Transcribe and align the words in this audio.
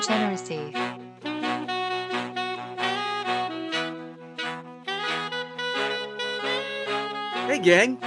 Degeneracy. 0.00 0.72
Hey, 7.46 7.58
gang. 7.58 7.98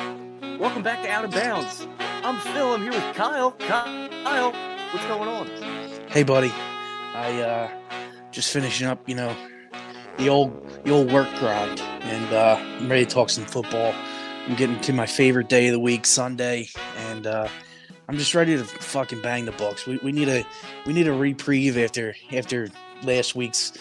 Welcome 0.60 0.84
back 0.84 1.02
to 1.04 1.10
Out 1.10 1.26
of 1.26 1.32
Bounds. 1.32 1.88
I'm 2.00 2.40
Phil. 2.40 2.74
I'm 2.74 2.82
here 2.84 2.92
with 2.92 3.16
Kyle. 3.16 3.52
Kyle, 3.52 4.52
what's 4.94 5.06
going 5.08 5.28
on? 5.28 5.50
Hey, 6.08 6.24
buddy. 6.24 6.52
I 7.14 7.42
uh, 7.42 7.70
just 8.32 8.54
finishing 8.54 8.88
up, 8.88 9.08
you 9.10 9.16
know, 9.16 9.36
the 10.18 10.30
old 10.30 10.84
the 10.86 10.92
old 10.92 11.12
work 11.12 11.28
grind, 11.40 11.82
and 11.82 12.34
uh, 12.34 12.58
I'm 12.58 12.90
ready 12.90 13.06
to 13.06 13.12
talk 13.12 13.30
some 13.30 13.46
football. 13.46 13.94
I'm 14.48 14.56
getting 14.56 14.80
to 14.82 14.94
my 14.94 15.06
favorite 15.06 15.50
day 15.50 15.68
of 15.68 15.74
the 15.74 15.80
week, 15.80 16.06
Sunday, 16.06 16.70
and 17.10 17.28
uh, 17.28 17.48
I'm 18.12 18.18
just 18.18 18.36
ready 18.36 18.58
to 18.58 18.66
fucking 18.66 19.22
bang 19.22 19.46
the 19.46 19.54
books. 19.54 19.88
We, 19.88 19.98
we 20.04 20.12
need 20.12 20.28
a 20.28 20.46
we 20.86 20.92
need 20.92 21.08
a 21.08 21.14
reprieve 21.14 21.78
after 21.78 22.14
after 22.34 22.68
last 23.04 23.36
week's 23.36 23.72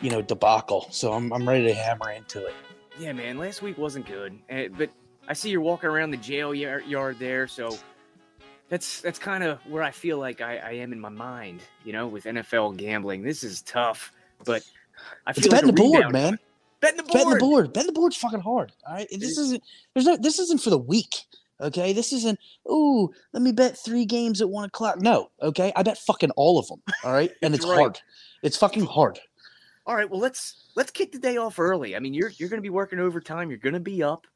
you 0.00 0.08
know 0.08 0.22
debacle. 0.22 0.86
So 0.92 1.12
I'm 1.12 1.32
I'm 1.32 1.48
ready 1.48 1.64
to 1.64 1.74
hammer 1.74 2.12
into 2.12 2.46
it. 2.46 2.54
Yeah, 2.96 3.12
man. 3.12 3.38
Last 3.38 3.60
week 3.60 3.76
wasn't 3.78 4.06
good, 4.06 4.38
but 4.78 4.88
I 5.26 5.32
see 5.32 5.50
you're 5.50 5.60
walking 5.60 5.90
around 5.90 6.12
the 6.12 6.16
jail 6.18 6.54
yard, 6.54 6.86
yard 6.86 7.18
there, 7.18 7.48
so 7.48 7.76
that's 8.68 9.00
that's 9.00 9.18
kind 9.18 9.42
of 9.42 9.58
where 9.66 9.82
I 9.82 9.90
feel 9.90 10.16
like 10.16 10.40
I, 10.40 10.58
I 10.58 10.70
am 10.74 10.92
in 10.92 11.00
my 11.00 11.08
mind. 11.08 11.60
You 11.84 11.92
know, 11.92 12.06
with 12.06 12.22
NFL 12.22 12.76
gambling, 12.76 13.24
this 13.24 13.42
is 13.42 13.62
tough, 13.62 14.12
but 14.44 14.62
I 15.26 15.30
It's 15.30 15.40
feel 15.40 15.50
like 15.50 15.62
betting 15.62 15.74
the 15.74 15.82
board, 15.82 16.12
man. 16.12 16.38
Betting 16.80 16.98
the 16.98 17.02
board. 17.02 17.14
Betting 17.14 17.30
the 17.30 17.38
board. 17.40 17.72
Betting 17.72 17.86
the 17.88 17.98
board's 18.00 18.16
fucking 18.16 18.42
hard. 18.42 18.70
All 18.86 18.94
right. 18.94 19.08
This 19.10 19.38
is. 19.38 19.38
isn't 19.38 19.62
there's 19.94 20.06
no 20.06 20.16
this 20.16 20.38
isn't 20.38 20.60
for 20.60 20.70
the 20.70 20.78
weak. 20.78 21.24
Okay. 21.62 21.92
This 21.92 22.12
isn't, 22.12 22.38
ooh, 22.70 23.10
let 23.32 23.42
me 23.42 23.52
bet 23.52 23.78
three 23.78 24.04
games 24.04 24.40
at 24.40 24.50
one 24.50 24.64
o'clock. 24.64 25.00
No, 25.00 25.30
okay. 25.40 25.72
I 25.74 25.82
bet 25.82 25.98
fucking 25.98 26.32
all 26.32 26.58
of 26.58 26.66
them. 26.68 26.82
All 27.04 27.12
right. 27.12 27.30
And 27.42 27.54
it's 27.54 27.64
right. 27.64 27.78
hard. 27.78 28.00
It's 28.42 28.56
fucking 28.56 28.86
hard. 28.86 29.18
All 29.84 29.96
right, 29.96 30.08
well 30.08 30.20
let's 30.20 30.68
let's 30.76 30.92
kick 30.92 31.10
the 31.10 31.18
day 31.18 31.36
off 31.38 31.58
early. 31.58 31.96
I 31.96 31.98
mean, 31.98 32.14
you're 32.14 32.30
you're 32.36 32.48
going 32.48 32.58
to 32.58 32.62
be 32.62 32.70
working 32.70 33.00
overtime. 33.00 33.50
You're 33.50 33.58
going 33.58 33.72
to 33.74 33.80
be 33.80 34.02
up, 34.02 34.26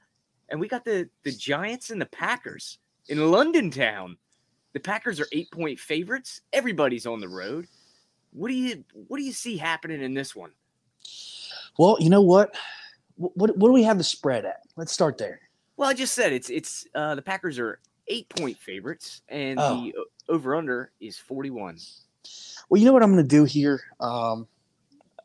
and 0.48 0.58
we 0.58 0.66
got 0.66 0.84
the 0.84 1.08
the 1.22 1.30
Giants 1.30 1.90
and 1.90 2.00
the 2.00 2.06
Packers 2.06 2.78
in 3.08 3.30
London 3.30 3.70
town. 3.70 4.16
The 4.72 4.80
Packers 4.80 5.20
are 5.20 5.28
eight 5.32 5.50
point 5.52 5.78
favorites. 5.78 6.40
Everybody's 6.52 7.06
on 7.06 7.20
the 7.20 7.28
road. 7.28 7.68
What 8.32 8.48
do 8.48 8.54
you 8.54 8.84
what 9.06 9.18
do 9.18 9.22
you 9.22 9.32
see 9.32 9.56
happening 9.56 10.02
in 10.02 10.14
this 10.14 10.34
one? 10.34 10.50
Well, 11.78 11.96
you 12.00 12.10
know 12.10 12.22
what? 12.22 12.56
What, 13.14 13.36
what, 13.36 13.56
what 13.56 13.68
do 13.68 13.72
we 13.72 13.84
have 13.84 13.98
the 13.98 14.04
spread 14.04 14.44
at? 14.44 14.62
Let's 14.76 14.92
start 14.92 15.16
there. 15.16 15.40
Well, 15.76 15.88
I 15.88 15.94
just 15.94 16.14
said 16.14 16.32
it's 16.32 16.50
it's 16.50 16.86
uh, 16.94 17.14
the 17.14 17.22
Packers 17.22 17.58
are 17.58 17.80
eight 18.08 18.28
point 18.30 18.58
favorites, 18.58 19.22
and 19.28 19.58
Oh. 19.60 19.82
the 19.82 19.94
over 20.28 20.54
under 20.54 20.90
is 21.00 21.18
forty 21.18 21.50
one. 21.50 21.78
Well, 22.68 22.80
you 22.80 22.86
know 22.86 22.92
what 22.92 23.02
I'm 23.02 23.12
going 23.12 23.24
to 23.24 23.28
do 23.28 23.44
here. 23.44 23.80
Um, 24.00 24.48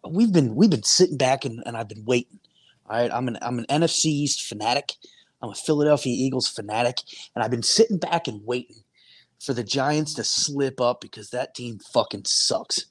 we've 0.07 0.31
been 0.31 0.55
we've 0.55 0.69
been 0.69 0.83
sitting 0.83 1.17
back 1.17 1.45
and, 1.45 1.63
and 1.65 1.75
I've 1.77 1.87
been 1.87 2.05
waiting. 2.05 2.39
All 2.89 2.97
right, 2.97 3.11
I'm 3.11 3.27
an 3.27 3.37
I'm 3.41 3.59
an 3.59 3.65
NFC 3.69 4.05
East 4.05 4.43
fanatic. 4.43 4.93
I'm 5.41 5.49
a 5.49 5.55
Philadelphia 5.55 6.13
Eagles 6.13 6.47
fanatic, 6.47 6.97
and 7.33 7.43
I've 7.43 7.49
been 7.51 7.63
sitting 7.63 7.97
back 7.97 8.27
and 8.27 8.45
waiting 8.45 8.83
for 9.39 9.53
the 9.53 9.63
Giants 9.63 10.13
to 10.15 10.23
slip 10.23 10.79
up 10.79 11.01
because 11.01 11.31
that 11.31 11.55
team 11.55 11.79
fucking 11.93 12.23
sucks. 12.25 12.85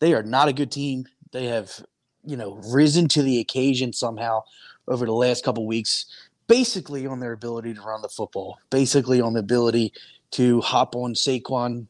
They 0.00 0.12
are 0.14 0.24
not 0.24 0.48
a 0.48 0.52
good 0.52 0.72
team. 0.72 1.06
They 1.30 1.46
have, 1.46 1.84
you 2.24 2.36
know, 2.36 2.60
risen 2.72 3.06
to 3.08 3.22
the 3.22 3.38
occasion 3.38 3.92
somehow 3.92 4.42
over 4.88 5.06
the 5.06 5.12
last 5.12 5.44
couple 5.44 5.64
weeks, 5.64 6.06
basically 6.48 7.06
on 7.06 7.20
their 7.20 7.32
ability 7.32 7.74
to 7.74 7.82
run 7.82 8.02
the 8.02 8.08
football, 8.08 8.58
basically 8.70 9.20
on 9.20 9.34
the 9.34 9.40
ability 9.40 9.92
to 10.32 10.60
hop 10.60 10.94
on 10.94 11.14
Saquon 11.14 11.86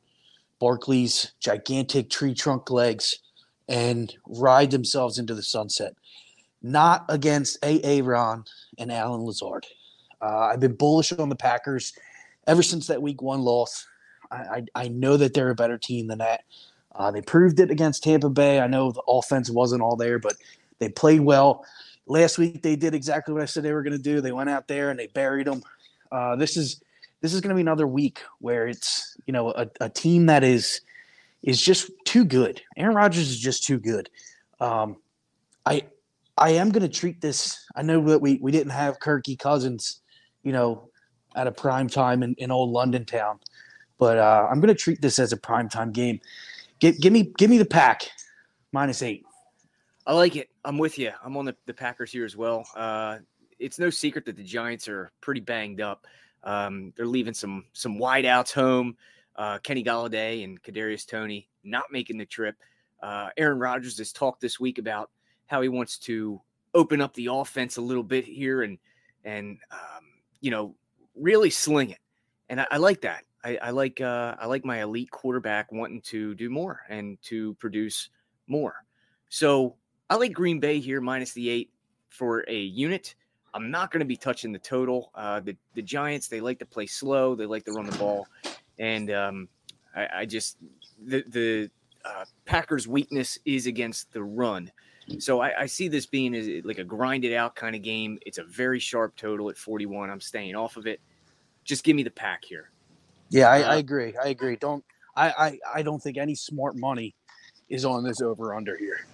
Barkley's 0.59 1.33
gigantic 1.41 2.11
tree 2.11 2.35
trunk 2.35 2.71
legs 2.71 3.19
and 3.69 4.15
ride 4.27 4.71
themselves 4.71 5.19
into 5.19 5.35
the 5.35 5.43
sunset. 5.43 5.95
Not 6.63 7.05
against 7.09 7.59
A.A. 7.63 8.03
Ron 8.03 8.45
and 8.79 8.91
Allen 8.91 9.23
Lazard. 9.23 9.67
Uh, 10.21 10.51
I've 10.53 10.61
been 10.61 10.75
bullish 10.75 11.13
on 11.13 11.29
the 11.29 11.37
Packers 11.37 11.93
ever 12.47 12.63
since 12.63 12.87
that 12.87 13.03
week 13.03 13.21
one 13.21 13.43
loss. 13.43 13.87
I, 14.31 14.37
I, 14.37 14.65
I 14.75 14.89
know 14.89 15.17
that 15.17 15.35
they're 15.35 15.51
a 15.51 15.55
better 15.55 15.79
team 15.79 16.07
than 16.07 16.19
that. 16.19 16.45
Uh, 16.95 17.11
they 17.11 17.21
proved 17.21 17.61
it 17.61 17.71
against 17.71 18.03
Tampa 18.03 18.31
Bay. 18.31 18.59
I 18.61 18.67
know 18.67 18.91
the 18.91 19.03
offense 19.07 19.51
wasn't 19.51 19.83
all 19.83 19.97
there, 19.97 20.19
but 20.19 20.35
they 20.79 20.89
played 20.89 21.21
well. 21.21 21.65
Last 22.07 22.39
week 22.39 22.63
they 22.63 22.77
did 22.77 22.95
exactly 22.95 23.35
what 23.35 23.43
I 23.43 23.47
said 23.47 23.63
they 23.63 23.73
were 23.73 23.83
going 23.83 23.97
to 23.97 24.03
do. 24.03 24.21
They 24.21 24.33
went 24.33 24.51
out 24.51 24.69
there 24.69 24.91
and 24.91 24.99
they 24.99 25.09
buried 25.09 25.47
them. 25.47 25.63
Uh, 26.13 26.37
this 26.37 26.57
is 26.57 26.81
this 27.21 27.35
is 27.35 27.41
going 27.41 27.49
to 27.49 27.55
be 27.55 27.63
another 27.63 27.87
week 27.87 28.21
where 28.39 28.69
it's 28.69 29.17
you 29.27 29.33
know 29.33 29.51
a, 29.51 29.69
a 29.81 29.89
team 29.89 30.27
that 30.27 30.45
is 30.45 30.81
is 31.43 31.61
just 31.61 31.91
too 32.05 32.25
good. 32.25 32.63
Aaron 32.77 32.95
Rodgers 32.95 33.29
is 33.29 33.39
just 33.39 33.65
too 33.65 33.79
good. 33.79 34.09
Um, 34.61 34.97
I 35.65 35.83
I 36.39 36.51
am 36.51 36.71
going 36.71 36.83
to 36.83 36.89
treat 36.89 37.21
this. 37.21 37.65
I 37.75 37.83
know 37.83 38.03
that 38.09 38.21
we 38.21 38.39
we 38.41 38.53
didn't 38.53 38.73
have 38.73 39.01
Kirky 39.01 39.39
Cousins, 39.39 40.01
you 40.45 40.53
know, 40.53 40.89
at 41.35 41.47
a 41.47 41.53
prime 41.53 41.89
time 41.89 42.23
in, 42.23 42.35
in 42.35 42.51
old 42.53 42.71
London 42.71 43.05
town, 43.05 43.41
but 43.99 44.19
uh, 44.19 44.47
I'm 44.51 44.61
going 44.61 44.75
to 44.75 44.81
treat 44.81 45.03
this 45.03 45.19
as 45.19 45.33
a 45.33 45.37
prime 45.37 45.69
time 45.69 45.91
game. 45.91 46.21
Give, 46.79 46.99
give 47.01 47.13
me 47.13 47.33
give 47.37 47.51
me 47.51 47.59
the 47.59 47.65
pack 47.65 48.03
minus 48.73 49.03
eight. 49.03 49.26
I 50.07 50.15
like 50.15 50.37
it. 50.37 50.51
I'm 50.65 50.79
with 50.79 50.99
you. 50.99 51.11
I'm 51.25 51.37
on 51.37 51.47
the, 51.47 51.57
the 51.67 51.75
Packers 51.75 52.13
here 52.13 52.25
as 52.25 52.37
well. 52.37 52.67
Uh, 52.77 53.19
it's 53.59 53.79
no 53.79 53.91
secret 53.91 54.25
that 54.27 54.37
the 54.37 54.45
Giants 54.45 54.89
are 54.89 55.11
pretty 55.21 55.41
banged 55.41 55.81
up. 55.81 56.07
Um, 56.45 56.93
they're 56.97 57.07
leaving 57.07 57.35
some 57.35 57.65
some 57.73 57.99
wideouts 57.99 58.53
home. 58.53 58.97
Uh, 59.35 59.59
Kenny 59.59 59.83
Golladay 59.83 60.45
and 60.45 60.63
Kadarius 60.63 61.07
Toney 61.07 61.49
not 61.65 61.85
making 61.91 62.19
the 62.19 62.27
trip. 62.27 62.55
Uh, 63.03 63.31
Aaron 63.37 63.59
Rodgers 63.59 63.99
has 63.99 64.13
talked 64.13 64.41
this 64.41 64.61
week 64.61 64.79
about 64.79 65.11
how 65.47 65.61
he 65.61 65.69
wants 65.69 65.99
to 65.99 66.41
open 66.75 67.01
up 67.01 67.13
the 67.15 67.29
offense 67.31 67.77
a 67.77 67.83
little 67.83 68.03
bit 68.03 68.25
here 68.25 68.63
and 68.63 68.79
and 69.25 69.59
um, 69.73 70.05
you 70.41 70.51
know 70.51 70.75
really 71.15 71.51
sling 71.51 71.91
it. 71.91 71.99
And 72.49 72.61
I, 72.61 72.67
I 72.71 72.77
like 72.77 73.01
that. 73.01 73.25
I, 73.45 73.57
I 73.57 73.71
like 73.71 74.01
uh, 74.01 74.37
I 74.39 74.47
like 74.47 74.65
my 74.65 74.83
elite 74.83 75.11
quarterback 75.11 75.73
wanting 75.73 76.01
to 76.03 76.35
do 76.37 76.49
more 76.49 76.83
and 76.89 77.21
to 77.23 77.55
produce 77.55 78.11
more. 78.47 78.77
So 79.29 79.77
I 80.09 80.17
like 80.17 80.33
Green 80.33 80.61
Bay 80.61 80.79
here 80.79 81.01
minus 81.01 81.33
the 81.33 81.49
eight 81.49 81.71
for 82.09 82.45
a 82.49 82.59
unit. 82.59 83.15
I'm 83.55 83.71
not 83.71 83.91
going 83.91 84.01
to 84.01 84.07
be 84.07 84.17
touching 84.17 84.53
the 84.53 84.59
total. 84.59 85.11
Uh, 85.15 85.41
the 85.41 85.57
the 85.75 85.83
Giants 85.83 86.29
they 86.29 86.41
like 86.41 86.59
to 86.59 86.67
play 86.67 86.87
slow. 86.87 87.35
They 87.35 87.47
like 87.47 87.65
to 87.65 87.73
run 87.73 87.87
the 87.87 87.97
ball, 87.97 88.29
and 88.79 89.11
um, 89.11 89.49
I, 89.95 90.09
I 90.19 90.27
just 90.27 90.59
the 91.05 91.25
the 91.29 91.71
uh, 92.05 92.25
Packers' 92.45 92.87
weakness 92.87 93.39
is 93.45 93.67
against 93.67 94.13
the 94.13 94.23
run. 94.23 94.71
So 95.19 95.41
I, 95.41 95.63
I 95.63 95.67
see 95.67 95.89
this 95.89 96.05
being 96.05 96.35
a, 96.35 96.61
like 96.63 96.79
a 96.79 96.85
grinded 96.85 97.33
out 97.33 97.55
kind 97.55 97.77
of 97.77 97.83
game. 97.83 98.19
It's 98.27 98.39
a 98.39 98.45
very 98.45 98.81
sharp 98.81 99.15
total 99.17 99.49
at 99.51 99.57
41. 99.57 100.11
I'm 100.11 100.21
staying 100.21 100.57
off 100.57 100.77
of 100.77 100.87
it. 100.87 101.01
Just 101.65 101.85
give 101.85 101.95
me 101.95 102.03
the 102.03 102.11
pack 102.11 102.45
here. 102.45 102.71
Yeah, 103.31 103.49
I, 103.49 103.61
I 103.61 103.77
agree. 103.77 104.15
I 104.23 104.29
agree. 104.29 104.57
Don't 104.57 104.85
I, 105.17 105.31
I 105.31 105.59
I 105.77 105.83
don't 105.83 106.03
think 106.03 106.17
any 106.17 106.35
smart 106.35 106.77
money 106.77 107.15
is 107.69 107.85
on 107.85 108.05
this 108.05 108.21
over 108.21 108.55
under 108.55 108.77
here. 108.77 109.07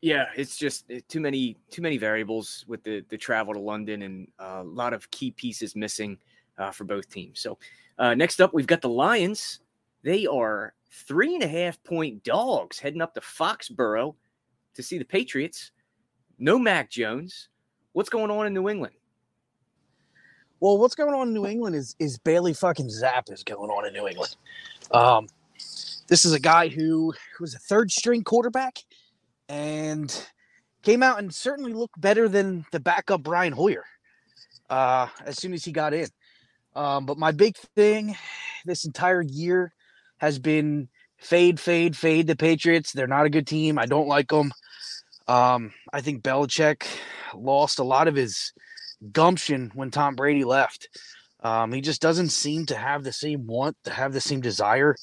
Yeah, 0.00 0.26
it's 0.36 0.56
just 0.56 0.90
eh, 0.90 1.00
too 1.08 1.20
many 1.20 1.56
too 1.70 1.82
many 1.82 1.98
variables 1.98 2.64
with 2.68 2.82
the 2.82 3.04
the 3.08 3.16
travel 3.16 3.54
to 3.54 3.60
London 3.60 4.02
and 4.02 4.28
a 4.38 4.62
lot 4.62 4.92
of 4.92 5.10
key 5.10 5.30
pieces 5.30 5.74
missing 5.74 6.18
uh, 6.58 6.70
for 6.70 6.84
both 6.84 7.08
teams. 7.10 7.40
So 7.40 7.58
uh, 7.98 8.14
next 8.14 8.40
up, 8.40 8.54
we've 8.54 8.66
got 8.66 8.80
the 8.80 8.88
Lions. 8.88 9.60
They 10.02 10.26
are 10.26 10.74
three 10.90 11.34
and 11.34 11.42
a 11.42 11.48
half 11.48 11.82
point 11.82 12.22
dogs 12.22 12.78
heading 12.78 13.02
up 13.02 13.14
to 13.14 13.20
Foxborough 13.20 14.14
to 14.74 14.82
see 14.82 14.98
the 14.98 15.04
Patriots. 15.04 15.72
No 16.38 16.58
Mac 16.58 16.90
Jones. 16.90 17.48
What's 17.92 18.08
going 18.08 18.30
on 18.30 18.46
in 18.46 18.54
New 18.54 18.68
England? 18.68 18.94
Well, 20.60 20.78
what's 20.78 20.94
going 20.94 21.14
on 21.14 21.28
in 21.28 21.34
New 21.34 21.46
England 21.46 21.74
is 21.74 21.96
is 21.98 22.18
Bailey 22.18 22.54
fucking 22.54 22.88
Zappe 22.88 23.32
is 23.32 23.42
going 23.42 23.70
on 23.70 23.86
in 23.86 23.92
New 23.92 24.06
England. 24.06 24.36
Um, 24.92 25.26
this 26.08 26.24
is 26.24 26.32
a 26.32 26.40
guy 26.40 26.68
who, 26.68 27.12
who 27.36 27.42
was 27.42 27.54
a 27.54 27.58
third 27.58 27.90
string 27.90 28.24
quarterback 28.24 28.78
and 29.48 30.26
came 30.82 31.02
out 31.02 31.18
and 31.18 31.34
certainly 31.34 31.72
looked 31.72 32.00
better 32.00 32.28
than 32.28 32.64
the 32.72 32.80
backup 32.80 33.22
Brian 33.22 33.52
Hoyer 33.52 33.84
uh, 34.70 35.08
as 35.24 35.38
soon 35.38 35.52
as 35.52 35.64
he 35.64 35.72
got 35.72 35.94
in. 35.94 36.08
Um, 36.74 37.06
but 37.06 37.18
my 37.18 37.32
big 37.32 37.56
thing 37.74 38.16
this 38.64 38.84
entire 38.84 39.22
year 39.22 39.72
has 40.18 40.38
been 40.38 40.88
fade, 41.18 41.58
fade, 41.58 41.96
fade 41.96 42.26
the 42.26 42.36
Patriots. 42.36 42.92
They're 42.92 43.06
not 43.06 43.26
a 43.26 43.30
good 43.30 43.46
team. 43.46 43.78
I 43.78 43.86
don't 43.86 44.08
like 44.08 44.28
them. 44.28 44.52
Um, 45.26 45.72
I 45.92 46.00
think 46.00 46.22
Belichick 46.22 46.86
lost 47.34 47.78
a 47.78 47.84
lot 47.84 48.08
of 48.08 48.14
his 48.14 48.52
gumption 49.12 49.70
when 49.74 49.90
Tom 49.90 50.14
Brady 50.14 50.44
left. 50.44 50.88
Um, 51.40 51.72
he 51.72 51.80
just 51.80 52.00
doesn't 52.00 52.30
seem 52.30 52.66
to 52.66 52.76
have 52.76 53.04
the 53.04 53.12
same 53.12 53.46
want, 53.46 53.76
to 53.84 53.92
have 53.92 54.12
the 54.12 54.20
same 54.20 54.40
desire 54.40 54.96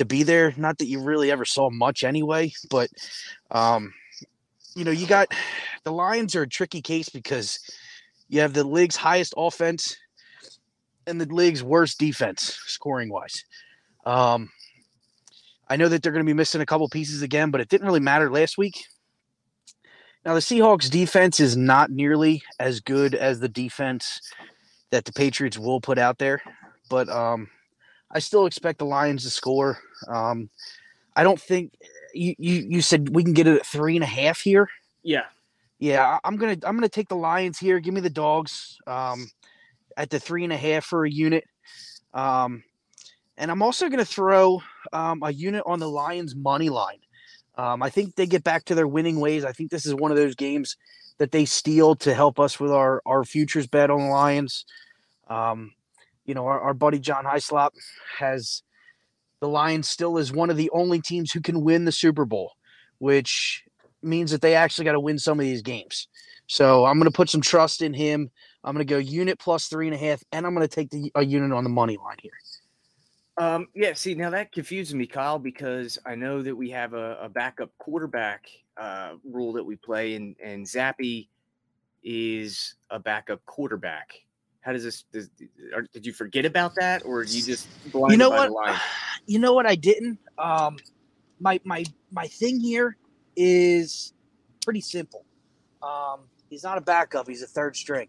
to 0.00 0.06
be 0.06 0.22
there. 0.22 0.54
Not 0.56 0.78
that 0.78 0.86
you 0.86 1.02
really 1.02 1.30
ever 1.30 1.44
saw 1.44 1.68
much 1.68 2.04
anyway, 2.04 2.52
but 2.70 2.88
um, 3.50 3.92
you 4.74 4.82
know, 4.82 4.90
you 4.90 5.06
got 5.06 5.28
the 5.84 5.92
Lions 5.92 6.34
are 6.34 6.42
a 6.42 6.48
tricky 6.48 6.82
case 6.82 7.08
because 7.08 7.60
you 8.28 8.40
have 8.40 8.54
the 8.54 8.64
league's 8.64 8.96
highest 8.96 9.34
offense 9.36 9.96
and 11.06 11.20
the 11.20 11.26
league's 11.26 11.62
worst 11.62 11.98
defense 11.98 12.58
scoring 12.66 13.10
wise. 13.10 13.44
Um, 14.06 14.50
I 15.68 15.76
know 15.76 15.88
that 15.88 16.02
they're 16.02 16.12
going 16.12 16.24
to 16.24 16.30
be 16.30 16.36
missing 16.36 16.62
a 16.62 16.66
couple 16.66 16.88
pieces 16.88 17.22
again, 17.22 17.50
but 17.50 17.60
it 17.60 17.68
didn't 17.68 17.86
really 17.86 18.00
matter 18.00 18.30
last 18.30 18.56
week. 18.56 18.84
Now 20.24 20.34
the 20.34 20.40
Seahawks 20.40 20.90
defense 20.90 21.40
is 21.40 21.56
not 21.56 21.90
nearly 21.90 22.42
as 22.58 22.80
good 22.80 23.14
as 23.14 23.40
the 23.40 23.48
defense 23.48 24.20
that 24.90 25.04
the 25.04 25.12
Patriots 25.12 25.58
will 25.58 25.80
put 25.80 25.98
out 25.98 26.18
there, 26.18 26.42
but 26.88 27.08
um, 27.10 27.48
I 28.10 28.18
still 28.18 28.46
expect 28.46 28.78
the 28.78 28.86
Lions 28.86 29.24
to 29.24 29.30
score. 29.30 29.78
Um, 30.08 30.50
I 31.14 31.22
don't 31.22 31.40
think 31.40 31.74
you, 32.14 32.34
you 32.38 32.54
you 32.68 32.82
said 32.82 33.14
we 33.14 33.22
can 33.22 33.32
get 33.32 33.46
it 33.46 33.56
at 33.56 33.66
three 33.66 33.96
and 33.96 34.02
a 34.02 34.06
half 34.06 34.40
here. 34.40 34.68
Yeah, 35.02 35.26
yeah. 35.78 36.18
I'm 36.24 36.36
gonna 36.36 36.56
I'm 36.64 36.76
gonna 36.76 36.88
take 36.88 37.08
the 37.08 37.16
Lions 37.16 37.58
here. 37.58 37.78
Give 37.80 37.94
me 37.94 38.00
the 38.00 38.10
dogs 38.10 38.78
um, 38.86 39.30
at 39.96 40.10
the 40.10 40.20
three 40.20 40.44
and 40.44 40.52
a 40.52 40.56
half 40.56 40.84
for 40.84 41.04
a 41.04 41.10
unit. 41.10 41.44
Um, 42.12 42.64
and 43.36 43.50
I'm 43.50 43.62
also 43.62 43.88
gonna 43.88 44.04
throw 44.04 44.62
um, 44.92 45.22
a 45.22 45.32
unit 45.32 45.62
on 45.66 45.78
the 45.78 45.88
Lions 45.88 46.34
money 46.34 46.68
line. 46.68 46.98
Um, 47.56 47.82
I 47.82 47.90
think 47.90 48.14
they 48.14 48.26
get 48.26 48.44
back 48.44 48.64
to 48.66 48.74
their 48.74 48.88
winning 48.88 49.20
ways. 49.20 49.44
I 49.44 49.52
think 49.52 49.70
this 49.70 49.86
is 49.86 49.94
one 49.94 50.10
of 50.10 50.16
those 50.16 50.34
games 50.34 50.76
that 51.18 51.32
they 51.32 51.44
steal 51.44 51.94
to 51.96 52.14
help 52.14 52.40
us 52.40 52.58
with 52.58 52.72
our 52.72 53.02
our 53.06 53.24
futures 53.24 53.66
bet 53.66 53.90
on 53.90 54.00
the 54.00 54.06
Lions. 54.06 54.64
Um, 55.28 55.72
you 56.30 56.34
know, 56.34 56.46
our, 56.46 56.60
our 56.60 56.74
buddy 56.74 57.00
John 57.00 57.24
Hyslop 57.24 57.70
has 58.16 58.62
the 59.40 59.48
Lions 59.48 59.88
still 59.88 60.16
is 60.16 60.30
one 60.30 60.48
of 60.48 60.56
the 60.56 60.70
only 60.72 61.00
teams 61.00 61.32
who 61.32 61.40
can 61.40 61.62
win 61.62 61.86
the 61.86 61.90
Super 61.90 62.24
Bowl, 62.24 62.52
which 62.98 63.64
means 64.00 64.30
that 64.30 64.40
they 64.40 64.54
actually 64.54 64.84
got 64.84 64.92
to 64.92 65.00
win 65.00 65.18
some 65.18 65.40
of 65.40 65.44
these 65.44 65.60
games. 65.60 66.06
So 66.46 66.84
I'm 66.84 67.00
going 67.00 67.10
to 67.10 67.16
put 67.16 67.28
some 67.28 67.40
trust 67.40 67.82
in 67.82 67.92
him. 67.92 68.30
I'm 68.62 68.76
going 68.76 68.86
to 68.86 68.88
go 68.88 68.98
unit 68.98 69.40
plus 69.40 69.66
three 69.66 69.88
and 69.88 69.94
a 69.94 69.98
half, 69.98 70.22
and 70.30 70.46
I'm 70.46 70.54
going 70.54 70.68
to 70.68 70.72
take 70.72 70.90
the 70.90 71.10
a 71.16 71.24
unit 71.24 71.50
on 71.50 71.64
the 71.64 71.70
money 71.70 71.96
line 71.96 72.18
here. 72.22 72.30
Um, 73.36 73.66
yeah, 73.74 73.94
see, 73.94 74.14
now 74.14 74.30
that 74.30 74.52
confuses 74.52 74.94
me, 74.94 75.06
Kyle, 75.06 75.40
because 75.40 75.98
I 76.06 76.14
know 76.14 76.42
that 76.42 76.54
we 76.54 76.70
have 76.70 76.94
a, 76.94 77.18
a 77.22 77.28
backup 77.28 77.76
quarterback 77.78 78.46
uh, 78.76 79.14
rule 79.24 79.52
that 79.54 79.64
we 79.64 79.74
play, 79.74 80.14
and 80.14 80.36
and 80.40 80.64
Zappe 80.64 81.26
is 82.04 82.76
a 82.88 83.00
backup 83.00 83.44
quarterback. 83.46 84.12
How 84.60 84.72
does 84.72 84.84
this? 84.84 85.04
Or, 85.74 85.82
did 85.92 86.04
you 86.04 86.12
forget 86.12 86.44
about 86.44 86.74
that, 86.76 87.04
or 87.04 87.22
you 87.22 87.42
just 87.42 87.68
you 87.92 88.16
know 88.16 88.30
what? 88.30 88.80
You 89.26 89.38
know 89.38 89.52
what? 89.52 89.66
I 89.66 89.74
didn't. 89.74 90.18
Um, 90.38 90.78
my 91.38 91.60
my 91.62 91.84
my 92.10 92.26
thing 92.26 92.58
here 92.58 92.96
is 93.36 94.12
pretty 94.64 94.80
simple. 94.80 95.24
Um, 95.82 96.20
he's 96.48 96.64
not 96.64 96.78
a 96.78 96.80
backup; 96.80 97.28
he's 97.28 97.42
a 97.42 97.46
third 97.46 97.76
string, 97.76 98.08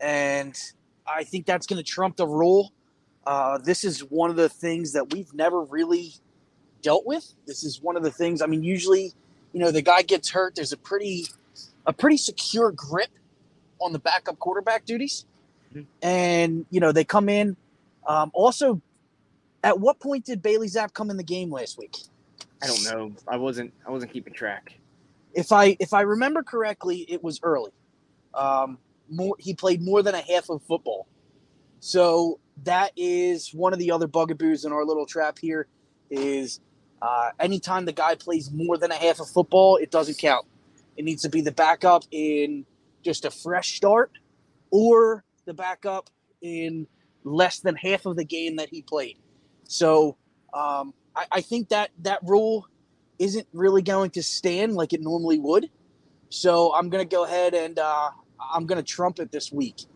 and 0.00 0.58
I 1.06 1.24
think 1.24 1.46
that's 1.46 1.66
going 1.66 1.82
to 1.82 1.88
trump 1.88 2.16
the 2.16 2.26
rule. 2.26 2.72
Uh, 3.26 3.58
this 3.58 3.84
is 3.84 4.00
one 4.00 4.30
of 4.30 4.36
the 4.36 4.48
things 4.48 4.92
that 4.92 5.12
we've 5.12 5.32
never 5.32 5.62
really 5.62 6.12
dealt 6.82 7.06
with. 7.06 7.32
This 7.46 7.64
is 7.64 7.80
one 7.80 7.96
of 7.96 8.02
the 8.02 8.10
things. 8.10 8.42
I 8.42 8.46
mean, 8.46 8.62
usually, 8.62 9.12
you 9.52 9.60
know, 9.60 9.70
the 9.70 9.80
guy 9.80 10.02
gets 10.02 10.28
hurt. 10.28 10.56
There's 10.56 10.72
a 10.72 10.76
pretty 10.76 11.26
a 11.86 11.92
pretty 11.92 12.16
secure 12.16 12.72
grip 12.72 13.10
on 13.80 13.92
the 13.92 13.98
backup 13.98 14.38
quarterback 14.38 14.84
duties. 14.84 15.26
Mm-hmm. 15.70 15.82
And, 16.02 16.66
you 16.70 16.80
know, 16.80 16.92
they 16.92 17.04
come 17.04 17.28
in. 17.28 17.56
Um, 18.06 18.30
also, 18.34 18.80
at 19.62 19.80
what 19.80 19.98
point 19.98 20.24
did 20.24 20.42
Bailey 20.42 20.68
Zappe 20.68 20.92
come 20.92 21.10
in 21.10 21.16
the 21.16 21.24
game 21.24 21.50
last 21.50 21.78
week? 21.78 21.96
I 22.62 22.66
don't 22.66 22.84
know. 22.84 23.12
I 23.28 23.36
wasn't 23.36 23.72
I 23.86 23.90
wasn't 23.90 24.12
keeping 24.12 24.32
track. 24.32 24.74
If 25.32 25.52
I 25.52 25.76
if 25.80 25.92
I 25.92 26.02
remember 26.02 26.42
correctly, 26.42 27.04
it 27.08 27.22
was 27.22 27.40
early. 27.42 27.72
Um, 28.32 28.78
more 29.10 29.36
he 29.38 29.54
played 29.54 29.82
more 29.82 30.02
than 30.02 30.14
a 30.14 30.20
half 30.20 30.48
of 30.48 30.62
football. 30.62 31.06
So 31.80 32.38
that 32.62 32.92
is 32.96 33.50
one 33.52 33.72
of 33.72 33.78
the 33.78 33.90
other 33.90 34.06
bugaboos 34.06 34.64
in 34.64 34.72
our 34.72 34.84
little 34.84 35.06
trap 35.06 35.38
here 35.38 35.66
is 36.10 36.60
uh, 37.02 37.30
anytime 37.38 37.84
the 37.84 37.92
guy 37.92 38.14
plays 38.14 38.50
more 38.50 38.78
than 38.78 38.90
a 38.90 38.94
half 38.94 39.20
of 39.20 39.28
football, 39.28 39.76
it 39.76 39.90
doesn't 39.90 40.16
count. 40.16 40.46
It 40.96 41.04
needs 41.04 41.22
to 41.22 41.28
be 41.28 41.42
the 41.42 41.52
backup 41.52 42.04
in 42.10 42.64
just 43.04 43.24
a 43.24 43.30
fresh 43.30 43.76
start 43.76 44.10
or 44.70 45.24
the 45.44 45.54
backup 45.54 46.10
in 46.42 46.86
less 47.22 47.60
than 47.60 47.76
half 47.76 48.06
of 48.06 48.16
the 48.16 48.24
game 48.24 48.56
that 48.56 48.68
he 48.68 48.82
played. 48.82 49.18
So 49.64 50.16
um, 50.52 50.92
I, 51.14 51.26
I, 51.32 51.40
think 51.40 51.68
that 51.70 51.90
that 52.02 52.20
rule 52.22 52.66
isn't 53.18 53.46
really 53.52 53.82
going 53.82 54.10
to 54.10 54.22
stand 54.22 54.74
like 54.74 54.92
it 54.92 55.00
normally 55.00 55.38
would. 55.38 55.70
So 56.28 56.74
I'm 56.74 56.90
going 56.90 57.06
to 57.06 57.08
go 57.08 57.24
ahead 57.24 57.54
and 57.54 57.78
uh, 57.78 58.10
I'm 58.52 58.66
going 58.66 58.76
to 58.76 58.82
trump 58.82 59.18
it 59.20 59.32
this 59.32 59.52
week. 59.52 59.86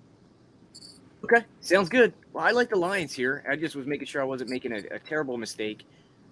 Okay, 1.25 1.45
sounds 1.61 1.89
good. 1.89 2.13
Well, 2.33 2.45
I 2.45 2.53
like 2.53 2.71
the 2.71 2.77
Lions 2.77 3.13
here. 3.13 3.45
I 3.49 3.57
just 3.57 3.75
was 3.75 3.87
making 3.87 4.07
sure 4.07 4.23
I 4.23 4.25
wasn't 4.25 4.51
making 4.51 4.73
a, 4.73 4.79
a 4.93 4.99
terrible 4.99 5.37
mistake. 5.37 5.85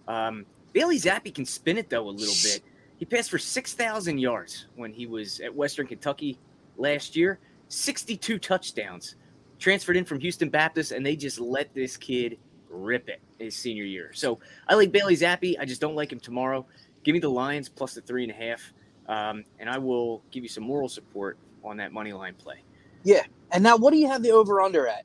Um, 0.06 0.47
Bailey 0.73 0.99
Zappe 0.99 1.35
can 1.35 1.45
spin 1.45 1.76
it 1.76 1.90
though 1.90 2.09
a 2.09 2.11
little 2.11 2.35
bit. 2.45 2.62
He 2.99 3.04
passed 3.04 3.30
for 3.30 3.38
six 3.38 3.75
thousand 3.75 4.18
yards 4.18 4.66
when 4.76 4.92
he 4.92 5.06
was 5.06 5.40
at 5.40 5.54
Western 5.54 5.87
Kentucky 5.87 6.38
last 6.76 7.16
year, 7.16 7.38
62 7.68 8.38
touchdowns. 8.38 9.16
Transferred 9.59 9.97
in 9.97 10.04
from 10.04 10.21
Houston 10.21 10.50
Baptist, 10.50 10.92
and 10.92 11.04
they 11.04 11.16
just 11.16 11.40
let 11.40 11.73
this 11.75 11.97
kid 11.97 12.38
rip 12.68 13.09
it 13.09 13.23
his 13.38 13.56
senior 13.56 13.85
year. 13.85 14.11
So 14.12 14.38
I 14.68 14.75
like 14.75 14.92
Bailey 14.92 15.16
Zappe. 15.16 15.56
I 15.59 15.64
just 15.64 15.80
don't 15.80 15.95
like 15.95 16.12
him 16.12 16.21
tomorrow. 16.21 16.66
Give 17.04 17.14
me 17.14 17.21
the 17.21 17.30
Lions 17.30 17.68
plus 17.68 17.95
the 17.95 18.02
three 18.02 18.23
and 18.23 18.33
a 18.33 18.35
half, 18.35 18.73
um, 19.09 19.45
and 19.59 19.71
I 19.71 19.78
will 19.78 20.23
give 20.30 20.42
you 20.42 20.49
some 20.49 20.64
moral 20.64 20.88
support 20.88 21.38
on 21.64 21.78
that 21.78 21.92
money 21.92 22.12
line 22.12 22.35
play. 22.35 22.62
Yeah. 23.02 23.23
And 23.52 23.62
now, 23.62 23.76
what 23.76 23.92
do 23.92 23.99
you 23.99 24.09
have 24.09 24.23
the 24.23 24.33
over 24.33 24.61
under 24.61 24.88
at? 24.88 25.04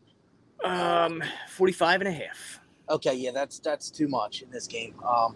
Um, 0.63 1.23
45 1.49 2.01
and 2.01 2.07
a 2.07 2.11
half. 2.11 2.59
Okay, 2.89 3.13
yeah, 3.13 3.31
that's 3.31 3.59
that's 3.59 3.89
too 3.89 4.07
much 4.07 4.41
in 4.41 4.49
this 4.49 4.67
game. 4.67 4.95
Um, 5.07 5.35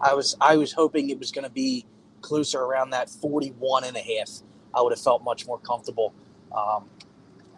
I 0.00 0.14
was 0.14 0.36
I 0.40 0.56
was 0.56 0.72
hoping 0.72 1.10
it 1.10 1.18
was 1.18 1.30
going 1.30 1.44
to 1.44 1.50
be 1.50 1.86
closer 2.20 2.60
around 2.60 2.90
that 2.90 3.08
41 3.08 3.84
and 3.84 3.96
a 3.96 4.00
half. 4.00 4.30
I 4.74 4.82
would 4.82 4.92
have 4.92 5.00
felt 5.00 5.22
much 5.24 5.46
more 5.46 5.58
comfortable. 5.58 6.12
Um, 6.56 6.88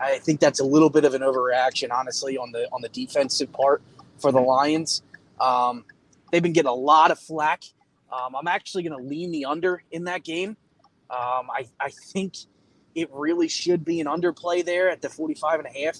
I 0.00 0.18
think 0.18 0.40
that's 0.40 0.60
a 0.60 0.64
little 0.64 0.90
bit 0.90 1.04
of 1.04 1.14
an 1.14 1.22
overreaction, 1.22 1.90
honestly, 1.92 2.36
on 2.36 2.52
the 2.52 2.68
on 2.72 2.82
the 2.82 2.88
defensive 2.88 3.52
part 3.52 3.82
for 4.18 4.32
the 4.32 4.40
Lions. 4.40 5.02
Um, 5.40 5.84
they've 6.30 6.42
been 6.42 6.52
getting 6.52 6.70
a 6.70 6.74
lot 6.74 7.10
of 7.10 7.18
flack. 7.18 7.62
Um, 8.12 8.34
I'm 8.36 8.48
actually 8.48 8.82
going 8.82 8.98
to 8.98 9.08
lean 9.08 9.30
the 9.30 9.46
under 9.46 9.82
in 9.90 10.04
that 10.04 10.24
game. 10.24 10.56
Um, 11.08 11.48
I, 11.50 11.66
I 11.80 11.90
think 11.90 12.34
it 12.94 13.08
really 13.12 13.48
should 13.48 13.84
be 13.84 14.00
an 14.00 14.06
underplay 14.06 14.64
there 14.64 14.90
at 14.90 15.00
the 15.00 15.08
45 15.08 15.60
and 15.60 15.68
a 15.68 15.84
half. 15.84 15.98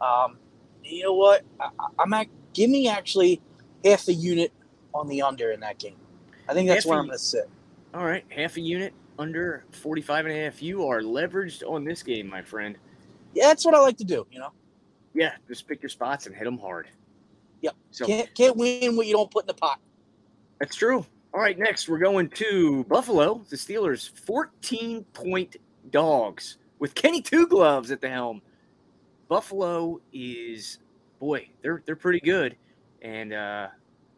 Um, 0.00 0.38
you 0.82 1.04
know 1.04 1.14
what? 1.14 1.42
I, 1.60 1.70
am 1.98 2.12
at 2.12 2.26
give 2.52 2.70
me 2.70 2.88
actually 2.88 3.40
half 3.84 4.08
a 4.08 4.12
unit 4.12 4.52
on 4.94 5.08
the 5.08 5.22
under 5.22 5.50
in 5.50 5.60
that 5.60 5.78
game. 5.78 5.96
I 6.48 6.52
think 6.52 6.68
that's 6.68 6.84
Half 6.84 6.90
where 6.90 6.98
I'm 6.98 7.06
going 7.06 7.18
to 7.18 7.24
sit. 7.24 7.48
All 7.94 8.04
right, 8.04 8.24
half 8.28 8.56
a 8.56 8.60
unit 8.60 8.92
under 9.18 9.64
45 9.70 10.26
and 10.26 10.34
a 10.34 10.44
half. 10.44 10.62
You 10.62 10.86
are 10.86 11.00
leveraged 11.00 11.62
on 11.68 11.84
this 11.84 12.02
game, 12.02 12.28
my 12.28 12.42
friend. 12.42 12.76
Yeah, 13.34 13.48
that's 13.48 13.64
what 13.64 13.74
I 13.74 13.80
like 13.80 13.96
to 13.98 14.04
do. 14.04 14.26
You 14.30 14.40
know, 14.40 14.52
Yeah, 15.14 15.32
just 15.48 15.66
pick 15.66 15.82
your 15.82 15.88
spots 15.88 16.26
and 16.26 16.34
hit 16.34 16.44
them 16.44 16.58
hard. 16.58 16.88
Yep. 17.62 17.74
So 17.90 18.06
can't 18.06 18.34
can't 18.34 18.56
win 18.56 18.96
what 18.96 19.06
you 19.06 19.14
don't 19.14 19.30
put 19.30 19.44
in 19.44 19.46
the 19.48 19.54
pot. 19.54 19.80
that's 20.60 20.76
true. 20.76 21.04
All 21.32 21.40
right, 21.40 21.58
next 21.58 21.88
we're 21.88 21.98
going 21.98 22.28
to 22.30 22.84
Buffalo. 22.84 23.44
The 23.48 23.56
Steelers, 23.56 24.10
14 24.20 25.04
point 25.12 25.56
dogs 25.90 26.58
with 26.78 26.94
Kenny 26.94 27.20
Two 27.20 27.46
Gloves 27.48 27.90
at 27.90 28.00
the 28.00 28.08
helm. 28.08 28.40
Buffalo 29.26 30.00
is, 30.12 30.78
boy, 31.18 31.48
they're 31.62 31.82
they're 31.86 31.96
pretty 31.96 32.20
good, 32.20 32.56
and 33.02 33.32
uh, 33.32 33.68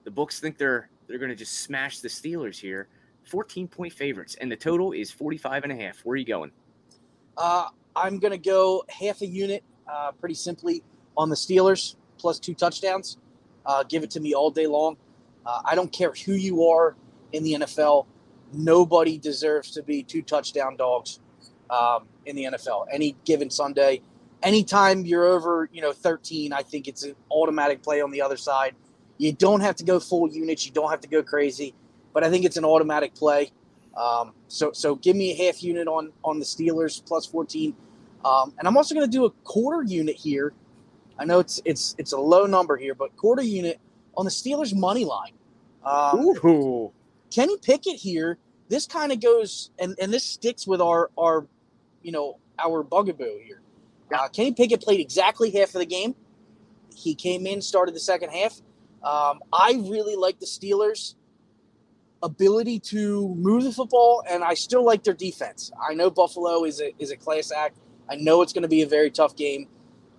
the 0.04 0.10
books 0.10 0.40
think 0.40 0.58
they're 0.58 0.90
they're 1.06 1.18
going 1.18 1.30
to 1.30 1.36
just 1.36 1.60
smash 1.60 2.00
the 2.00 2.08
Steelers 2.08 2.58
here. 2.58 2.88
14 3.26 3.68
point 3.68 3.92
favorites, 3.92 4.36
and 4.40 4.50
the 4.50 4.56
total 4.56 4.92
is 4.92 5.10
45 5.10 5.64
and 5.64 5.72
a 5.72 5.76
half. 5.76 6.00
Where 6.04 6.14
are 6.14 6.16
you 6.16 6.24
going? 6.24 6.50
Uh, 7.36 7.66
I'm 7.94 8.18
going 8.18 8.32
to 8.32 8.38
go 8.38 8.84
half 8.88 9.20
a 9.22 9.26
unit, 9.26 9.62
uh, 9.90 10.12
pretty 10.12 10.34
simply, 10.34 10.82
on 11.16 11.28
the 11.28 11.36
Steelers 11.36 11.96
plus 12.18 12.38
two 12.38 12.54
touchdowns. 12.54 13.18
Uh, 13.64 13.82
give 13.82 14.02
it 14.02 14.10
to 14.12 14.20
me 14.20 14.34
all 14.34 14.50
day 14.50 14.66
long. 14.66 14.96
Uh, 15.44 15.60
I 15.64 15.74
don't 15.74 15.92
care 15.92 16.12
who 16.24 16.32
you 16.32 16.66
are 16.66 16.96
in 17.32 17.42
the 17.42 17.54
NFL. 17.54 18.06
Nobody 18.52 19.18
deserves 19.18 19.70
to 19.72 19.82
be 19.82 20.02
two 20.02 20.22
touchdown 20.22 20.76
dogs 20.76 21.20
um, 21.70 22.06
in 22.26 22.36
the 22.36 22.44
NFL. 22.44 22.86
Any 22.92 23.16
given 23.24 23.50
Sunday, 23.50 24.02
anytime 24.42 25.04
you're 25.04 25.24
over, 25.24 25.68
you 25.72 25.82
know, 25.82 25.92
13, 25.92 26.52
I 26.52 26.62
think 26.62 26.88
it's 26.88 27.02
an 27.02 27.14
automatic 27.30 27.82
play 27.82 28.00
on 28.00 28.10
the 28.10 28.22
other 28.22 28.36
side. 28.36 28.74
You 29.18 29.32
don't 29.32 29.60
have 29.60 29.76
to 29.76 29.84
go 29.84 29.98
full 29.98 30.28
units. 30.28 30.66
You 30.66 30.72
don't 30.72 30.90
have 30.90 31.00
to 31.00 31.08
go 31.08 31.22
crazy, 31.22 31.74
but 32.16 32.24
I 32.24 32.30
think 32.30 32.46
it's 32.46 32.56
an 32.56 32.64
automatic 32.64 33.14
play. 33.14 33.52
Um, 33.94 34.32
so 34.48 34.72
so 34.72 34.94
give 34.94 35.14
me 35.14 35.32
a 35.32 35.44
half 35.44 35.62
unit 35.62 35.86
on 35.86 36.12
on 36.24 36.38
the 36.38 36.46
Steelers 36.46 37.04
plus 37.04 37.26
14. 37.26 37.76
Um, 38.24 38.54
and 38.58 38.66
I'm 38.66 38.74
also 38.74 38.94
going 38.94 39.06
to 39.06 39.14
do 39.14 39.26
a 39.26 39.30
quarter 39.44 39.82
unit 39.82 40.16
here. 40.16 40.54
I 41.18 41.26
know 41.26 41.40
it's 41.40 41.60
it's 41.66 41.94
it's 41.98 42.12
a 42.12 42.18
low 42.18 42.46
number 42.46 42.78
here, 42.78 42.94
but 42.94 43.14
quarter 43.16 43.42
unit 43.42 43.78
on 44.16 44.24
the 44.24 44.30
Steelers 44.30 44.74
money 44.74 45.04
line. 45.04 45.32
Um, 45.84 46.20
Ooh, 46.20 46.90
Kenny 47.30 47.58
Pickett 47.58 47.96
here. 47.96 48.38
This 48.70 48.86
kind 48.86 49.12
of 49.12 49.20
goes 49.20 49.70
and 49.78 49.94
and 50.00 50.10
this 50.10 50.24
sticks 50.24 50.66
with 50.66 50.80
our 50.80 51.10
our 51.18 51.46
you 52.00 52.12
know 52.12 52.38
our 52.58 52.82
bugaboo 52.82 53.40
here. 53.44 53.60
Uh, 54.10 54.26
Kenny 54.28 54.52
Pickett 54.52 54.80
played 54.80 55.00
exactly 55.00 55.50
half 55.50 55.74
of 55.74 55.80
the 55.80 55.86
game. 55.86 56.14
He 56.94 57.14
came 57.14 57.46
in, 57.46 57.60
started 57.60 57.94
the 57.94 58.00
second 58.00 58.30
half. 58.30 58.62
Um, 59.02 59.40
I 59.52 59.82
really 59.86 60.16
like 60.16 60.40
the 60.40 60.46
Steelers' 60.46 61.14
ability 62.22 62.78
to 62.80 63.34
move 63.36 63.64
the 63.64 63.72
football, 63.72 64.22
and 64.28 64.42
I 64.42 64.54
still 64.54 64.84
like 64.84 65.04
their 65.04 65.14
defense. 65.14 65.70
I 65.80 65.94
know 65.94 66.10
Buffalo 66.10 66.64
is 66.64 66.80
a 66.80 66.92
is 66.98 67.10
a 67.10 67.16
class 67.16 67.52
act. 67.52 67.78
I 68.08 68.16
know 68.16 68.42
it's 68.42 68.52
going 68.52 68.62
to 68.62 68.68
be 68.68 68.82
a 68.82 68.86
very 68.86 69.10
tough 69.10 69.36
game, 69.36 69.68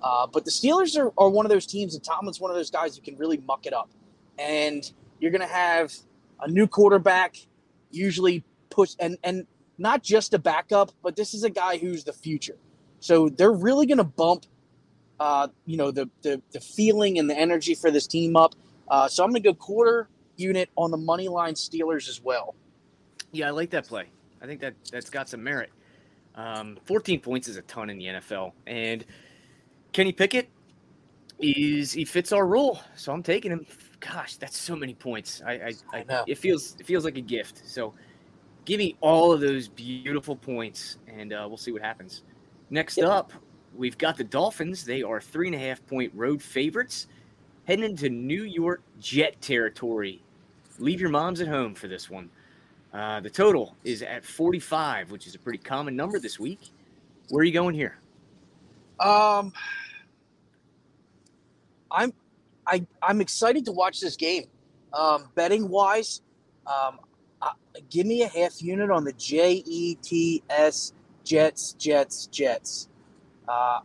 uh, 0.01 0.27
but 0.27 0.45
the 0.45 0.51
Steelers 0.51 0.97
are, 0.97 1.11
are 1.17 1.29
one 1.29 1.45
of 1.45 1.49
those 1.49 1.65
teams, 1.65 1.95
and 1.95 2.03
Tomlin's 2.03 2.39
one 2.39 2.51
of 2.51 2.57
those 2.57 2.71
guys 2.71 2.95
who 2.95 3.01
can 3.01 3.17
really 3.17 3.37
muck 3.37 3.65
it 3.65 3.73
up. 3.73 3.89
And 4.37 4.89
you're 5.19 5.31
going 5.31 5.41
to 5.41 5.47
have 5.47 5.93
a 6.41 6.47
new 6.47 6.67
quarterback, 6.67 7.37
usually 7.91 8.43
push, 8.69 8.95
and 8.99 9.17
and 9.23 9.47
not 9.77 10.03
just 10.03 10.33
a 10.33 10.39
backup, 10.39 10.91
but 11.03 11.15
this 11.15 11.33
is 11.33 11.43
a 11.43 11.49
guy 11.49 11.77
who's 11.77 12.03
the 12.03 12.13
future. 12.13 12.57
So 12.99 13.29
they're 13.29 13.51
really 13.51 13.85
going 13.85 13.99
to 13.99 14.03
bump, 14.03 14.45
uh, 15.19 15.47
you 15.65 15.77
know, 15.77 15.91
the, 15.91 16.09
the 16.21 16.41
the 16.51 16.59
feeling 16.59 17.17
and 17.17 17.29
the 17.29 17.37
energy 17.37 17.75
for 17.75 17.91
this 17.91 18.07
team 18.07 18.35
up. 18.35 18.55
Uh, 18.87 19.07
so 19.07 19.23
I'm 19.23 19.31
going 19.31 19.43
to 19.43 19.49
go 19.49 19.53
quarter 19.53 20.09
unit 20.37 20.69
on 20.75 20.91
the 20.91 20.97
money 20.97 21.27
line 21.27 21.53
Steelers 21.53 22.07
as 22.07 22.21
well. 22.21 22.55
Yeah, 23.31 23.47
I 23.47 23.51
like 23.51 23.69
that 23.71 23.87
play. 23.87 24.05
I 24.41 24.45
think 24.45 24.61
that 24.61 24.73
that's 24.91 25.09
got 25.09 25.27
some 25.29 25.43
merit. 25.43 25.71
Um, 26.35 26.77
14 26.85 27.19
points 27.19 27.47
is 27.47 27.57
a 27.57 27.63
ton 27.63 27.89
in 27.89 27.97
the 27.97 28.05
NFL, 28.05 28.51
and 28.67 29.03
Kenny 29.91 30.11
Pickett 30.11 30.49
is 31.39 31.91
he 31.91 32.05
fits 32.05 32.31
our 32.31 32.45
rule, 32.47 32.79
so 32.95 33.11
I'm 33.11 33.23
taking 33.23 33.51
him. 33.51 33.65
Gosh, 33.99 34.35
that's 34.37 34.57
so 34.57 34.75
many 34.75 34.93
points. 34.93 35.41
I, 35.45 35.51
I, 35.53 35.73
I, 35.93 35.97
I 35.99 36.03
know. 36.03 36.23
it 36.27 36.37
feels 36.37 36.75
it 36.79 36.85
feels 36.85 37.03
like 37.03 37.17
a 37.17 37.21
gift. 37.21 37.63
So 37.65 37.95
give 38.65 38.77
me 38.77 38.95
all 39.01 39.31
of 39.33 39.41
those 39.41 39.67
beautiful 39.67 40.35
points, 40.35 40.97
and 41.07 41.33
uh, 41.33 41.45
we'll 41.47 41.57
see 41.57 41.71
what 41.71 41.81
happens. 41.81 42.23
Next 42.69 42.97
Yep. 42.97 43.07
up, 43.09 43.33
we've 43.75 43.97
got 43.97 44.17
the 44.17 44.23
Dolphins. 44.23 44.85
They 44.85 45.01
are 45.01 45.19
three 45.19 45.47
and 45.47 45.55
a 45.55 45.59
half 45.59 45.83
point 45.87 46.11
road 46.15 46.41
favorites, 46.41 47.07
heading 47.65 47.85
into 47.85 48.09
New 48.09 48.43
York 48.43 48.83
Jet 48.99 49.41
territory. 49.41 50.21
Leave 50.79 51.01
your 51.01 51.09
moms 51.09 51.41
at 51.41 51.47
home 51.47 51.73
for 51.73 51.87
this 51.87 52.09
one. 52.09 52.29
Uh, 52.93 53.19
the 53.19 53.29
total 53.29 53.75
is 53.83 54.01
at 54.01 54.23
45, 54.25 55.11
which 55.11 55.27
is 55.27 55.35
a 55.35 55.39
pretty 55.39 55.59
common 55.59 55.95
number 55.95 56.19
this 56.19 56.39
week. 56.39 56.71
Where 57.29 57.41
are 57.41 57.43
you 57.43 57.53
going 57.53 57.75
here? 57.75 57.97
Um, 58.99 59.53
I'm 61.91 62.13
I 62.65 62.85
I'm 63.01 63.21
excited 63.21 63.65
to 63.65 63.71
watch 63.71 63.99
this 63.99 64.15
game. 64.15 64.45
Um, 64.93 65.29
betting 65.35 65.69
wise, 65.69 66.21
um, 66.65 66.99
uh, 67.41 67.51
give 67.89 68.07
me 68.07 68.23
a 68.23 68.27
half 68.27 68.61
unit 68.61 68.89
on 68.89 69.03
the 69.03 69.13
J 69.13 69.63
E 69.65 69.95
T 69.95 70.43
S 70.49 70.93
Jets 71.23 71.73
Jets 71.73 72.27
Jets. 72.27 72.89
Uh, 73.47 73.79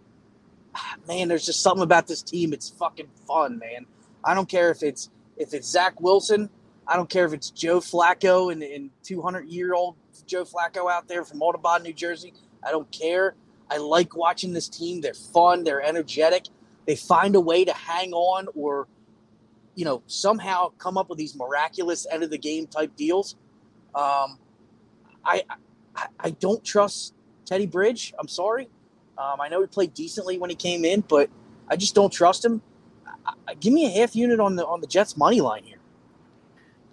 man, 1.09 1.29
there's 1.29 1.45
just 1.45 1.63
something 1.63 1.83
about 1.83 2.07
this 2.07 2.23
team. 2.23 2.53
It's 2.53 2.71
fucking 2.71 3.09
fun, 3.27 3.59
man. 3.59 3.87
I 4.25 4.35
don't 4.35 4.49
care 4.49 4.71
if 4.71 4.83
it's 4.83 5.11
if 5.37 5.53
it's 5.53 5.69
Zach 5.69 6.01
Wilson. 6.01 6.49
I 6.87 6.97
don't 6.97 7.09
care 7.09 7.25
if 7.25 7.33
it's 7.33 7.51
Joe 7.51 7.81
Flacco 7.81 8.53
and, 8.53 8.63
and 8.63 8.91
200 9.05 9.49
year 9.49 9.75
old 9.75 9.97
Joe 10.27 10.45
Flacco 10.45 10.91
out 10.91 11.09
there 11.09 11.25
from 11.25 11.41
Audubon, 11.43 11.83
New 11.83 11.93
Jersey. 11.93 12.35
I 12.65 12.71
don't 12.71 12.91
care. 12.91 13.35
I 13.71 13.79
like 13.79 14.17
watching 14.17 14.53
this 14.53 14.69
team. 14.69 15.01
They're 15.01 15.15
fun. 15.15 15.65
They're 15.65 15.83
energetic. 15.83 16.47
They 16.87 16.97
find 16.97 17.37
a 17.37 17.41
way 17.41 17.65
to 17.65 17.73
hang 17.73 18.13
on 18.13 18.49
or, 18.55 18.89
you 19.75 19.85
know, 19.85 20.03
somehow 20.07 20.71
come 20.79 20.99
up 20.99 21.09
with 21.09 21.19
these 21.19 21.37
miraculous 21.37 22.07
end 22.11 22.23
of 22.23 22.31
the 22.31 22.39
game 22.39 22.67
type 22.67 22.95
deals. 22.97 23.37
Um, 23.95 24.39
I, 25.25 25.45
I 25.95 26.07
I 26.19 26.31
don't 26.31 26.65
trust 26.65 27.15
Teddy 27.45 27.67
Bridge. 27.67 28.15
I'm 28.19 28.29
sorry. 28.29 28.69
Um, 29.19 29.41
I 29.41 29.49
know 29.49 29.61
he 29.61 29.67
played 29.67 29.95
decently 29.95 30.39
when 30.39 30.51
he 30.51 30.57
came 30.57 30.85
in, 30.85 31.03
but 31.03 31.29
I 31.69 31.77
just 31.77 31.95
don't 31.95 32.13
trust 32.13 32.45
him. 32.45 32.63
I, 33.07 33.35
I, 33.49 33.55
give 33.55 33.73
me 33.73 33.87
a 33.87 33.91
half 34.01 34.17
unit 34.17 34.41
on 34.41 34.57
the 34.57 34.67
on 34.67 34.81
the 34.81 34.87
Jets 34.87 35.17
money 35.17 35.41
line 35.41 35.65
here. 35.65 35.72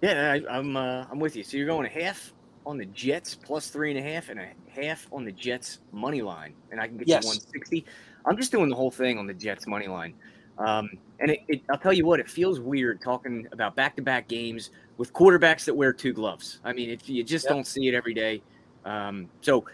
Yeah, 0.02 0.32
I, 0.32 0.56
I'm 0.58 0.76
uh, 0.76 1.04
I'm 1.10 1.18
with 1.20 1.36
you. 1.36 1.42
So 1.44 1.56
you're 1.56 1.66
going 1.66 1.86
a 1.86 2.02
half 2.02 2.32
on 2.66 2.78
the 2.78 2.86
Jets 2.86 3.34
plus 3.34 3.68
three 3.68 3.90
and 3.90 3.98
a 3.98 4.02
half, 4.02 4.28
and 4.28 4.40
a 4.40 4.48
half 4.68 5.06
on 5.12 5.24
the 5.24 5.32
Jets 5.32 5.80
money 5.92 6.22
line, 6.22 6.54
and 6.70 6.80
I 6.80 6.86
can 6.88 6.96
get 6.96 7.08
Yes. 7.08 7.24
you 7.24 7.28
160. 7.30 7.84
I'm 8.26 8.36
just 8.36 8.52
doing 8.52 8.68
the 8.68 8.76
whole 8.76 8.90
thing 8.90 9.18
on 9.18 9.26
the 9.26 9.34
Jets 9.34 9.66
money 9.66 9.88
line. 9.88 10.14
Um, 10.58 10.90
and 11.20 11.30
it, 11.30 11.40
it, 11.48 11.62
I'll 11.70 11.78
tell 11.78 11.92
you 11.92 12.04
what, 12.04 12.20
it 12.20 12.28
feels 12.28 12.60
weird 12.60 13.00
talking 13.00 13.48
about 13.52 13.74
back-to-back 13.76 14.28
games 14.28 14.70
with 14.98 15.10
quarterbacks 15.14 15.64
that 15.64 15.74
wear 15.74 15.90
two 15.92 16.12
gloves. 16.12 16.60
I 16.64 16.74
mean, 16.74 16.90
it, 16.90 17.08
you 17.08 17.24
just 17.24 17.46
Yep. 17.46 17.52
don't 17.54 17.66
see 17.66 17.88
it 17.88 17.94
every 17.94 18.12
day. 18.12 18.42
Um, 18.84 19.26
so 19.40 19.64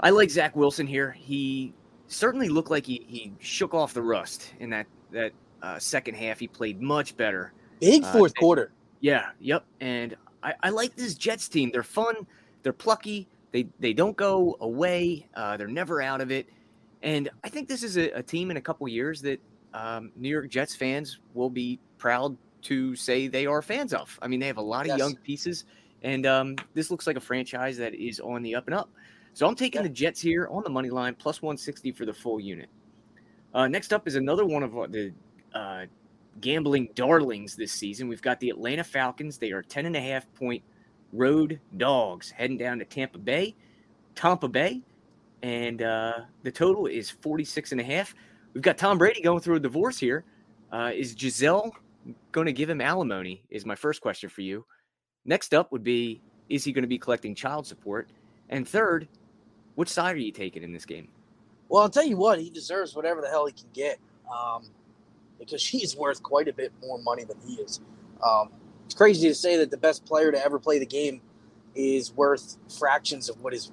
I 0.00 0.10
like 0.10 0.28
Zach 0.30 0.56
Wilson 0.56 0.88
here. 0.88 1.12
He 1.12 1.72
certainly 2.08 2.48
looked 2.48 2.70
like 2.70 2.84
he, 2.84 3.04
he 3.06 3.32
shook 3.38 3.74
off 3.74 3.94
the 3.94 4.02
rust 4.02 4.54
in 4.58 4.70
that 4.70 4.86
that 5.12 5.32
uh, 5.62 5.78
second 5.78 6.14
half. 6.14 6.40
He 6.40 6.48
played 6.48 6.80
much 6.82 7.16
better. 7.16 7.52
Big 7.80 8.02
Uh, 8.02 8.12
fourth 8.12 8.34
they- 8.34 8.40
quarter. 8.40 8.72
Yeah, 9.02 9.30
yep. 9.40 9.64
And 9.80 10.16
I, 10.42 10.54
I 10.62 10.70
like 10.70 10.96
this 10.96 11.14
Jets 11.14 11.48
team. 11.48 11.70
They're 11.72 11.82
fun. 11.82 12.14
They're 12.62 12.72
plucky. 12.72 13.28
They 13.50 13.66
they 13.80 13.92
don't 13.92 14.16
go 14.16 14.56
away. 14.60 15.26
Uh, 15.34 15.56
they're 15.58 15.68
never 15.68 16.00
out 16.00 16.20
of 16.22 16.30
it. 16.30 16.48
And 17.02 17.28
I 17.44 17.48
think 17.50 17.68
this 17.68 17.82
is 17.82 17.98
a, 17.98 18.10
a 18.12 18.22
team 18.22 18.50
in 18.50 18.56
a 18.56 18.60
couple 18.60 18.86
years 18.88 19.20
that 19.22 19.40
um, 19.74 20.12
New 20.16 20.28
York 20.28 20.48
Jets 20.48 20.74
fans 20.76 21.18
will 21.34 21.50
be 21.50 21.78
proud 21.98 22.36
to 22.62 22.94
say 22.94 23.26
they 23.26 23.44
are 23.44 23.60
fans 23.60 23.92
of. 23.92 24.16
I 24.22 24.28
mean, 24.28 24.38
they 24.38 24.46
have 24.46 24.56
a 24.56 24.62
lot 24.62 24.82
of 24.82 24.86
Yes. 24.88 24.98
young 24.98 25.16
pieces, 25.16 25.64
and 26.02 26.24
um, 26.26 26.56
this 26.74 26.90
looks 26.92 27.06
like 27.08 27.16
a 27.16 27.20
franchise 27.20 27.76
that 27.78 27.92
is 27.94 28.20
on 28.20 28.40
the 28.42 28.54
up 28.54 28.68
and 28.68 28.74
up. 28.74 28.88
So 29.34 29.48
I'm 29.48 29.56
taking 29.56 29.80
Yeah. 29.80 29.88
the 29.88 29.94
Jets 29.94 30.20
here 30.20 30.46
on 30.48 30.62
the 30.62 30.70
money 30.70 30.90
line, 30.90 31.16
plus 31.16 31.42
160 31.42 31.90
for 31.90 32.06
the 32.06 32.12
full 32.14 32.38
unit. 32.38 32.68
Uh, 33.52 33.66
next 33.66 33.92
up 33.92 34.06
is 34.06 34.14
another 34.14 34.44
one 34.46 34.62
of 34.62 34.72
the 34.92 35.12
uh, 35.54 35.86
gambling 36.40 36.88
darlings 36.94 37.54
this 37.56 37.72
season. 37.72 38.08
We've 38.08 38.22
got 38.22 38.40
the 38.40 38.50
Atlanta 38.50 38.84
Falcons. 38.84 39.38
They 39.38 39.52
are 39.52 39.62
10 39.62 39.86
and 39.86 39.96
a 39.96 40.00
half 40.00 40.32
point 40.34 40.62
road 41.12 41.60
dogs 41.76 42.30
heading 42.30 42.56
down 42.56 42.78
to 42.78 42.84
Tampa 42.84 43.18
Bay, 43.18 43.54
Tampa 44.14 44.48
Bay, 44.48 44.82
and 45.42 45.82
uh, 45.82 46.20
the 46.42 46.50
total 46.50 46.86
is 46.86 47.10
46 47.10 47.72
and 47.72 47.80
a 47.80 47.84
half. 47.84 48.14
We've 48.54 48.62
got 48.62 48.78
Tom 48.78 48.98
Brady 48.98 49.20
going 49.20 49.40
through 49.40 49.56
a 49.56 49.60
divorce 49.60 49.98
here. 49.98 50.24
Uh, 50.72 50.90
is 50.94 51.14
Gisele 51.14 51.72
going 52.32 52.46
to 52.46 52.52
give 52.52 52.70
him 52.70 52.80
alimony? 52.80 53.42
Is 53.50 53.66
my 53.66 53.74
first 53.74 54.00
question 54.00 54.28
for 54.28 54.40
you. 54.40 54.64
Next 55.24 55.54
up 55.54 55.70
would 55.72 55.84
be 55.84 56.20
is 56.48 56.64
he 56.64 56.72
going 56.72 56.82
to 56.82 56.88
be 56.88 56.98
collecting 56.98 57.34
child 57.34 57.66
support? 57.66 58.10
And 58.50 58.68
third, 58.68 59.08
which 59.74 59.88
side 59.88 60.16
are 60.16 60.18
you 60.18 60.32
taking 60.32 60.62
in 60.62 60.72
this 60.72 60.84
game? 60.84 61.08
Well, 61.68 61.82
I'll 61.82 61.88
tell 61.88 62.04
you 62.04 62.16
what, 62.16 62.38
he 62.38 62.50
deserves 62.50 62.94
whatever 62.94 63.22
the 63.22 63.28
hell 63.28 63.46
he 63.46 63.52
can 63.52 63.68
get 63.72 63.98
um, 64.30 64.64
because 65.44 65.66
he's 65.66 65.96
worth 65.96 66.22
quite 66.22 66.48
a 66.48 66.52
bit 66.52 66.72
more 66.80 66.98
money 66.98 67.24
than 67.24 67.36
he 67.46 67.54
is. 67.54 67.80
Um, 68.24 68.50
it's 68.84 68.94
crazy 68.94 69.28
to 69.28 69.34
say 69.34 69.56
that 69.58 69.70
the 69.70 69.76
best 69.76 70.04
player 70.04 70.30
to 70.30 70.44
ever 70.44 70.58
play 70.58 70.78
the 70.78 70.86
game 70.86 71.20
is 71.74 72.12
worth 72.12 72.56
fractions 72.78 73.28
of 73.28 73.40
what 73.40 73.52
his 73.52 73.72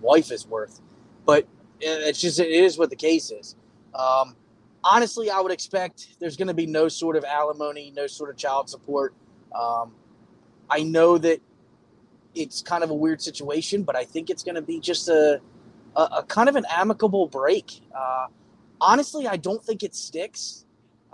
wife 0.00 0.30
is 0.30 0.46
worth, 0.46 0.80
but 1.24 1.46
it's 1.80 2.20
just 2.20 2.40
it 2.40 2.50
is 2.50 2.78
what 2.78 2.90
the 2.90 2.96
case 2.96 3.30
is. 3.30 3.56
Um, 3.94 4.36
honestly, 4.84 5.30
I 5.30 5.40
would 5.40 5.52
expect 5.52 6.18
there's 6.20 6.36
going 6.36 6.48
to 6.48 6.54
be 6.54 6.66
no 6.66 6.88
sort 6.88 7.16
of 7.16 7.24
alimony, 7.24 7.92
no 7.94 8.06
sort 8.06 8.30
of 8.30 8.36
child 8.36 8.68
support. 8.68 9.14
Um, 9.54 9.92
I 10.68 10.82
know 10.82 11.18
that 11.18 11.40
it's 12.34 12.62
kind 12.62 12.84
of 12.84 12.90
a 12.90 12.94
weird 12.94 13.22
situation, 13.22 13.82
but 13.82 13.96
I 13.96 14.04
think 14.04 14.30
it's 14.30 14.42
going 14.42 14.56
to 14.56 14.62
be 14.62 14.80
just 14.80 15.08
a, 15.08 15.40
a, 15.96 16.00
a, 16.00 16.24
kind 16.24 16.48
of 16.48 16.56
an 16.56 16.64
amicable 16.70 17.26
break. 17.26 17.80
Uh, 17.96 18.26
honestly, 18.80 19.26
I 19.26 19.36
don't 19.36 19.64
think 19.64 19.82
it 19.82 19.94
sticks. 19.94 20.65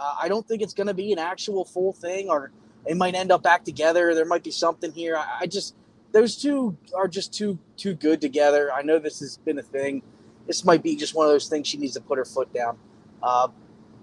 Uh, 0.03 0.17
I 0.21 0.29
don't 0.29 0.47
think 0.47 0.63
it's 0.63 0.75
going 0.75 0.89
to 0.89 0.95
be 0.95 1.13
an 1.13 1.21
actual 1.21 1.65
full 1.65 1.93
thing, 1.93 2.29
or 2.29 2.51
it 2.87 2.97
might 2.97 3.15
end 3.15 3.31
up 3.31 3.43
back 3.43 3.65
together. 3.65 4.15
There 4.15 4.25
might 4.25 4.43
be 4.43 4.51
something 4.51 4.91
here. 4.91 5.17
I, 5.17 5.41
I 5.43 5.47
just 5.47 5.77
those 6.11 6.37
two 6.37 6.77
are 6.95 7.07
just 7.07 7.33
too 7.33 7.59
too 7.77 7.95
good 7.95 8.21
together. 8.21 8.73
I 8.73 8.83
know 8.83 8.99
this 8.99 9.21
has 9.21 9.37
been 9.39 9.59
a 9.59 9.63
thing. 9.63 10.03
This 10.49 10.65
might 10.65 10.83
be 10.83 10.97
just 10.97 11.15
one 11.15 11.27
of 11.27 11.33
those 11.33 11.49
things 11.49 11.69
she 11.69 11.79
needs 11.79 11.95
to 11.95 12.01
put 12.01 12.19
her 12.19 12.25
foot 12.25 12.53
down. 12.53 12.79
Uh, 13.23 13.49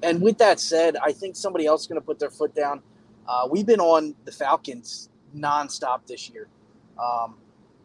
and 0.01 0.21
with 0.21 0.37
that 0.37 0.61
said, 0.61 0.95
I 1.03 1.11
think 1.11 1.35
somebody 1.35 1.65
else 1.65 1.81
is 1.81 1.87
going 1.87 1.99
to 1.99 2.05
put 2.05 2.17
their 2.17 2.29
foot 2.29 2.55
down. 2.55 2.81
Uh, 3.27 3.49
we've 3.51 3.65
been 3.65 3.81
on 3.81 4.15
the 4.23 4.31
Falcons 4.31 5.09
nonstop 5.35 6.07
this 6.07 6.29
year. 6.29 6.47
Um, 6.97 7.35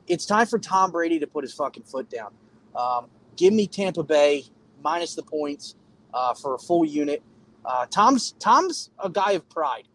it's 0.07 0.25
time 0.25 0.47
for 0.47 0.61
Tom 0.61 0.93
Brady 0.93 1.19
to 1.19 1.27
put 1.27 1.43
his 1.43 1.53
fucking 1.53 1.83
foot 1.83 2.09
down. 2.09 2.33
Um, 2.77 3.07
give 3.37 3.53
me 3.53 3.67
Tampa 3.67 4.05
Bay 4.05 4.45
minus 4.85 5.17
the 5.17 5.25
points 5.25 5.75
uh, 6.15 6.35
for 6.35 6.55
a 6.55 6.59
full 6.59 6.85
unit. 6.85 7.21
Uh, 7.65 7.87
Tom's 7.87 8.33
Tom's 8.39 8.91
a 9.03 9.11
guy 9.11 9.33
of 9.33 9.49
pride. 9.49 9.89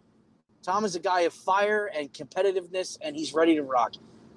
Tom 0.64 0.86
is 0.86 0.96
a 0.96 1.00
guy 1.00 1.22
of 1.22 1.34
fire 1.34 1.90
and 1.96 2.12
competitiveness, 2.14 2.98
and 3.02 3.16
he's 3.16 3.34
ready 3.34 3.56
to 3.56 3.64
rock. 3.64 3.94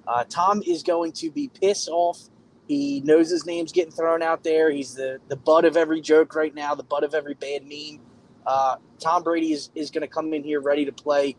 Uh, 0.07 0.23
Tom 0.29 0.61
is 0.65 0.83
going 0.83 1.11
to 1.13 1.31
be 1.31 1.49
pissed 1.49 1.89
off. 1.89 2.29
He 2.67 3.01
knows 3.01 3.29
his 3.29 3.45
name's 3.45 3.71
getting 3.71 3.91
thrown 3.91 4.21
out 4.23 4.43
there. 4.43 4.71
He's 4.71 4.93
the, 4.93 5.19
the 5.27 5.35
butt 5.35 5.65
of 5.65 5.75
every 5.75 6.01
joke 6.01 6.35
right 6.35 6.53
now, 6.53 6.75
the 6.75 6.83
butt 6.83 7.03
of 7.03 7.13
every 7.13 7.33
bad 7.33 7.63
meme. 7.67 7.99
Uh, 8.45 8.77
Tom 8.99 9.23
Brady 9.23 9.51
is, 9.51 9.69
is 9.75 9.91
going 9.91 10.01
to 10.01 10.07
come 10.07 10.33
in 10.33 10.43
here 10.43 10.61
ready 10.61 10.85
to 10.85 10.91
play. 10.91 11.35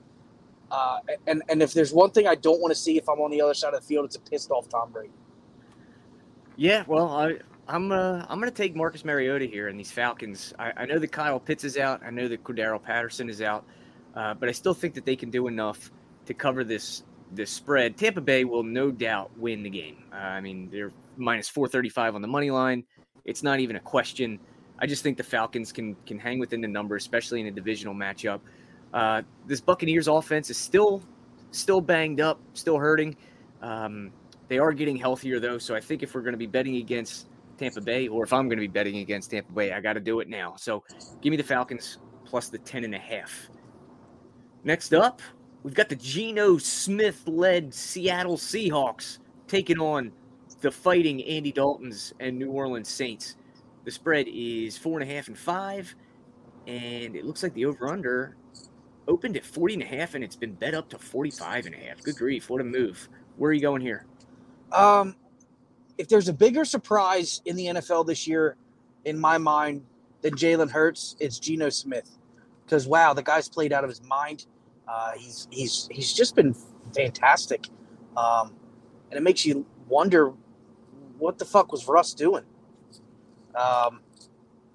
Uh, 0.71 0.99
and, 1.27 1.43
and 1.49 1.63
if 1.63 1.73
there's 1.73 1.93
one 1.93 2.11
thing 2.11 2.27
I 2.27 2.35
don't 2.35 2.61
want 2.61 2.73
to 2.73 2.79
see 2.79 2.99
if 2.99 3.09
I'm 3.09 3.21
on 3.21 3.31
the 3.31 3.41
other 3.41 3.55
side 3.55 3.75
of 3.75 3.81
the 3.81 3.87
field, 3.87 4.05
it's 4.07 4.17
a 4.17 4.21
pissed 4.21 4.51
off 4.51 4.69
Tom 4.69 4.91
Brady. 4.93 5.13
Yeah, 6.57 6.85
well, 6.87 7.09
I, 7.09 7.39
I'm 7.67 7.93
uh, 7.93 8.25
I'm 8.29 8.41
to 8.43 8.51
take 8.51 8.77
Marcus 8.77 9.05
Mariota 9.05 9.47
here 9.47 9.69
and 9.69 9.79
these 9.79 9.91
Falcons. 9.91 10.53
I, 10.59 10.73
I 10.77 10.87
know 10.87 10.99
that 10.99 11.13
Kyle 11.13 11.41
Pitts 11.41 11.65
is 11.65 11.79
out. 11.79 12.03
I 12.05 12.11
know 12.11 12.29
that 12.29 12.45
Cordarrelle 12.45 12.83
Patterson 12.83 13.31
is 13.31 13.41
out, 13.41 13.65
uh, 14.15 14.35
but 14.35 14.49
I 14.49 14.53
still 14.53 14.75
think 14.75 14.95
that 14.95 15.07
they 15.07 15.17
can 15.17 15.31
do 15.31 15.47
enough 15.47 15.91
to 16.27 16.35
cover 16.35 16.63
this 16.63 17.05
this 17.33 17.51
spread. 17.51 17.97
Tampa 17.97 18.21
Bay 18.21 18.45
will 18.45 18.63
no 18.63 18.91
doubt 18.91 19.31
win 19.39 19.63
the 19.63 19.71
game. 19.71 20.05
Uh, 20.13 20.17
I 20.17 20.41
mean, 20.41 20.69
they're 20.71 20.93
minus 21.17 21.49
435 21.49 22.15
on 22.15 22.23
the 22.23 22.29
money 22.29 22.51
line. 22.51 22.85
It's 23.25 23.43
not 23.43 23.61
even 23.61 23.77
a 23.77 23.81
question. 23.81 24.39
I 24.79 24.87
just 24.87 25.03
think 25.03 25.17
the 25.17 25.25
Falcons 25.25 25.73
can 25.73 25.97
can 26.07 26.19
hang 26.19 26.39
within 26.39 26.61
the 26.61 26.69
number, 26.69 26.97
especially 26.97 27.41
in 27.41 27.47
a 27.47 27.51
divisional 27.51 27.95
matchup. 27.95 28.41
Uh, 28.93 29.23
this 29.47 29.61
Buccaneers 29.63 30.07
offense 30.07 30.51
is 30.51 30.59
still 30.59 31.03
still 31.51 31.81
banged 31.81 32.21
up, 32.21 32.41
still 32.53 32.77
hurting. 32.77 33.17
Um, 33.63 34.13
they 34.49 34.59
are 34.59 34.73
getting 34.73 34.97
healthier 34.97 35.41
though, 35.41 35.57
so 35.57 35.75
I 35.75 35.81
think 35.81 36.03
if 36.03 36.15
we're 36.15 36.21
going 36.21 36.35
to 36.35 36.39
be 36.39 36.47
betting 36.47 36.77
against 36.77 37.27
Tampa 37.55 37.81
Bay, 37.81 38.09
or 38.09 38.25
if 38.25 38.33
I'm 38.33 38.49
going 38.49 38.59
to 38.59 38.63
be 38.63 38.69
betting 38.69 38.99
against 38.99 39.31
Tampa 39.31 39.53
Bay, 39.53 39.73
I 39.73 39.81
got 39.81 39.95
to 39.95 40.01
do 40.01 40.21
it 40.21 40.29
now. 40.29 40.55
So 40.57 40.85
give 41.21 41.31
me 41.31 41.37
the 41.37 41.43
Falcons 41.43 41.99
plus 42.25 42.49
the 42.49 42.59
10 42.59 42.85
and 42.85 42.95
a 42.95 42.99
half. 42.99 43.49
Next 44.65 44.95
up, 44.95 45.21
we've 45.63 45.75
got 45.75 45.89
the 45.89 45.97
Geno 45.97 46.59
Smith 46.59 47.23
led 47.27 47.73
Seattle 47.73 48.37
Seahawks 48.37 49.19
taking 49.47 49.79
on 49.79 50.13
the 50.61 50.71
fighting 50.71 51.23
Andy 51.25 51.53
Daltons 51.53 52.13
and 52.21 52.39
New 52.39 52.51
Orleans 52.51 52.89
Saints. 52.89 53.37
The 53.85 53.91
spread 53.91 54.27
is 54.29 54.79
four 54.79 54.99
and 54.99 55.11
a 55.11 55.15
half 55.15 55.29
and 55.29 55.39
five, 55.39 55.95
and 56.67 57.15
it 57.15 57.25
looks 57.25 57.43
like 57.43 57.53
the 57.55 57.67
over 57.67 57.89
under 57.89 58.37
opened 59.09 59.37
at 59.37 59.45
40 59.45 59.75
and 59.75 59.83
a 59.83 59.87
half 59.87 60.15
and 60.15 60.25
it's 60.25 60.37
been 60.37 60.55
bet 60.55 60.75
up 60.75 60.89
to 60.91 60.99
45 60.99 61.67
and 61.67 61.75
a 61.75 61.79
half. 61.79 62.03
Good 62.03 62.17
grief, 62.17 62.49
what 62.49 62.61
a 62.61 62.65
move. 62.65 63.09
Where 63.37 63.51
are 63.51 63.53
you 63.53 63.61
going 63.61 63.83
here? 63.83 64.07
Um, 64.73 65.17
if 65.99 66.09
there's 66.09 66.29
a 66.29 66.33
bigger 66.33 66.65
surprise 66.65 67.43
in 67.45 67.57
the 67.57 67.67
NFL 67.67 68.07
this 68.07 68.27
year, 68.27 68.57
in 69.05 69.19
my 69.19 69.39
mind, 69.39 69.85
than 70.23 70.35
Jalen 70.35 70.71
Hurts, 70.71 71.17
it's 71.21 71.39
Geno 71.39 71.69
Smith. 71.69 72.11
Because 72.65 72.87
wow, 72.87 73.13
the 73.13 73.23
guy's 73.23 73.49
played 73.49 73.73
out 73.73 73.85
of 73.85 73.91
his 73.91 74.03
mind. 74.03 74.47
Uh, 74.89 75.13
he's 75.17 75.49
he's 75.51 75.89
he's 75.91 76.13
just 76.13 76.35
been 76.35 76.55
fantastic, 76.95 77.69
um, 78.17 78.55
and 79.11 79.19
it 79.19 79.23
makes 79.23 79.45
you 79.45 79.67
wonder 79.89 80.33
what 81.19 81.39
the 81.39 81.45
fuck 81.45 81.73
was 81.73 81.87
Russ 81.87 82.15
doing. 82.15 82.45
Um, 83.55 84.01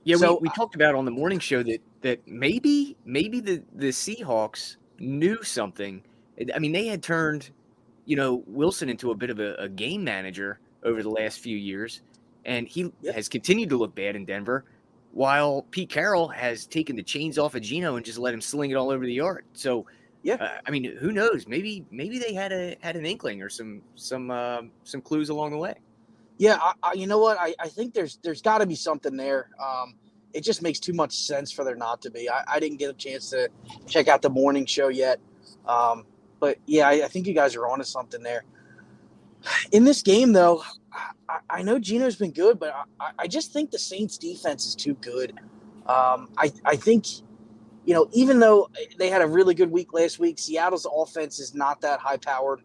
yeah, 0.04 0.18
so, 0.18 0.36
we, 0.36 0.48
we 0.48 0.50
talked 0.50 0.76
about 0.76 0.96
on 0.96 1.06
the 1.06 1.12
morning 1.12 1.40
show 1.40 1.64
that 1.64 1.82
that 2.02 2.28
maybe 2.28 2.96
maybe 3.06 3.40
the 3.40 3.64
the 3.74 3.90
Seahawks 3.90 4.78
knew 5.00 5.42
something. 5.44 6.04
I 6.54 6.60
mean, 6.60 6.72
they 6.72 6.88
had 6.88 7.04
turned, 7.04 7.50
you 8.06 8.16
know, 8.16 8.44
Wilson 8.48 8.88
into 8.88 9.12
a 9.12 9.16
bit 9.16 9.30
of 9.30 9.40
a, 9.40 9.56
a 9.56 9.68
game 9.68 10.04
manager 10.04 10.60
over 10.84 11.04
the 11.04 11.10
last 11.10 11.40
few 11.40 11.58
years, 11.58 12.02
and 12.46 12.68
he 12.68 12.92
yeah. 13.02 13.12
has 13.12 13.28
continued 13.28 13.70
to 13.70 13.78
look 13.78 13.96
bad 13.96 14.16
in 14.16 14.26
Denver, 14.26 14.66
while 15.12 15.66
Pete 15.72 15.90
Carroll 15.90 16.28
has 16.28 16.66
taken 16.66 16.96
the 16.96 17.04
chains 17.04 17.38
off 17.38 17.56
of 17.56 17.62
Geno 17.62 17.96
and 17.96 18.06
just 18.06 18.20
let 18.20 18.34
him 18.34 18.42
sling 18.42 18.72
it 18.72 18.76
all 18.76 18.90
over 18.90 19.06
the 19.06 19.14
yard. 19.14 19.46
So, 19.54 19.86
yeah, 20.24 20.36
uh, 20.36 20.58
I 20.66 20.72
mean, 20.72 20.96
who 20.98 21.12
knows? 21.12 21.48
Maybe 21.48 21.86
maybe 21.92 22.20
they 22.20 22.34
had 22.34 22.52
a 22.52 22.76
had 22.82 22.96
an 22.96 23.06
inkling 23.06 23.42
or 23.42 23.50
some 23.50 23.82
some 23.96 24.32
uh, 24.32 24.62
some 24.84 25.02
clues 25.02 25.30
along 25.30 25.52
the 25.52 25.58
way. 25.58 25.76
Yeah, 26.38 26.58
I, 26.62 26.74
I, 26.84 26.94
you 26.94 27.08
know 27.08 27.20
what? 27.20 27.38
I, 27.40 27.54
I 27.60 27.68
think 27.68 27.94
there's 27.94 28.20
there's 28.24 28.42
got 28.42 28.60
to 28.60 28.66
be 28.66 28.76
something 28.76 29.16
there. 29.18 29.50
Um, 29.62 29.96
it 30.34 30.42
just 30.42 30.62
makes 30.62 30.80
too 30.80 30.94
much 30.94 31.16
sense 31.16 31.52
for 31.52 31.66
there 31.66 31.76
not 31.76 32.02
to 32.04 32.12
be. 32.12 32.30
I, 32.30 32.44
I 32.48 32.60
didn't 32.60 32.78
get 32.78 32.90
a 32.90 32.94
chance 32.94 33.30
to 33.32 33.50
check 33.88 34.08
out 34.08 34.22
the 34.22 34.30
morning 34.30 34.66
show 34.66 34.90
yet, 34.90 35.20
um, 35.68 36.06
but 36.40 36.58
yeah, 36.66 36.88
I, 36.88 37.06
I 37.06 37.08
think 37.08 37.26
you 37.26 37.34
guys 37.34 37.56
are 37.56 37.68
onto 37.68 37.84
something 37.84 38.22
there. 38.22 38.44
In 39.72 39.84
this 39.84 40.02
game, 40.02 40.34
though, 40.34 40.64
I, 41.30 41.40
I 41.50 41.62
know 41.62 41.80
Geno's 41.80 42.16
been 42.16 42.32
good, 42.32 42.60
but 42.60 42.74
I, 43.00 43.12
I, 43.20 43.28
just 43.28 43.54
think 43.54 43.72
the 43.72 43.80
Saints 43.80 44.18
defense 44.18 44.66
is 44.66 44.76
too 44.76 44.96
good. 44.96 45.40
Um, 45.86 46.30
I, 46.38 46.52
I 46.66 46.76
think, 46.76 47.06
you 47.86 47.94
know, 47.94 48.10
even 48.12 48.40
though 48.40 48.70
they 48.98 49.10
had 49.10 49.22
a 49.22 49.28
really 49.28 49.54
good 49.54 49.72
week 49.72 49.94
last 49.94 50.20
week, 50.20 50.40
Seattle's 50.40 50.88
offense 50.92 51.40
is 51.40 51.54
not 51.56 51.82
that 51.82 52.00
high 52.00 52.18
powered. 52.18 52.62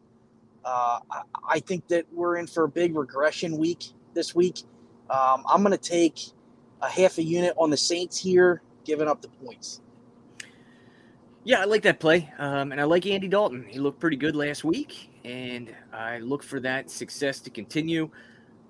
Uh, 0.64 1.00
I, 1.46 1.60
think 1.60 1.88
that 1.88 2.06
we're 2.10 2.36
in 2.36 2.46
for 2.46 2.64
a 2.64 2.68
big 2.68 2.96
regression 2.96 3.58
week 3.58 3.84
this 4.14 4.34
week. 4.34 4.62
Um, 5.10 5.44
I'm 5.46 5.62
going 5.62 5.76
to 5.76 5.78
take 5.78 6.18
a 6.80 6.88
half 6.88 7.18
a 7.18 7.22
unit 7.22 7.52
on 7.58 7.68
the 7.68 7.76
Saints 7.76 8.16
here, 8.16 8.62
giving 8.84 9.06
up 9.06 9.20
the 9.20 9.28
points. 9.28 9.82
Yeah, 11.44 11.60
I 11.60 11.64
like 11.64 11.82
that 11.82 12.00
play. 12.00 12.32
Um, 12.38 12.72
and 12.72 12.80
I 12.80 12.84
like 12.84 13.04
Andy 13.04 13.28
Dalton. 13.28 13.66
He 13.68 13.78
looked 13.78 14.00
pretty 14.00 14.16
good 14.16 14.34
last 14.34 14.64
week 14.64 15.10
and 15.24 15.74
I 15.92 16.18
look 16.18 16.42
for 16.42 16.60
that 16.60 16.90
success 16.90 17.40
to 17.40 17.50
continue. 17.50 18.10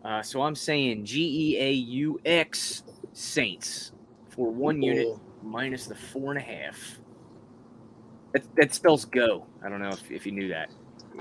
Uh, 0.05 0.23
so 0.23 0.43
I'm 0.43 0.55
saying 0.55 1.05
G 1.05 1.55
E 1.55 1.61
A 1.61 1.71
U 1.73 2.21
X 2.25 2.85
Saints 3.12 3.93
for 4.29 4.51
one 4.51 4.83
Ooh. 4.83 4.87
unit 4.87 5.19
minus 5.43 5.87
the 5.87 5.95
four 5.95 6.33
and 6.33 6.38
a 6.38 6.45
half. 6.45 6.99
That, 8.33 8.45
that 8.57 8.75
spells 8.75 9.05
go. 9.05 9.47
I 9.64 9.69
don't 9.69 9.81
know 9.81 9.90
if, 9.90 10.11
if 10.11 10.27
you 10.27 10.33
knew 10.33 10.49
that. 10.49 10.71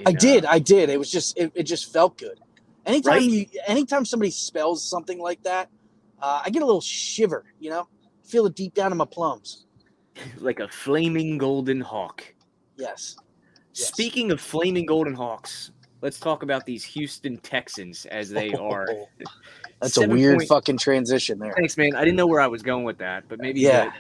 I 0.06 0.12
did. 0.12 0.46
I 0.46 0.60
did. 0.60 0.90
It 0.90 0.98
was 0.98 1.12
just 1.12 1.38
it, 1.38 1.52
it 1.56 1.64
just 1.64 1.94
felt 1.94 2.18
good. 2.18 2.40
Anytime 2.86 3.14
right? 3.14 3.22
you 3.22 3.46
anytime 3.68 4.06
somebody 4.06 4.32
spells 4.32 4.84
something 4.84 5.20
like 5.20 5.42
that, 5.44 5.70
uh, 6.22 6.42
I 6.44 6.50
get 6.50 6.64
a 6.64 6.66
little 6.66 6.82
shiver. 6.82 7.46
You 7.60 7.70
know, 7.70 7.88
feel 8.24 8.46
it 8.48 8.56
deep 8.56 8.74
down 8.74 8.92
in 8.92 8.98
my 8.98 9.06
plums. 9.06 9.66
like 10.40 10.60
a 10.60 10.68
flaming 10.68 11.38
golden 11.38 11.82
hawk. 11.82 12.24
Yes. 12.76 13.16
Speaking 13.74 14.32
of 14.32 14.40
flaming 14.40 14.86
Golden 14.86 15.14
Hawks, 15.14 15.72
let's 16.02 16.20
talk 16.20 16.44
about 16.44 16.66
these 16.66 16.84
Houston 16.84 17.38
Texans 17.38 18.06
as 18.08 18.30
they 18.30 18.54
are. 18.54 18.88
That's 19.82 19.98
a 19.98 20.08
weird 20.08 20.38
point, 20.38 20.50
fucking 20.50 20.78
transition 20.78 21.40
there. 21.40 21.54
Thanks, 21.58 21.76
man. 21.76 21.96
I 21.96 22.06
didn't 22.06 22.16
know 22.16 22.28
where 22.28 22.40
I 22.40 22.48
was 22.48 22.62
going 22.62 22.84
with 22.84 22.98
that, 23.00 23.24
but 23.28 23.40
maybe 23.40 23.62
yeah, 23.62 23.92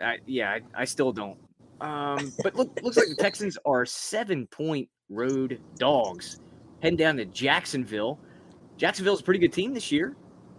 I, 0.00 0.18
yeah, 0.26 0.50
I, 0.50 0.60
I, 0.74 0.84
still 0.84 1.12
don't. 1.12 1.38
Um, 1.80 2.32
but 2.42 2.54
look, 2.54 2.80
looks 2.82 2.96
like 2.96 3.08
the 3.08 3.16
Texans 3.16 3.58
are 3.66 3.84
seven 3.84 4.46
point 4.46 4.88
road 5.10 5.60
dogs 5.76 6.40
heading 6.82 6.96
down 6.96 7.16
to 7.16 7.24
Jacksonville. 7.26 8.18
Jacksonville's 8.76 9.20
a 9.20 9.24
pretty 9.24 9.40
good 9.40 9.52
team 9.52 9.74
this 9.74 9.90
year. 9.90 10.16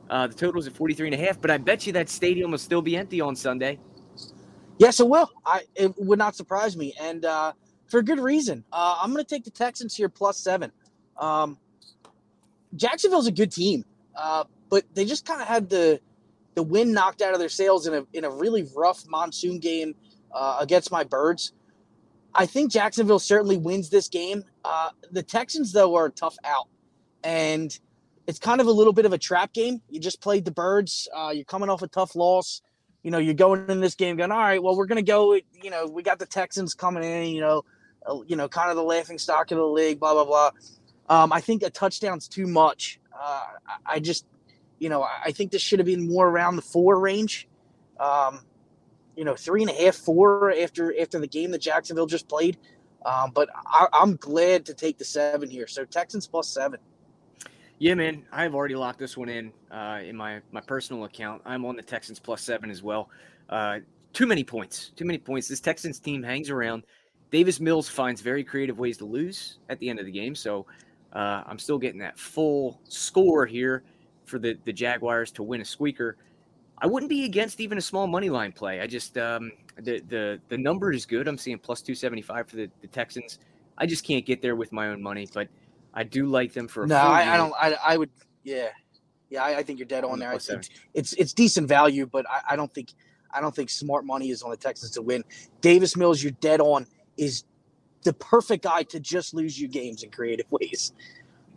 Uh, 0.09 0.27
the 0.27 0.33
total 0.33 0.59
is 0.59 0.67
at 0.67 0.73
43 0.73 1.07
and 1.07 1.15
a 1.15 1.25
half, 1.25 1.39
but 1.39 1.51
I 1.51 1.57
bet 1.57 1.85
you 1.85 1.93
that 1.93 2.09
stadium 2.09 2.51
will 2.51 2.57
still 2.57 2.81
be 2.81 2.95
empty 2.95 3.19
on 3.21 3.35
Sunday. 3.35 3.79
Yes, 4.79 4.99
it 4.99 5.07
will. 5.07 5.31
I 5.45 5.63
it 5.75 5.93
would 5.97 6.19
not 6.19 6.35
surprise 6.35 6.77
me. 6.77 6.93
And 6.99 7.25
uh, 7.25 7.53
for 7.87 8.01
good 8.01 8.19
reason. 8.19 8.63
Uh, 8.71 8.97
I'm 9.01 9.11
going 9.11 9.23
to 9.23 9.29
take 9.29 9.43
the 9.43 9.51
Texans 9.51 9.95
here 9.95 10.09
plus 10.09 10.37
seven. 10.37 10.71
Um, 11.17 11.57
Jacksonville's 12.75 13.27
a 13.27 13.31
good 13.31 13.51
team, 13.51 13.85
uh, 14.15 14.43
but 14.69 14.83
they 14.93 15.05
just 15.05 15.25
kind 15.25 15.41
of 15.41 15.47
had 15.47 15.69
the 15.69 15.99
the 16.55 16.63
wind 16.63 16.91
knocked 16.91 17.21
out 17.21 17.33
of 17.33 17.39
their 17.39 17.49
sails 17.49 17.87
in 17.87 17.93
a 17.93 18.05
in 18.13 18.25
a 18.25 18.29
really 18.29 18.67
rough 18.75 19.05
monsoon 19.07 19.59
game 19.59 19.95
uh, 20.31 20.57
against 20.59 20.91
my 20.91 21.03
birds. 21.03 21.53
I 22.37 22.45
think 22.45 22.71
Jacksonville 22.71 23.19
certainly 23.19 23.57
wins 23.57 23.89
this 23.89 24.07
game. 24.07 24.43
Uh, 24.63 24.89
the 25.11 25.23
Texans, 25.23 25.71
though, 25.71 25.95
are 25.95 26.09
tough 26.09 26.37
out. 26.43 26.67
And 27.23 27.77
it's 28.27 28.37
kind 28.37 28.61
of 28.61 28.67
a 28.67 28.71
little 28.71 28.93
bit 28.93 29.05
of 29.05 29.13
a 29.13 29.17
trap 29.17 29.53
game. 29.53 29.81
You 29.89 29.99
just 29.99 30.21
played 30.21 30.45
the 30.45 30.51
Birds. 30.51 31.09
Uh, 31.15 31.31
you're 31.33 31.45
coming 31.45 31.69
off 31.69 31.81
a 31.81 31.87
tough 31.87 32.15
loss. 32.15 32.61
You 33.01 33.09
know, 33.09 33.17
you're 33.17 33.33
going 33.33 33.67
in 33.69 33.79
this 33.79 33.95
game 33.95 34.17
going, 34.17 34.31
all 34.31 34.37
right, 34.37 34.61
well, 34.61 34.75
we're 34.75 34.85
going 34.85 35.03
to 35.03 35.11
go, 35.11 35.33
you 35.33 35.71
know, 35.71 35.87
we 35.87 36.03
got 36.03 36.19
the 36.19 36.25
Texans 36.25 36.73
coming 36.73 37.03
in, 37.03 37.29
you 37.29 37.41
know, 37.41 37.63
you 38.27 38.35
know, 38.35 38.47
kind 38.47 38.69
of 38.69 38.75
the 38.75 38.83
laughing 38.83 39.17
stock 39.17 39.51
of 39.51 39.57
the 39.57 39.65
league, 39.65 39.99
blah, 39.99 40.13
blah, 40.13 40.25
blah. 40.25 40.51
Um, 41.09 41.31
I 41.31 41.41
think 41.41 41.63
a 41.63 41.69
touchdown's 41.69 42.27
too 42.27 42.47
much. 42.47 42.99
Uh, 43.17 43.45
I 43.85 43.99
just, 43.99 44.25
you 44.79 44.89
know, 44.89 45.03
I 45.03 45.31
think 45.31 45.51
this 45.51 45.61
should 45.61 45.79
have 45.79 45.85
been 45.85 46.07
more 46.07 46.27
around 46.27 46.55
the 46.55 46.61
four 46.61 46.99
range. 46.99 47.47
Um, 47.99 48.41
you 49.15 49.25
know, 49.25 49.35
three 49.35 49.63
and 49.63 49.71
a 49.71 49.73
half, 49.73 49.95
four 49.95 50.51
after 50.51 50.93
after 50.99 51.19
the 51.19 51.27
game 51.27 51.51
that 51.51 51.61
Jacksonville 51.61 52.05
just 52.05 52.27
played. 52.27 52.57
Um, 53.05 53.31
but 53.33 53.49
I, 53.65 53.87
I'm 53.93 54.15
glad 54.17 54.65
to 54.67 54.73
take 54.73 54.97
the 54.97 55.05
seven 55.05 55.49
here. 55.49 55.67
So 55.67 55.85
Texans 55.85 56.27
plus 56.27 56.47
seven. 56.47 56.79
Yeah, 57.79 57.93
man, 57.93 58.25
I've 58.31 58.55
already 58.55 58.75
locked 58.75 58.99
this 58.99 59.15
one 59.15 59.29
in 59.29 59.51
uh, 59.71 60.01
in 60.03 60.15
my 60.15 60.41
my 60.51 60.61
personal 60.61 61.03
account. 61.05 61.41
I'm 61.45 61.65
on 61.65 61.75
the 61.75 61.83
Texans 61.83 62.19
plus 62.19 62.41
seven 62.41 62.69
as 62.69 62.83
well. 62.83 63.09
Uh, 63.49 63.79
too 64.13 64.27
many 64.27 64.43
points, 64.43 64.91
too 64.95 65.05
many 65.05 65.19
points. 65.19 65.47
This 65.47 65.59
Texans 65.59 65.99
team 65.99 66.23
hangs 66.23 66.49
around. 66.49 66.83
Davis 67.31 67.59
Mills 67.59 67.89
finds 67.89 68.21
very 68.21 68.43
creative 68.43 68.79
ways 68.79 68.97
to 68.97 69.05
lose 69.05 69.59
at 69.69 69.79
the 69.79 69.89
end 69.89 69.99
of 69.99 70.05
the 70.05 70.11
game, 70.11 70.35
so 70.35 70.65
uh, 71.13 71.43
I'm 71.45 71.59
still 71.59 71.77
getting 71.77 71.99
that 71.99 72.17
full 72.17 72.79
score 72.85 73.45
here 73.45 73.83
for 74.25 74.39
the 74.39 74.57
the 74.65 74.73
Jaguars 74.73 75.31
to 75.31 75.43
win 75.43 75.61
a 75.61 75.65
squeaker. 75.65 76.17
I 76.79 76.87
wouldn't 76.87 77.09
be 77.09 77.25
against 77.25 77.59
even 77.59 77.77
a 77.77 77.81
small 77.81 78.07
money 78.07 78.29
line 78.29 78.51
play. 78.51 78.81
I 78.81 78.87
just 78.87 79.17
um, 79.17 79.51
the 79.77 79.99
the 80.07 80.39
the 80.49 80.57
number 80.57 80.91
is 80.91 81.05
good. 81.05 81.27
I'm 81.27 81.37
seeing 81.37 81.57
plus 81.59 81.81
two 81.81 81.95
seventy 81.95 82.21
five 82.21 82.47
for 82.47 82.55
the, 82.55 82.69
the 82.81 82.87
Texans. 82.87 83.39
I 83.77 83.85
just 83.85 84.03
can't 84.05 84.25
get 84.25 84.41
there 84.41 84.55
with 84.55 84.71
my 84.71 84.87
own 84.87 85.01
money, 85.01 85.27
but 85.33 85.47
I 85.93 86.03
do 86.03 86.27
like 86.27 86.53
them 86.53 86.67
for. 86.67 86.87
no, 86.87 86.95
I, 86.95 87.33
I, 87.33 87.37
don't. 87.37 87.53
I, 87.59 87.77
I 87.83 87.97
would. 87.97 88.09
Yeah, 88.43 88.69
yeah. 89.29 89.43
I, 89.43 89.57
I 89.57 89.63
think 89.63 89.79
you're 89.79 89.87
dead 89.87 90.03
on, 90.03 90.11
on 90.11 90.19
there. 90.19 90.33
It's, 90.33 90.49
it's, 90.93 91.13
it's 91.13 91.33
decent 91.33 91.67
value, 91.67 92.05
but 92.05 92.25
I, 92.29 92.53
I 92.53 92.55
don't 92.55 92.73
think 92.73 92.93
I 93.31 93.41
don't 93.41 93.55
think 93.55 93.69
smart 93.69 94.05
money 94.05 94.29
is 94.29 94.41
on 94.41 94.51
the 94.51 94.57
Texans 94.57 94.91
to 94.91 95.01
win. 95.01 95.23
Davis 95.61 95.95
Mills, 95.95 96.21
you're 96.21 96.31
dead 96.33 96.61
on. 96.61 96.85
Is 97.17 97.43
the 98.03 98.13
perfect 98.13 98.63
guy 98.63 98.83
to 98.83 98.99
just 98.99 99.33
lose 99.33 99.59
you 99.59 99.67
games 99.67 100.03
in 100.03 100.11
creative 100.11 100.49
ways. 100.51 100.93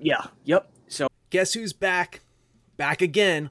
Yeah. 0.01 0.27
Yep. 0.45 0.71
So 0.89 1.09
guess 1.29 1.53
who's 1.53 1.73
back? 1.73 2.21
Back 2.77 3.03
again 3.03 3.51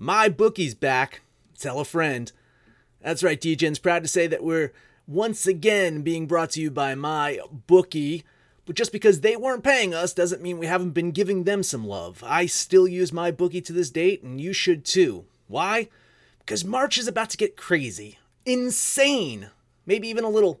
my 0.00 0.30
bookie's 0.30 0.74
back. 0.74 1.20
Tell 1.58 1.78
a 1.78 1.84
friend. 1.84 2.32
That's 3.02 3.22
right, 3.22 3.40
DJ's 3.40 3.78
proud 3.78 4.02
to 4.02 4.08
say 4.08 4.26
that 4.26 4.42
we're 4.42 4.72
once 5.06 5.46
again 5.46 6.00
being 6.00 6.26
brought 6.26 6.50
to 6.52 6.60
you 6.60 6.70
by 6.70 6.94
my 6.94 7.38
bookie. 7.66 8.24
But 8.64 8.76
just 8.76 8.92
because 8.92 9.20
they 9.20 9.36
weren't 9.36 9.62
paying 9.62 9.92
us 9.92 10.14
doesn't 10.14 10.42
mean 10.42 10.58
we 10.58 10.66
haven't 10.66 10.92
been 10.92 11.10
giving 11.10 11.44
them 11.44 11.62
some 11.62 11.86
love. 11.86 12.24
I 12.26 12.46
still 12.46 12.88
use 12.88 13.10
MyBookie 13.10 13.64
to 13.66 13.72
this 13.74 13.90
date, 13.90 14.22
and 14.22 14.40
you 14.40 14.54
should 14.54 14.86
too. 14.86 15.26
Why? 15.48 15.88
Because 16.38 16.64
March 16.64 16.96
is 16.96 17.06
about 17.06 17.28
to 17.30 17.36
get 17.36 17.56
crazy, 17.56 18.18
insane, 18.46 19.50
maybe 19.84 20.08
even 20.08 20.24
a 20.24 20.30
little 20.30 20.60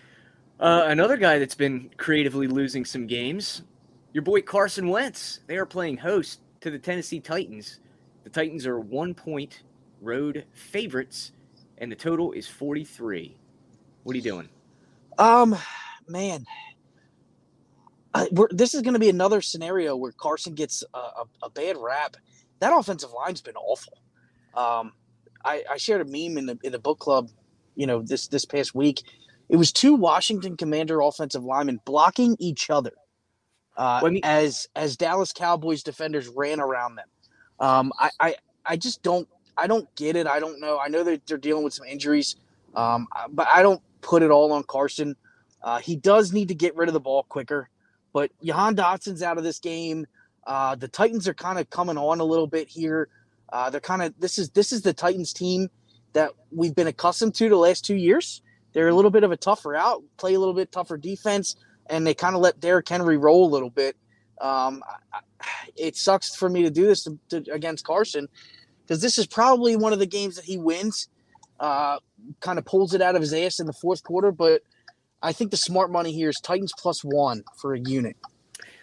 Uh, 0.61 0.85
another 0.89 1.17
guy 1.17 1.39
that's 1.39 1.55
been 1.55 1.89
creatively 1.97 2.45
losing 2.45 2.85
some 2.85 3.07
games, 3.07 3.63
your 4.13 4.21
boy 4.21 4.41
Carson 4.43 4.89
Wentz. 4.89 5.39
They 5.47 5.57
are 5.57 5.65
playing 5.65 5.97
host 5.97 6.41
to 6.59 6.69
the 6.69 6.77
Tennessee 6.77 7.19
Titans. 7.19 7.79
The 8.23 8.29
Titans 8.29 8.67
are 8.67 8.79
one 8.79 9.15
point 9.15 9.63
road 10.01 10.45
favorites, 10.53 11.31
and 11.79 11.91
the 11.91 11.95
total 11.95 12.31
is 12.33 12.47
43. 12.47 13.35
What 14.03 14.13
are 14.13 14.17
you 14.17 14.21
doing? 14.21 14.49
Um, 15.17 15.57
man, 16.07 16.45
I, 18.13 18.27
this 18.51 18.75
is 18.75 18.83
going 18.83 18.93
to 18.93 18.99
be 18.99 19.09
another 19.09 19.41
scenario 19.41 19.95
where 19.95 20.11
Carson 20.11 20.53
gets 20.53 20.83
a, 20.93 20.97
a, 20.97 21.23
a, 21.41 21.49
bad 21.49 21.75
rap. 21.75 22.17
That 22.59 22.71
offensive 22.71 23.09
line's 23.11 23.41
been 23.41 23.55
awful. 23.55 23.97
Um, 24.53 24.93
I, 25.43 25.63
I 25.71 25.77
shared 25.77 26.01
a 26.01 26.05
meme 26.05 26.37
in 26.37 26.45
the 26.45 26.59
in 26.61 26.71
the 26.71 26.79
book 26.79 26.99
club, 26.99 27.29
you 27.75 27.87
know, 27.87 28.03
this 28.03 28.27
this 28.27 28.45
past 28.45 28.75
week. 28.75 29.01
It 29.51 29.57
was 29.57 29.73
two 29.73 29.95
Washington 29.95 30.55
Commander 30.55 31.01
offensive 31.01 31.43
linemen 31.43 31.81
blocking 31.83 32.37
each 32.39 32.69
other 32.69 32.93
uh, 33.75 33.99
me, 34.09 34.21
as 34.23 34.69
as 34.77 34.95
Dallas 34.95 35.33
Cowboys 35.33 35.83
defenders 35.83 36.29
ran 36.29 36.61
around 36.61 36.95
them. 36.95 37.07
Um, 37.59 37.91
I, 37.99 38.09
I 38.21 38.35
I 38.65 38.77
just 38.77 39.03
don't 39.03 39.27
I 39.57 39.67
don't 39.67 39.93
get 39.95 40.15
it. 40.15 40.25
I 40.25 40.39
don't 40.39 40.61
know. 40.61 40.79
I 40.79 40.87
know 40.87 41.03
that 41.03 41.27
they're 41.27 41.37
dealing 41.37 41.65
with 41.65 41.73
some 41.73 41.85
injuries, 41.85 42.37
um, 42.75 43.09
but 43.31 43.45
I 43.49 43.61
don't 43.61 43.81
put 43.99 44.23
it 44.23 44.31
all 44.31 44.53
on 44.53 44.63
Carson. 44.63 45.17
Uh, 45.61 45.79
he 45.79 45.97
does 45.97 46.31
need 46.31 46.47
to 46.47 46.55
get 46.55 46.73
rid 46.77 46.87
of 46.87 46.93
the 46.93 47.01
ball 47.01 47.23
quicker, 47.23 47.69
but 48.13 48.31
Jahan 48.41 48.73
Dotson's 48.73 49.21
out 49.21 49.37
of 49.37 49.43
this 49.43 49.59
game. 49.59 50.07
Uh, 50.47 50.75
the 50.75 50.87
Titans 50.87 51.27
are 51.27 51.33
kind 51.33 51.59
of 51.59 51.69
coming 51.69 51.97
on 51.97 52.21
a 52.21 52.23
little 52.23 52.47
bit 52.47 52.69
here. 52.69 53.09
Uh, 53.51 53.69
they're 53.69 53.81
kind 53.81 54.01
of 54.01 54.13
this 54.17 54.37
is 54.37 54.49
this 54.51 54.71
is 54.71 54.81
the 54.81 54.93
Titans 54.93 55.33
team 55.33 55.69
that 56.13 56.31
we've 56.51 56.73
been 56.73 56.87
accustomed 56.87 57.35
to 57.35 57.49
the 57.49 57.57
last 57.57 57.83
two 57.83 57.95
years. 57.95 58.41
They're 58.73 58.87
a 58.87 58.95
little 58.95 59.11
bit 59.11 59.23
of 59.23 59.31
a 59.31 59.37
tougher 59.37 59.75
out, 59.75 60.03
play 60.17 60.33
a 60.33 60.39
little 60.39 60.53
bit 60.53 60.71
tougher 60.71 60.97
defense, 60.97 61.55
and 61.89 62.05
they 62.05 62.13
kind 62.13 62.35
of 62.35 62.41
let 62.41 62.59
Derrick 62.59 62.87
Henry 62.87 63.17
roll 63.17 63.45
a 63.47 63.51
little 63.51 63.69
bit. 63.69 63.95
Um, 64.39 64.81
I, 65.13 65.19
it 65.75 65.95
sucks 65.95 66.35
for 66.35 66.49
me 66.49 66.63
to 66.63 66.69
do 66.71 66.85
this 66.87 67.03
to, 67.03 67.19
to, 67.29 67.51
against 67.51 67.85
Carson 67.85 68.27
because 68.83 69.01
this 69.01 69.17
is 69.17 69.27
probably 69.27 69.75
one 69.75 69.93
of 69.93 69.99
the 69.99 70.05
games 70.05 70.35
that 70.35 70.45
he 70.45 70.57
wins 70.57 71.09
uh, 71.59 71.97
kind 72.39 72.57
of 72.57 72.65
pulls 72.65 72.93
it 72.93 73.01
out 73.01 73.15
of 73.15 73.21
his 73.21 73.33
ass 73.33 73.59
in 73.59 73.67
the 73.67 73.73
fourth 73.73 74.03
quarter. 74.03 74.31
But 74.31 74.63
I 75.21 75.31
think 75.33 75.51
the 75.51 75.57
smart 75.57 75.91
money 75.91 76.11
here 76.11 76.29
is 76.29 76.37
Titans 76.41 76.73
plus 76.77 77.03
one 77.03 77.43
for 77.57 77.73
a 77.73 77.79
unit. 77.79 78.17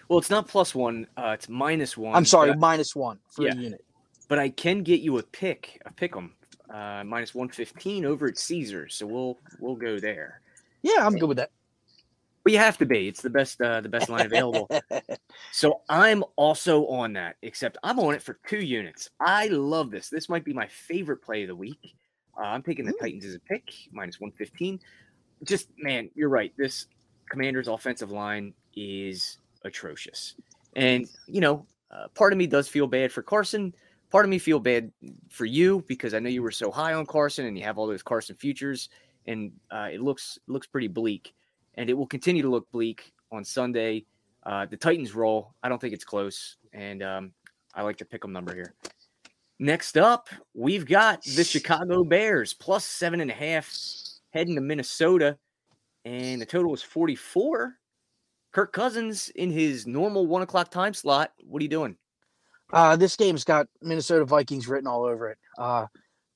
Well, 0.09 0.19
it's 0.19 0.31
not 0.31 0.49
plus 0.49 0.75
one. 0.75 1.07
Uh, 1.17 1.33
it's 1.35 1.49
minus 1.49 1.97
one. 1.97 2.15
I'm 2.15 2.25
sorry, 2.25 2.55
minus 2.55 2.95
one 2.95 3.19
for 3.31 3.45
Yeah. 3.45 3.53
a 3.53 3.57
unit. 3.57 3.85
but 4.29 4.39
I 4.39 4.51
can 4.51 4.83
get 4.83 5.01
you 5.01 5.19
a 5.19 5.23
pick, 5.23 5.81
a 5.87 5.93
pick 5.93 6.15
'em, 6.17 6.35
uh, 6.71 7.05
minus 7.05 7.35
one 7.35 7.49
fifteen 7.49 8.05
over 8.05 8.29
at 8.29 8.39
Caesars. 8.39 8.95
So 8.95 9.07
we'll 9.07 9.39
we'll 9.61 9.77
go 9.77 9.99
there. 9.99 10.41
Yeah, 10.83 11.07
I'm 11.07 11.17
good 11.17 11.29
with 11.29 11.39
that. 11.39 11.51
But 12.45 12.53
you 12.53 12.59
have 12.59 12.79
to 12.79 12.87
be. 12.87 13.09
It's 13.09 13.21
the 13.21 13.31
best 13.31 13.61
uh, 13.61 13.81
the 13.81 13.89
best 13.89 14.09
line 14.09 14.27
available. 14.27 14.69
So 15.53 15.83
I'm 15.89 16.25
also 16.37 16.87
on 16.87 17.13
that, 17.15 17.37
except 17.43 17.79
I'm 17.83 17.99
on 17.99 18.15
it 18.15 18.23
for 18.23 18.39
two 18.47 18.61
units. 18.61 19.11
I 19.21 19.49
love 19.49 19.91
this. 19.91 20.09
This 20.09 20.29
might 20.29 20.45
be 20.45 20.53
my 20.53 20.67
favorite 20.67 21.19
play 21.19 21.43
of 21.43 21.49
the 21.49 21.57
week. 21.57 21.95
Uh, 22.37 22.43
I'm 22.43 22.63
taking 22.63 22.85
the 22.85 22.93
Titans 22.93 23.25
as 23.25 23.35
a 23.35 23.41
pick, 23.41 23.73
minus 23.93 24.21
115. 24.21 24.81
Just, 25.45 25.69
man, 25.79 26.11
you're 26.15 26.29
right. 26.29 26.53
This 26.57 26.87
Commander's 27.31 27.69
offensive 27.69 28.11
line 28.11 28.55
is 28.77 29.39
atrocious. 29.65 30.35
And, 30.77 31.09
you 31.27 31.41
know, 31.41 31.67
uh, 31.91 32.09
part 32.15 32.33
of 32.33 32.39
me 32.39 32.47
does 32.47 32.69
feel 32.69 32.87
bad 32.87 33.11
for 33.11 33.23
Carson. 33.23 33.75
Part 34.11 34.25
of 34.25 34.31
me 34.31 34.39
feel 34.39 34.59
bad 34.59 34.91
for 35.29 35.45
you 35.45 35.85
because 35.87 36.15
I 36.15 36.19
know 36.19 36.31
you 36.31 36.43
were 36.43 36.51
so 36.51 36.71
high 36.71 36.95
on 36.95 37.05
Carson 37.05 37.47
and 37.47 37.59
you 37.59 37.65
have 37.65 37.77
all 37.77 37.87
those 37.87 38.03
Carson 38.03 38.37
futures, 38.37 38.89
and 39.27 39.53
uh, 39.71 39.89
it 39.93 40.01
looks 40.01 40.39
looks 40.47 40.67
pretty 40.67 40.89
bleak, 40.89 41.35
and 41.75 41.91
it 41.91 41.95
will 41.95 42.07
continue 42.07 42.43
to 42.43 42.49
look 42.49 42.71
bleak 42.71 43.13
on 43.31 43.45
Sunday. 43.45 44.05
Uh, 44.45 44.65
the 44.65 44.77
Titans 44.77 45.15
roll. 45.15 45.53
I 45.63 45.69
don't 45.69 45.81
think 45.81 45.93
it's 45.93 46.05
close, 46.05 46.57
and 46.73 47.03
um, 47.03 47.33
I 47.75 47.83
like 47.83 47.99
to 47.99 48.07
pick 48.07 48.23
them 48.23 48.33
number 48.33 48.55
here. 48.55 48.75
Next 49.59 49.99
up, 49.99 50.29
we've 50.55 50.87
got 50.87 51.23
the 51.25 51.45
Chicago 51.45 52.05
Bears 52.05 52.55
plus 52.55 52.85
seven 52.85 53.21
and 53.21 53.31
a 53.31 53.35
half 53.35 53.71
heading 54.31 54.55
to 54.55 54.61
Minnesota, 54.61 55.37
and 56.05 56.41
the 56.41 56.47
total 56.47 56.73
is 56.73 56.83
44. 56.83 57.75
Kirk 58.53 58.73
Cousins 58.73 59.29
in 59.31 59.51
his 59.51 59.87
normal 59.87 60.27
one 60.27 60.43
o'clock 60.43 60.71
time 60.71 60.95
slot. 60.95 61.33
What 61.45 61.61
are 61.61 61.65
you 61.65 61.69
doing? 61.69 61.97
Uh, 62.73 62.97
this 62.97 63.17
game's 63.17 63.45
got 63.45 63.67
Minnesota 63.81 64.25
Vikings 64.25 64.69
written 64.69 64.87
all 64.87 65.05
over 65.05 65.31
it. 65.31 65.39
Uh, 65.57 65.87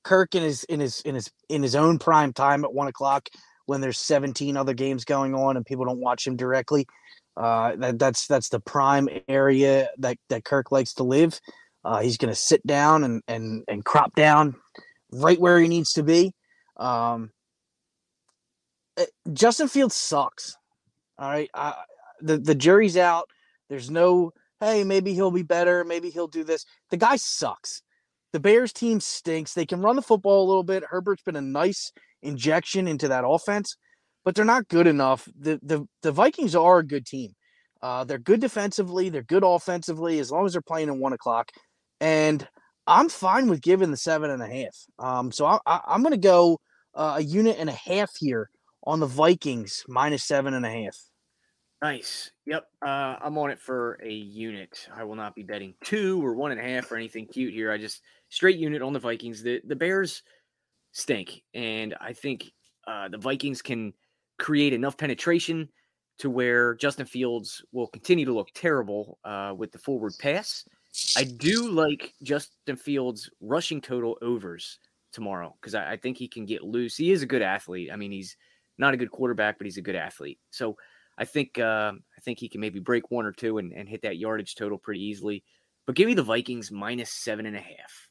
Kirk 0.03 0.35
in 0.35 0.43
his 0.43 0.63
in 0.65 0.79
his 0.79 1.01
in 1.01 1.15
his 1.15 1.31
in 1.49 1.63
his 1.63 1.75
own 1.75 1.99
prime 1.99 2.33
time 2.33 2.63
at 2.65 2.73
one 2.73 2.87
o'clock 2.87 3.29
when 3.65 3.79
there's 3.79 3.97
17 3.97 4.57
other 4.57 4.73
games 4.73 5.05
going 5.05 5.33
on 5.33 5.55
and 5.55 5.65
people 5.65 5.85
don't 5.85 5.99
watch 5.99 6.27
him 6.27 6.35
directly. 6.35 6.85
Uh, 7.35 7.75
that, 7.77 7.99
that's 7.99 8.27
that's 8.27 8.49
the 8.49 8.59
prime 8.59 9.07
area 9.27 9.89
that 9.97 10.17
that 10.29 10.43
Kirk 10.43 10.71
likes 10.71 10.93
to 10.95 11.03
live. 11.03 11.39
Uh, 11.85 12.01
he's 12.01 12.17
going 12.17 12.31
to 12.31 12.39
sit 12.39 12.65
down 12.65 13.03
and 13.03 13.21
and 13.27 13.63
and 13.67 13.85
crop 13.85 14.13
down 14.15 14.55
right 15.11 15.39
where 15.39 15.59
he 15.59 15.67
needs 15.67 15.93
to 15.93 16.03
be. 16.03 16.33
Um, 16.77 17.31
eh, 18.97 19.05
Justin 19.31 19.67
Fields 19.67 19.95
sucks. 19.95 20.55
All 21.17 21.29
right, 21.29 21.49
I, 21.53 21.75
the 22.21 22.37
the 22.37 22.55
jury's 22.55 22.97
out. 22.97 23.29
There's 23.69 23.89
no 23.89 24.33
hey, 24.63 24.83
maybe 24.83 25.13
he'll 25.13 25.31
be 25.31 25.43
better, 25.43 25.83
maybe 25.83 26.09
he'll 26.09 26.27
do 26.27 26.43
this. 26.43 26.65
The 26.89 26.97
guy 26.97 27.15
sucks. 27.17 27.81
The 28.31 28.39
Bears 28.39 28.73
team 28.73 28.99
stinks. 28.99 29.53
They 29.53 29.65
can 29.65 29.81
run 29.81 29.95
the 29.95 30.01
football 30.01 30.43
a 30.43 30.47
little 30.47 30.63
bit. 30.63 30.83
Herbert's 30.89 31.21
been 31.21 31.35
a 31.35 31.41
nice 31.41 31.91
injection 32.23 32.87
into 32.87 33.07
that 33.09 33.25
offense, 33.25 33.77
but 34.25 34.33
they're 34.33 34.43
not 34.43 34.67
good 34.67 34.87
enough. 34.87 35.27
The 35.39 35.59
the 35.61 35.85
the 36.01 36.11
Vikings 36.11 36.55
are 36.55 36.79
a 36.79 36.85
good 36.85 37.05
team. 37.05 37.33
Uh, 37.81 38.03
they're 38.05 38.17
good 38.17 38.39
defensively. 38.39 39.09
They're 39.09 39.23
good 39.23 39.43
offensively 39.43 40.19
as 40.19 40.31
long 40.31 40.45
as 40.45 40.53
they're 40.53 40.61
playing 40.61 40.87
in 40.87 40.99
one 40.99 41.13
o'clock. 41.13 41.51
And 41.99 42.47
I'm 42.87 43.09
fine 43.09 43.49
with 43.49 43.61
giving 43.61 43.91
the 43.91 43.97
seven 43.97 44.31
and 44.31 44.41
a 44.41 44.47
half. 44.47 44.85
Um, 44.99 45.31
so 45.31 45.45
I, 45.45 45.57
I, 45.65 45.81
I'm 45.87 46.01
going 46.01 46.11
to 46.13 46.17
go 46.17 46.59
uh, 46.95 47.15
a 47.17 47.21
unit 47.21 47.57
and 47.59 47.69
a 47.69 47.73
half 47.73 48.11
here 48.17 48.49
on 48.85 48.99
the 48.99 49.05
Vikings 49.05 49.83
minus 49.87 50.23
seven 50.23 50.53
and 50.53 50.65
a 50.65 50.69
half. 50.69 50.97
Nice. 51.83 52.31
Yep. 52.45 52.65
Uh, 52.81 53.17
I'm 53.21 53.37
on 53.37 53.51
it 53.51 53.59
for 53.59 53.99
a 54.01 54.09
unit. 54.09 54.87
I 54.95 55.03
will 55.03 55.17
not 55.17 55.35
be 55.35 55.43
betting 55.43 55.73
two 55.83 56.25
or 56.25 56.33
one 56.33 56.51
and 56.51 56.59
a 56.59 56.63
half 56.63 56.89
or 56.89 56.95
anything 56.95 57.27
cute 57.27 57.53
here. 57.53 57.73
I 57.73 57.77
just 57.77 58.01
straight 58.29 58.57
unit 58.57 58.81
on 58.81 58.93
the 58.93 58.99
Vikings. 58.99 59.43
The 59.43 59.59
the 59.67 59.75
Bears 59.75 60.23
stink, 60.93 61.43
and 61.53 61.93
I 61.99 62.13
think 62.13 62.53
uh, 62.87 63.09
the 63.09 63.17
Vikings 63.17 63.61
can 63.61 63.93
create 64.39 64.71
enough 64.71 64.97
penetration 64.97 65.67
to 66.19 66.29
where 66.29 66.75
Justin 66.75 67.05
Fields 67.05 67.61
will 67.73 67.87
continue 67.87 68.23
to 68.23 68.33
look 68.33 68.47
terrible 68.55 69.19
uh, 69.25 69.53
with 69.57 69.73
the 69.73 69.77
forward 69.77 70.13
pass. 70.19 70.63
I 71.17 71.25
do 71.25 71.69
like 71.69 72.13
Justin 72.23 72.77
Fields 72.77 73.29
rushing 73.41 73.81
total 73.81 74.17
overs 74.21 74.79
tomorrow 75.11 75.53
because 75.59 75.75
I, 75.75 75.91
I 75.91 75.97
think 75.97 76.15
he 76.17 76.29
can 76.29 76.45
get 76.45 76.63
loose. 76.63 76.95
He 76.95 77.11
is 77.11 77.23
a 77.23 77.27
good 77.27 77.41
athlete. 77.41 77.89
I 77.91 77.97
mean, 77.97 78.11
he's 78.13 78.37
not 78.77 78.93
a 78.93 78.97
good 78.97 79.11
quarterback, 79.11 79.57
but 79.57 79.65
he's 79.65 79.77
a 79.77 79.81
good 79.81 79.95
athlete. 79.97 80.39
So 80.49 80.77
I 81.17 81.25
think 81.25 81.59
uh, 81.59 81.93
I 81.95 82.21
think 82.21 82.39
he 82.39 82.49
can 82.49 82.61
maybe 82.61 82.79
break 82.79 83.11
one 83.11 83.25
or 83.25 83.31
two 83.31 83.57
and, 83.57 83.71
and 83.73 83.87
hit 83.87 84.01
that 84.03 84.17
yardage 84.17 84.55
total 84.55 84.77
pretty 84.77 85.03
easily. 85.03 85.43
But 85.85 85.95
give 85.95 86.07
me 86.07 86.13
the 86.13 86.23
Vikings 86.23 86.71
minus 86.71 87.11
seven 87.11 87.45
and 87.45 87.55
a 87.55 87.59
half. 87.59 88.09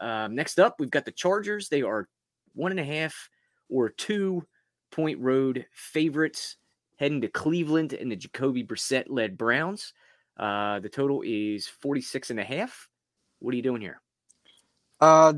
Um, 0.00 0.34
next 0.34 0.58
up, 0.58 0.76
we've 0.78 0.90
got 0.90 1.04
the 1.04 1.12
Chargers. 1.12 1.68
They 1.68 1.82
are 1.82 2.08
one 2.54 2.72
and 2.72 2.80
a 2.80 2.84
half 2.84 3.30
or 3.68 3.88
two 3.88 4.46
point 4.90 5.18
road 5.20 5.66
favorites 5.72 6.56
heading 6.96 7.20
to 7.20 7.28
Cleveland 7.28 7.92
and 7.92 8.10
the 8.10 8.16
Jacoby 8.16 8.64
Brissett 8.64 9.04
led 9.08 9.38
Browns. 9.38 9.92
Uh, 10.36 10.80
the 10.80 10.88
total 10.88 11.22
is 11.24 11.66
46 11.66 12.30
and 12.30 12.40
a 12.40 12.44
half. 12.44 12.88
What 13.38 13.52
are 13.52 13.56
you 13.56 13.62
doing 13.62 13.80
here? 13.80 14.00
Uh, 15.00 15.34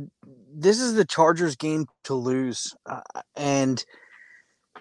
this 0.55 0.81
is 0.81 0.95
the 0.95 1.05
Chargers 1.05 1.57
game 1.57 1.87
to 2.05 2.15
lose, 2.15 2.75
uh, 2.87 3.01
and 3.37 3.85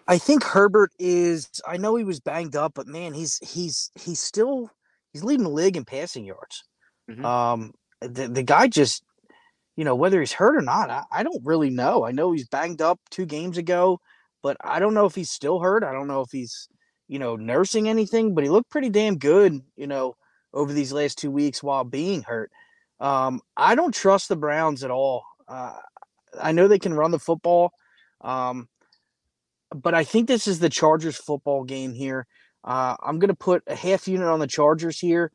I 0.07 0.17
think 0.17 0.43
Herbert 0.43 0.91
is. 0.99 1.49
I 1.67 1.77
know 1.77 1.95
he 1.95 2.03
was 2.03 2.19
banged 2.19 2.55
up, 2.55 2.73
but 2.75 2.87
man, 2.87 3.13
he's 3.13 3.37
he's 3.39 3.91
he's 3.95 4.19
still 4.19 4.71
he's 5.13 5.23
leading 5.23 5.43
the 5.43 5.49
league 5.49 5.77
in 5.77 5.85
passing 5.85 6.25
yards. 6.25 6.63
Mhm. 7.09 7.25
Um, 7.25 7.73
the 8.01 8.27
the 8.27 8.43
guy 8.43 8.67
just, 8.67 9.03
you 9.75 9.83
know, 9.83 9.95
whether 9.95 10.19
he's 10.19 10.33
hurt 10.33 10.55
or 10.55 10.61
not, 10.61 10.89
I, 10.89 11.03
I 11.11 11.23
don't 11.23 11.45
really 11.45 11.69
know. 11.69 12.05
I 12.05 12.11
know 12.11 12.31
he's 12.31 12.47
banged 12.47 12.81
up 12.81 12.99
two 13.09 13.25
games 13.25 13.57
ago, 13.57 13.99
but 14.43 14.57
I 14.61 14.79
don't 14.79 14.93
know 14.93 15.05
if 15.05 15.15
he's 15.15 15.29
still 15.31 15.59
hurt. 15.59 15.83
I 15.83 15.91
don't 15.93 16.07
know 16.07 16.21
if 16.21 16.31
he's, 16.31 16.69
you 17.07 17.19
know, 17.19 17.35
nursing 17.35 17.89
anything. 17.89 18.33
But 18.33 18.43
he 18.43 18.49
looked 18.49 18.69
pretty 18.69 18.89
damn 18.89 19.17
good, 19.17 19.61
you 19.75 19.87
know, 19.87 20.15
over 20.53 20.71
these 20.73 20.93
last 20.93 21.17
two 21.17 21.31
weeks 21.31 21.61
while 21.63 21.83
being 21.83 22.23
hurt. 22.23 22.51
Um, 22.99 23.41
I 23.55 23.75
don't 23.75 23.93
trust 23.93 24.29
the 24.29 24.35
Browns 24.35 24.83
at 24.83 24.91
all. 24.91 25.23
Uh, 25.47 25.77
I 26.41 26.51
know 26.51 26.67
they 26.67 26.79
can 26.79 26.93
run 26.93 27.11
the 27.11 27.19
football, 27.19 27.71
um, 28.21 28.67
but 29.75 29.93
I 29.93 30.03
think 30.03 30.27
this 30.27 30.47
is 30.47 30.59
the 30.59 30.69
Chargers 30.69 31.17
football 31.17 31.63
game 31.63 31.93
here. 31.93 32.27
Uh, 32.63 32.95
I'm 33.01 33.19
going 33.19 33.29
to 33.29 33.35
put 33.35 33.63
a 33.67 33.75
half 33.75 34.07
unit 34.07 34.27
on 34.27 34.39
the 34.39 34.47
Chargers 34.47 34.99
here, 34.99 35.31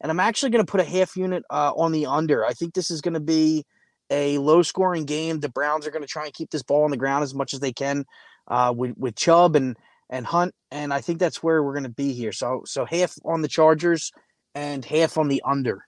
and 0.00 0.10
I'm 0.10 0.20
actually 0.20 0.50
going 0.50 0.64
to 0.64 0.70
put 0.70 0.80
a 0.80 0.84
half 0.84 1.16
unit 1.16 1.44
uh, 1.50 1.72
on 1.76 1.92
the 1.92 2.06
under. 2.06 2.44
I 2.44 2.52
think 2.52 2.74
this 2.74 2.90
is 2.90 3.00
going 3.00 3.14
to 3.14 3.20
be 3.20 3.64
a 4.10 4.38
low 4.38 4.62
scoring 4.62 5.04
game. 5.04 5.40
The 5.40 5.48
Browns 5.48 5.86
are 5.86 5.90
going 5.90 6.02
to 6.02 6.08
try 6.08 6.24
and 6.24 6.34
keep 6.34 6.50
this 6.50 6.62
ball 6.62 6.84
on 6.84 6.90
the 6.90 6.96
ground 6.96 7.24
as 7.24 7.34
much 7.34 7.54
as 7.54 7.60
they 7.60 7.72
can 7.72 8.04
uh, 8.48 8.72
with 8.76 8.96
with 8.96 9.16
Chubb 9.16 9.56
and 9.56 9.76
and 10.10 10.26
Hunt, 10.26 10.54
and 10.70 10.92
I 10.92 11.00
think 11.00 11.18
that's 11.18 11.42
where 11.42 11.62
we're 11.62 11.72
going 11.72 11.84
to 11.84 11.88
be 11.88 12.12
here. 12.12 12.32
So 12.32 12.62
so 12.66 12.84
half 12.84 13.14
on 13.24 13.42
the 13.42 13.48
Chargers 13.48 14.12
and 14.54 14.84
half 14.84 15.16
on 15.18 15.28
the 15.28 15.42
under. 15.44 15.86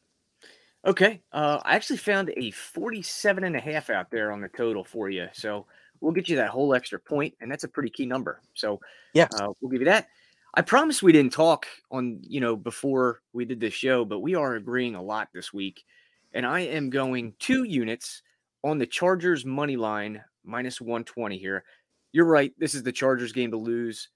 Okay. 0.87 1.21
Uh, 1.33 1.59
I 1.65 1.75
actually 1.75 1.97
found 1.97 2.33
a 2.37 2.53
47 2.53 3.43
and 3.43 3.57
a 3.57 3.61
half 3.61 3.91
out 3.91 4.11
there 4.11 4.31
on 4.31 4.41
the 4.41 4.49
total 4.49 4.85
for 4.85 5.11
you. 5.11 5.27
So 5.33 5.67
we'll 6.01 6.13
get 6.13 6.29
you 6.29 6.37
that 6.37 6.51
whole 6.51 6.75
extra 6.75 6.99
point, 6.99 7.35
and 7.41 7.51
that's 7.51 7.65
a 7.65 7.69
pretty 7.69 7.91
key 7.91 8.07
number. 8.07 8.41
So 8.55 8.81
Yeah. 9.15 9.29
uh, 9.39 9.53
we'll 9.61 9.71
give 9.71 9.81
you 9.81 9.87
that. 9.87 10.09
I 10.55 10.63
promise 10.63 11.03
we 11.03 11.13
didn't 11.13 11.33
talk 11.35 11.67
on, 11.91 12.19
you 12.23 12.41
know, 12.41 12.57
before 12.57 13.21
we 13.35 13.45
did 13.45 13.61
this 13.61 13.75
show, 13.75 14.05
but 14.05 14.21
we 14.21 14.35
are 14.35 14.55
agreeing 14.55 14.95
a 14.95 15.03
lot 15.03 15.29
this 15.35 15.53
week. 15.53 15.85
And 16.33 16.47
I 16.47 16.61
am 16.61 16.89
going 16.91 17.35
two 17.39 17.65
units 17.65 18.23
on 18.65 18.79
the 18.79 18.87
Chargers 18.87 19.45
money 19.45 19.77
line 19.77 20.23
minus 20.45 20.81
120 20.81 21.37
here. 21.39 21.65
You're 22.13 22.25
right. 22.25 22.53
This 22.59 22.75
is 22.75 22.83
the 22.83 22.93
Chargers 22.93 23.33
game 23.33 23.51
to 23.51 23.57
lose. 23.59 24.09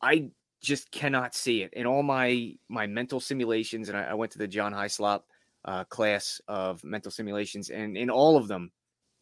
I 0.00 0.30
just 0.60 0.90
cannot 0.92 1.34
see 1.34 1.62
it 1.62 1.72
in 1.74 1.86
all 1.86 2.02
my 2.02 2.54
my 2.68 2.86
mental 2.86 3.20
simulations. 3.20 3.88
And 3.88 3.98
I, 3.98 4.04
I 4.04 4.14
went 4.14 4.30
to 4.32 4.38
the 4.38 4.46
John 4.48 4.72
Hyslop 4.72 5.22
uh, 5.64 5.84
class 5.84 6.40
of 6.46 6.82
mental 6.84 7.10
simulations, 7.10 7.70
and 7.70 7.96
in 7.96 8.08
all 8.10 8.36
of 8.36 8.46
them, 8.48 8.70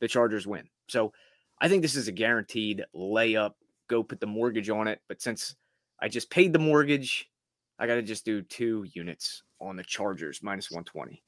the 0.01 0.09
Chargers 0.09 0.47
win. 0.47 0.69
So 0.89 1.13
I 1.61 1.69
think 1.69 1.83
this 1.83 1.97
is 1.97 2.09
a 2.09 2.13
guaranteed 2.13 2.85
layup. 2.95 3.53
Go 3.89 4.03
put 4.03 4.21
the 4.21 4.27
mortgage 4.27 4.69
on 4.69 4.89
it. 4.89 5.01
But 5.09 5.23
since 5.23 5.57
I 6.01 6.09
just 6.09 6.31
paid 6.31 6.53
the 6.53 6.59
mortgage, 6.59 7.31
I 7.79 7.87
got 7.87 7.95
to 7.95 8.03
just 8.03 8.25
do 8.25 8.43
two 8.43 8.85
units 8.93 9.43
on 9.61 9.77
the 9.77 9.85
Chargers 9.85 10.43
minus 10.43 10.71
120. 10.71 11.23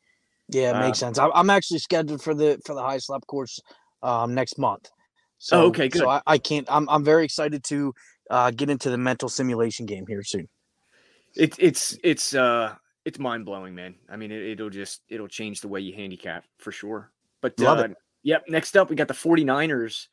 Yeah, 0.51 0.71
it 0.71 0.77
Uh, 0.77 0.81
makes 0.81 0.99
sense. 0.99 1.19
I'm 1.19 1.51
actually 1.51 1.79
scheduled 1.79 2.23
for 2.23 2.35
the 2.35 2.61
for 2.64 2.75
the 2.75 2.81
Hyslop 2.81 3.27
course 3.27 3.61
um, 4.03 4.35
next 4.35 4.59
month. 4.59 4.91
So, 5.38 5.62
Oh, 5.62 5.67
okay, 5.67 5.88
good. 5.88 6.01
So 6.01 6.09
I, 6.09 6.21
I 6.27 6.38
can't. 6.38 6.67
I'm 6.71 6.88
I'm 6.88 7.05
very 7.05 7.25
excited 7.25 7.62
to 7.64 7.95
uh, 8.31 8.51
get 8.51 8.71
into 8.71 8.91
the 8.91 8.99
mental 8.99 9.29
simulation 9.29 9.87
game 9.87 10.07
here 10.07 10.23
soon. 10.23 10.49
It's 11.35 11.57
it's 11.61 11.99
it's 12.03 12.35
uh 12.35 12.75
it's 13.05 13.19
mind 13.19 13.45
blowing, 13.45 13.75
man. 13.75 13.95
I 14.09 14.17
mean, 14.17 14.33
it, 14.33 14.43
it'll 14.43 14.71
just 14.71 15.03
it'll 15.09 15.29
change 15.29 15.61
the 15.61 15.69
way 15.69 15.81
you 15.81 15.95
handicap 15.95 16.45
for 16.59 16.73
sure. 16.73 17.12
But 17.41 17.59
Love 17.61 17.79
uh, 17.79 17.85
it. 17.85 17.97
yep. 18.23 18.45
Next 18.49 18.77
up, 18.77 18.91
we 18.91 18.97
got 18.97 19.09
the 19.09 19.14
49ers. 19.14 20.09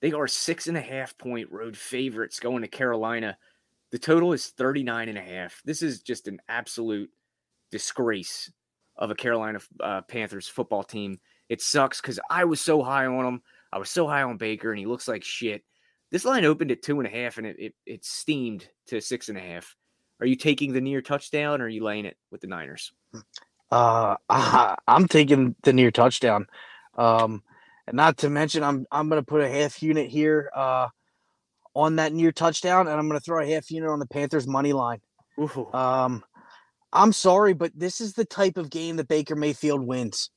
They 0.00 0.12
are 0.12 0.28
six 0.28 0.66
and 0.66 0.76
a 0.76 0.82
half 0.82 1.16
point 1.18 1.50
road 1.50 1.76
favorites 1.76 2.40
going 2.40 2.62
to 2.62 2.68
Carolina. 2.68 3.36
The 3.92 3.98
total 3.98 4.32
is 4.32 4.48
39 4.48 5.08
and 5.08 5.18
a 5.18 5.22
half. 5.22 5.62
This 5.64 5.82
is 5.82 6.02
just 6.02 6.28
an 6.28 6.40
absolute 6.48 7.10
disgrace 7.70 8.50
of 8.96 9.10
a 9.10 9.14
Carolina 9.14 9.60
uh, 9.80 10.02
Panthers 10.02 10.48
football 10.48 10.82
team. 10.82 11.18
It 11.48 11.62
sucks 11.62 12.00
because 12.00 12.18
I 12.30 12.44
was 12.44 12.60
so 12.60 12.82
high 12.82 13.06
on 13.06 13.24
him. 13.24 13.42
I 13.72 13.78
was 13.78 13.90
so 13.90 14.06
high 14.06 14.22
on 14.22 14.36
Baker, 14.36 14.70
and 14.70 14.78
he 14.78 14.86
looks 14.86 15.08
like 15.08 15.22
shit. 15.22 15.62
This 16.10 16.24
line 16.24 16.44
opened 16.44 16.70
at 16.70 16.82
two 16.82 16.98
and 17.00 17.06
a 17.06 17.10
half, 17.10 17.38
and 17.38 17.46
it, 17.46 17.56
it, 17.58 17.74
it 17.84 18.04
steamed 18.04 18.68
to 18.88 19.00
six 19.00 19.28
and 19.28 19.38
a 19.38 19.40
half. 19.40 19.76
Are 20.20 20.26
you 20.26 20.36
taking 20.36 20.72
the 20.72 20.80
near 20.80 21.02
touchdown, 21.02 21.60
or 21.60 21.64
are 21.64 21.68
you 21.68 21.84
laying 21.84 22.06
it 22.06 22.16
with 22.30 22.40
the 22.40 22.46
Niners? 22.46 22.92
Uh, 23.70 24.16
I, 24.28 24.76
am 24.88 25.08
taking 25.08 25.54
the 25.62 25.72
near 25.72 25.90
touchdown. 25.90 26.46
Um, 26.96 27.42
and 27.86 27.96
not 27.96 28.18
to 28.18 28.30
mention, 28.30 28.62
I'm 28.62 28.86
I'm 28.90 29.08
going 29.08 29.20
to 29.20 29.26
put 29.26 29.42
a 29.42 29.48
half 29.48 29.82
unit 29.82 30.08
here 30.08 30.50
uh, 30.54 30.88
on 31.74 31.96
that 31.96 32.12
near 32.12 32.32
touchdown, 32.32 32.88
and 32.88 32.98
I'm 32.98 33.08
going 33.08 33.18
to 33.18 33.24
throw 33.24 33.42
a 33.42 33.46
half 33.46 33.70
unit 33.70 33.88
on 33.88 33.98
the 33.98 34.06
Panthers 34.06 34.46
money 34.46 34.72
line. 34.72 35.00
Ooh. 35.38 35.68
Um, 35.72 36.24
I'm 36.92 37.12
sorry, 37.12 37.52
but 37.52 37.72
this 37.74 38.00
is 38.00 38.14
the 38.14 38.24
type 38.24 38.56
of 38.56 38.70
game 38.70 38.96
that 38.96 39.08
Baker 39.08 39.36
Mayfield 39.36 39.86
wins. 39.86 40.30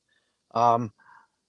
Um, 0.53 0.91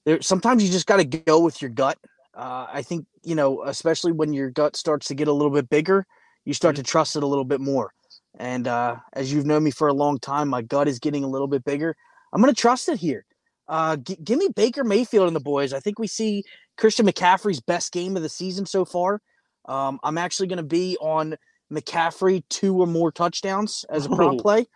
there 0.05 0.23
sometimes 0.23 0.63
you 0.63 0.71
just 0.71 0.87
got 0.87 0.99
to 0.99 1.05
go 1.05 1.41
with 1.41 1.61
your 1.61 1.71
gut. 1.71 1.99
Uh, 2.35 2.67
I 2.73 2.83
think 2.83 3.07
you 3.23 3.35
know, 3.35 3.65
especially 3.65 4.13
when 4.13 4.33
your 4.33 4.51
gut 4.51 4.77
starts 4.77 5.09
to 5.09 5.15
get 5.15 5.29
a 5.29 5.33
little 5.33 5.51
bit 5.51 5.69
bigger, 5.69 6.07
you 6.45 6.55
start 6.55 6.77
mm-hmm. 6.77 6.83
to 6.83 6.91
trust 6.91 7.17
it 7.17 7.23
a 7.23 7.27
little 7.27 7.45
bit 7.45 7.61
more. 7.61 7.93
And 8.39 8.69
uh, 8.69 8.97
as 9.13 9.33
you've 9.33 9.47
known 9.47 9.65
me 9.65 9.71
for 9.71 9.89
a 9.89 9.93
long 9.93 10.19
time, 10.19 10.49
my 10.49 10.63
gut 10.63 10.89
is 10.89 10.99
getting 10.99 11.25
a 11.25 11.29
little 11.29 11.49
bit 11.49 11.65
bigger. 11.65 11.97
I'm 12.33 12.41
going 12.41 12.55
to 12.55 12.61
trust 12.61 12.89
it 12.89 12.99
here. 12.99 13.25
Uh, 13.71 13.97
g- 13.97 14.19
give 14.23 14.37
me 14.37 14.49
Baker 14.55 14.83
Mayfield 14.83 15.29
and 15.29 15.37
the 15.37 15.41
boys. 15.41 15.73
I 15.73 15.79
think 15.79 16.01
we 16.01 16.09
see 16.09 16.43
Christian 16.77 17.07
McCaffrey's 17.07 17.61
best 17.61 17.93
game 17.93 18.17
of 18.17 18.23
the 18.23 18.29
season 18.29 18.67
so 18.67 18.85
far. 18.85 19.23
Um, 19.67 20.01
I'm 20.03 20.19
actually 20.19 20.49
going 20.49 20.57
to 20.57 20.65
be 20.65 20.97
on 21.01 21.37
McCaffrey 21.73 22.43
two 22.51 22.77
or 22.81 22.89
more 22.89 23.13
touchdowns 23.13 23.85
as 23.89 24.07
a 24.07 24.09
prop 24.09 24.35
oh. 24.35 24.39
play. 24.39 24.67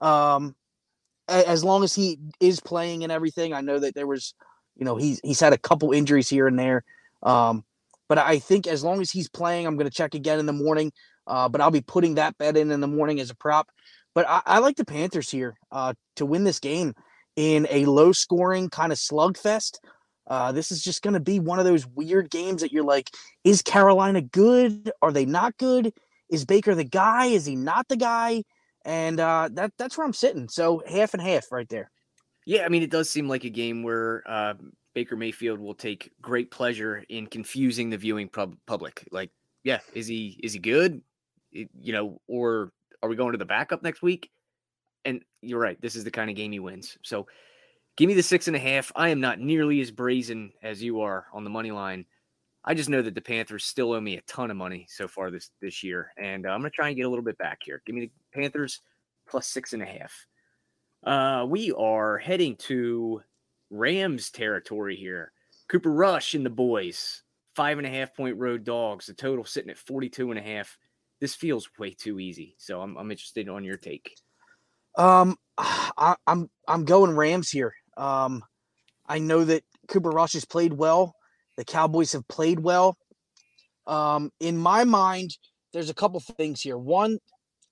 Um, 0.00 0.56
as 1.28 1.62
long 1.62 1.84
as 1.84 1.94
he 1.94 2.18
is 2.40 2.58
playing 2.58 3.04
and 3.04 3.12
everything, 3.12 3.54
I 3.54 3.60
know 3.60 3.78
that 3.78 3.94
there 3.94 4.08
was, 4.08 4.34
you 4.76 4.84
know, 4.84 4.96
he's 4.96 5.20
he's 5.22 5.38
had 5.38 5.52
a 5.52 5.58
couple 5.58 5.92
injuries 5.92 6.28
here 6.28 6.48
and 6.48 6.58
there. 6.58 6.82
Um, 7.22 7.64
but 8.08 8.18
I 8.18 8.40
think 8.40 8.66
as 8.66 8.82
long 8.82 9.00
as 9.00 9.12
he's 9.12 9.28
playing, 9.28 9.68
I'm 9.68 9.76
going 9.76 9.88
to 9.88 9.96
check 9.96 10.16
again 10.16 10.40
in 10.40 10.46
the 10.46 10.52
morning. 10.52 10.92
Uh, 11.28 11.48
but 11.48 11.60
I'll 11.60 11.70
be 11.70 11.80
putting 11.80 12.16
that 12.16 12.36
bet 12.38 12.56
in 12.56 12.72
in 12.72 12.80
the 12.80 12.88
morning 12.88 13.20
as 13.20 13.30
a 13.30 13.36
prop. 13.36 13.70
But 14.14 14.28
I, 14.28 14.42
I 14.44 14.58
like 14.58 14.74
the 14.74 14.84
Panthers 14.84 15.30
here 15.30 15.56
uh, 15.70 15.94
to 16.16 16.26
win 16.26 16.42
this 16.42 16.58
game 16.58 16.94
in 17.36 17.66
a 17.70 17.84
low 17.86 18.12
scoring 18.12 18.68
kind 18.68 18.92
of 18.92 18.98
slugfest. 18.98 19.78
Uh, 20.26 20.52
this 20.52 20.70
is 20.70 20.82
just 20.82 21.02
going 21.02 21.14
to 21.14 21.20
be 21.20 21.40
one 21.40 21.58
of 21.58 21.64
those 21.64 21.86
weird 21.86 22.30
games 22.30 22.62
that 22.62 22.72
you're 22.72 22.84
like, 22.84 23.10
is 23.44 23.62
Carolina 23.62 24.20
good? 24.20 24.92
Are 25.02 25.12
they 25.12 25.26
not 25.26 25.56
good? 25.58 25.92
Is 26.30 26.44
Baker 26.44 26.74
the 26.74 26.84
guy? 26.84 27.26
Is 27.26 27.44
he 27.44 27.56
not 27.56 27.88
the 27.88 27.96
guy? 27.96 28.44
And 28.84 29.20
uh, 29.20 29.48
that 29.52 29.72
that's 29.78 29.98
where 29.98 30.06
I'm 30.06 30.12
sitting. 30.12 30.48
So 30.48 30.82
half 30.86 31.14
and 31.14 31.22
half 31.22 31.50
right 31.52 31.68
there. 31.68 31.90
Yeah, 32.46 32.64
I 32.64 32.68
mean, 32.68 32.82
it 32.82 32.90
does 32.90 33.08
seem 33.08 33.28
like 33.28 33.44
a 33.44 33.50
game 33.50 33.82
where 33.82 34.22
uh, 34.26 34.54
Baker 34.94 35.16
Mayfield 35.16 35.60
will 35.60 35.74
take 35.74 36.10
great 36.20 36.50
pleasure 36.50 37.04
in 37.08 37.26
confusing 37.26 37.90
the 37.90 37.96
viewing 37.96 38.28
pub- 38.28 38.56
public. 38.66 39.06
Like, 39.12 39.30
yeah, 39.62 39.78
is 39.94 40.06
he 40.06 40.40
is 40.42 40.52
he 40.52 40.58
good? 40.58 41.02
you 41.52 41.92
know, 41.92 42.20
or 42.26 42.72
are 43.02 43.08
we 43.08 43.16
going 43.16 43.32
to 43.32 43.38
the 43.38 43.44
backup 43.44 43.82
next 43.82 44.02
week? 44.02 44.30
And 45.04 45.22
you're 45.40 45.60
right. 45.60 45.80
This 45.80 45.96
is 45.96 46.04
the 46.04 46.10
kind 46.10 46.30
of 46.30 46.36
game 46.36 46.52
he 46.52 46.60
wins. 46.60 46.96
So 47.02 47.26
give 47.96 48.08
me 48.08 48.14
the 48.14 48.22
six 48.22 48.46
and 48.46 48.56
a 48.56 48.60
half. 48.60 48.92
I 48.94 49.08
am 49.08 49.20
not 49.20 49.40
nearly 49.40 49.80
as 49.80 49.90
brazen 49.90 50.52
as 50.62 50.82
you 50.82 51.00
are 51.00 51.26
on 51.32 51.44
the 51.44 51.50
money 51.50 51.70
line. 51.70 52.06
I 52.64 52.74
just 52.74 52.88
know 52.88 53.02
that 53.02 53.14
the 53.14 53.20
Panthers 53.20 53.64
still 53.64 53.92
owe 53.92 54.00
me 54.00 54.16
a 54.16 54.22
ton 54.22 54.50
of 54.50 54.56
money 54.56 54.86
so 54.88 55.08
far 55.08 55.32
this 55.32 55.50
this 55.60 55.82
year, 55.82 56.12
and 56.16 56.46
uh, 56.46 56.50
I'm 56.50 56.62
to 56.62 56.70
try 56.70 56.88
and 56.88 56.96
get 56.96 57.06
a 57.06 57.08
little 57.08 57.24
bit 57.24 57.36
back 57.38 57.58
here. 57.64 57.82
Give 57.84 57.96
me 57.96 58.02
the 58.02 58.10
Panthers 58.32 58.80
plus 59.28 59.48
six 59.48 59.72
and 59.72 59.82
a 59.82 59.86
half. 59.86 60.26
Uh, 61.02 61.44
we 61.44 61.72
are 61.72 62.18
heading 62.18 62.54
to 62.56 63.20
Rams 63.70 64.30
territory 64.30 64.94
here. 64.94 65.32
Cooper 65.66 65.90
Rush 65.90 66.34
and 66.34 66.46
the 66.46 66.50
boys, 66.50 67.24
five 67.56 67.78
and 67.78 67.86
a 67.86 67.90
half 67.90 68.14
point 68.14 68.38
road 68.38 68.62
dogs. 68.62 69.06
The 69.06 69.14
total 69.14 69.44
sitting 69.44 69.70
at 69.70 69.78
42 69.78 70.30
and 70.30 70.38
a 70.38 70.42
half 70.42 70.78
this 71.22 71.36
feels 71.36 71.70
way 71.78 71.92
too 71.92 72.18
easy. 72.18 72.56
So 72.58 72.82
I'm 72.82 72.96
I'm 72.96 73.12
interested 73.12 73.48
on 73.48 73.62
your 73.62 73.76
take. 73.76 74.16
Um, 74.96 75.36
I, 75.58 76.16
I'm 76.26 76.50
I'm 76.68 76.84
going 76.84 77.16
Rams 77.16 77.50
here. 77.50 77.74
Um, 77.96 78.42
I 79.06 79.18
know 79.18 79.44
that 79.44 79.62
Cooper 79.88 80.10
Rush 80.10 80.32
has 80.34 80.44
played 80.44 80.72
well. 80.72 81.14
The 81.56 81.64
Cowboys 81.64 82.12
have 82.12 82.26
played 82.28 82.60
well. 82.60 82.96
Um, 83.86 84.30
in 84.40 84.56
my 84.56 84.84
mind, 84.84 85.36
there's 85.72 85.90
a 85.90 85.94
couple 85.94 86.20
things 86.20 86.60
here. 86.60 86.78
One, 86.78 87.18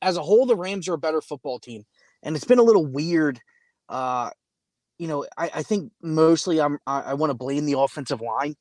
as 0.03 0.17
a 0.17 0.23
whole, 0.23 0.45
the 0.47 0.57
Rams 0.57 0.89
are 0.89 0.95
a 0.95 0.99
better 0.99 1.21
football 1.21 1.59
team, 1.59 1.85
and 2.23 2.37
it's 2.37 2.45
been 2.45 2.59
a 2.59 2.65
little 2.65 2.87
weird. 2.87 3.41
Uh, 3.89 4.31
you 4.99 5.09
know, 5.09 5.27
I, 5.39 5.51
I 5.55 5.63
think 5.63 5.93
mostly 6.03 6.61
I'm 6.61 6.79
I, 6.87 7.01
I 7.01 7.15
want 7.15 7.31
to 7.31 7.35
blame 7.35 7.65
the 7.65 7.79
offensive 7.79 8.21
line. 8.21 8.55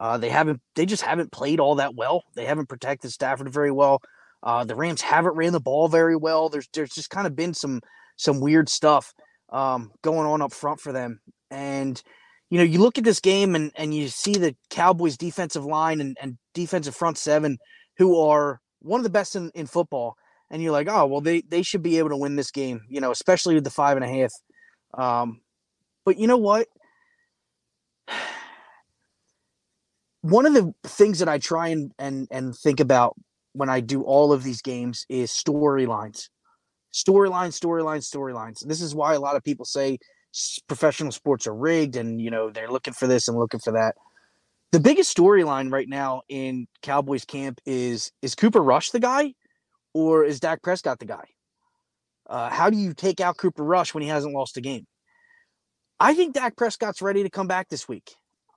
Uh, 0.00 0.18
they 0.18 0.28
haven't 0.28 0.60
they 0.74 0.86
just 0.86 1.02
haven't 1.02 1.32
played 1.32 1.60
all 1.60 1.76
that 1.76 1.94
well. 1.94 2.24
They 2.34 2.46
haven't 2.46 2.68
protected 2.68 3.12
Stafford 3.12 3.52
very 3.52 3.70
well. 3.70 4.00
Uh, 4.42 4.64
the 4.64 4.74
Rams 4.74 5.00
haven't 5.00 5.36
ran 5.36 5.52
the 5.52 5.60
ball 5.60 5.88
very 5.88 6.16
well. 6.16 6.48
There's 6.48 6.68
there's 6.72 6.90
just 6.90 7.10
kind 7.10 7.26
of 7.26 7.36
been 7.36 7.54
some 7.54 7.80
some 8.16 8.40
weird 8.40 8.68
stuff 8.68 9.12
um, 9.52 9.92
going 10.02 10.26
on 10.26 10.42
up 10.42 10.52
front 10.52 10.80
for 10.80 10.92
them. 10.92 11.20
And 11.50 12.02
you 12.50 12.58
know, 12.58 12.64
you 12.64 12.78
look 12.78 12.98
at 12.98 13.04
this 13.04 13.20
game 13.20 13.54
and 13.54 13.72
and 13.76 13.94
you 13.94 14.08
see 14.08 14.34
the 14.34 14.54
Cowboys 14.70 15.16
defensive 15.16 15.64
line 15.64 16.00
and, 16.00 16.16
and 16.20 16.38
defensive 16.52 16.94
front 16.94 17.18
seven 17.18 17.58
who 17.96 18.20
are 18.20 18.60
one 18.80 19.00
of 19.00 19.04
the 19.04 19.10
best 19.10 19.34
in, 19.34 19.50
in 19.54 19.66
football. 19.66 20.16
And 20.50 20.62
you're 20.62 20.72
like, 20.72 20.88
oh 20.88 21.06
well, 21.06 21.20
they 21.20 21.42
they 21.42 21.62
should 21.62 21.82
be 21.82 21.98
able 21.98 22.10
to 22.10 22.16
win 22.16 22.36
this 22.36 22.50
game, 22.50 22.82
you 22.88 23.00
know, 23.00 23.10
especially 23.10 23.54
with 23.54 23.64
the 23.64 23.70
five 23.70 23.96
and 23.96 24.04
a 24.04 24.08
half. 24.08 24.32
Um, 24.96 25.40
but 26.04 26.18
you 26.18 26.26
know 26.26 26.36
what? 26.36 26.68
One 30.20 30.46
of 30.46 30.54
the 30.54 30.72
things 30.84 31.18
that 31.18 31.28
I 31.28 31.38
try 31.38 31.68
and 31.68 31.92
and 31.98 32.28
and 32.30 32.54
think 32.54 32.80
about 32.80 33.16
when 33.52 33.68
I 33.68 33.80
do 33.80 34.02
all 34.02 34.32
of 34.32 34.42
these 34.42 34.62
games 34.62 35.06
is 35.08 35.30
storylines. 35.30 36.28
Storyline, 36.94 37.50
storyline, 37.50 37.98
storylines. 37.98 38.64
This 38.64 38.80
is 38.80 38.94
why 38.94 39.14
a 39.14 39.20
lot 39.20 39.34
of 39.34 39.42
people 39.42 39.64
say 39.64 39.98
professional 40.68 41.10
sports 41.10 41.46
are 41.46 41.54
rigged 41.54 41.96
and 41.96 42.20
you 42.20 42.30
know 42.30 42.50
they're 42.50 42.70
looking 42.70 42.94
for 42.94 43.08
this 43.08 43.26
and 43.26 43.36
looking 43.36 43.58
for 43.58 43.72
that. 43.72 43.96
The 44.70 44.78
biggest 44.78 45.16
storyline 45.16 45.72
right 45.72 45.88
now 45.88 46.22
in 46.28 46.68
Cowboys 46.82 47.24
camp 47.24 47.60
is 47.66 48.12
is 48.22 48.36
Cooper 48.36 48.60
Rush 48.60 48.90
the 48.90 49.00
guy 49.00 49.34
or 49.92 50.24
is 50.24 50.38
Dak 50.38 50.62
Prescott 50.62 51.00
the 51.00 51.06
guy? 51.06 51.24
Uh, 52.28 52.48
how 52.48 52.70
do 52.70 52.76
you 52.76 52.94
take 52.94 53.20
out 53.20 53.38
Cooper 53.38 53.64
Rush 53.64 53.92
when 53.92 54.02
he 54.02 54.08
hasn't 54.08 54.32
lost 54.32 54.56
a 54.56 54.60
game? 54.60 54.86
I 55.98 56.14
think 56.14 56.34
Dak 56.34 56.56
Prescott's 56.56 57.02
ready 57.02 57.24
to 57.24 57.30
come 57.30 57.48
back 57.48 57.68
this 57.70 57.88
week. 57.88 58.14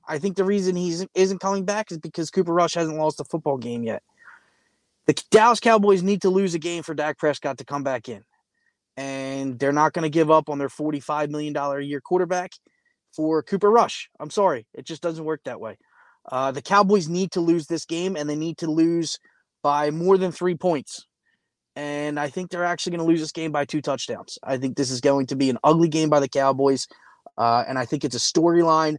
I 0.08 0.19
think 0.19 0.38
the 0.38 0.43
reason 0.43 0.76
he 0.76 0.95
isn't 1.15 1.41
coming 1.41 1.65
back 1.65 1.91
is 1.91 1.97
because 1.97 2.30
Cooper 2.30 2.54
Rush 2.54 2.76
hasn't 2.76 2.97
lost 2.97 3.19
a 3.19 3.26
football 3.26 3.58
game 3.58 3.84
yet. 3.84 4.04
The 5.08 5.22
Dallas 5.32 5.62
Cowboys 5.62 6.04
need 6.04 6.22
to 6.24 6.30
lose 6.30 6.54
a 6.54 6.60
game 6.60 6.84
for 6.84 6.93
Dak 6.93 7.17
Prescott 7.17 7.58
to 7.60 7.65
come 7.65 7.84
back 7.84 8.10
in. 8.10 8.24
And 8.98 9.58
they're 9.58 9.72
not 9.72 9.93
going 9.93 10.04
to 10.04 10.10
give 10.10 10.30
up 10.30 10.50
on 10.50 10.58
their 10.58 10.70
$45 10.70 11.30
million 11.30 11.56
a 11.56 11.80
year 11.80 12.02
quarterback 12.02 12.52
for 13.15 13.41
Cooper 13.41 13.72
Rush. 13.72 14.10
I'm 14.20 14.30
sorry. 14.30 14.67
It 14.74 14.86
just 14.86 15.02
doesn't 15.02 15.24
work 15.24 15.41
that 15.46 15.62
way. 15.62 15.78
Uh, 16.30 16.52
the 16.52 16.62
Cowboys 16.62 17.08
need 17.08 17.32
to 17.32 17.39
lose 17.39 17.67
this 17.67 17.86
game, 17.86 18.17
and 18.17 18.30
they 18.30 18.36
need 18.36 18.58
to 18.58 18.70
lose 18.70 19.17
by 19.63 19.91
more 19.91 20.17
than 20.17 20.32
three 20.32 20.56
points. 20.56 21.06
And 21.78 22.20
I 22.20 22.30
think 22.30 22.50
they're 22.50 22.65
actually 22.65 22.98
going 22.98 23.06
to 23.06 23.12
lose 23.12 23.22
this 23.22 23.32
game 23.32 23.52
by 23.52 23.63
two 23.63 23.82
touchdowns. 23.82 24.38
I 24.43 24.58
think 24.58 24.76
this 24.76 24.91
is 24.91 25.00
going 25.00 25.28
to 25.28 25.36
be 25.36 25.50
an 25.50 25.60
ugly 25.63 25.88
game 25.88 26.10
by 26.10 26.20
the 26.20 26.28
Cowboys. 26.28 26.88
Uh, 27.38 27.63
and 27.67 27.78
I 27.78 27.86
think 27.86 28.04
it's 28.04 28.15
a 28.15 28.20
storyline. 28.20 28.98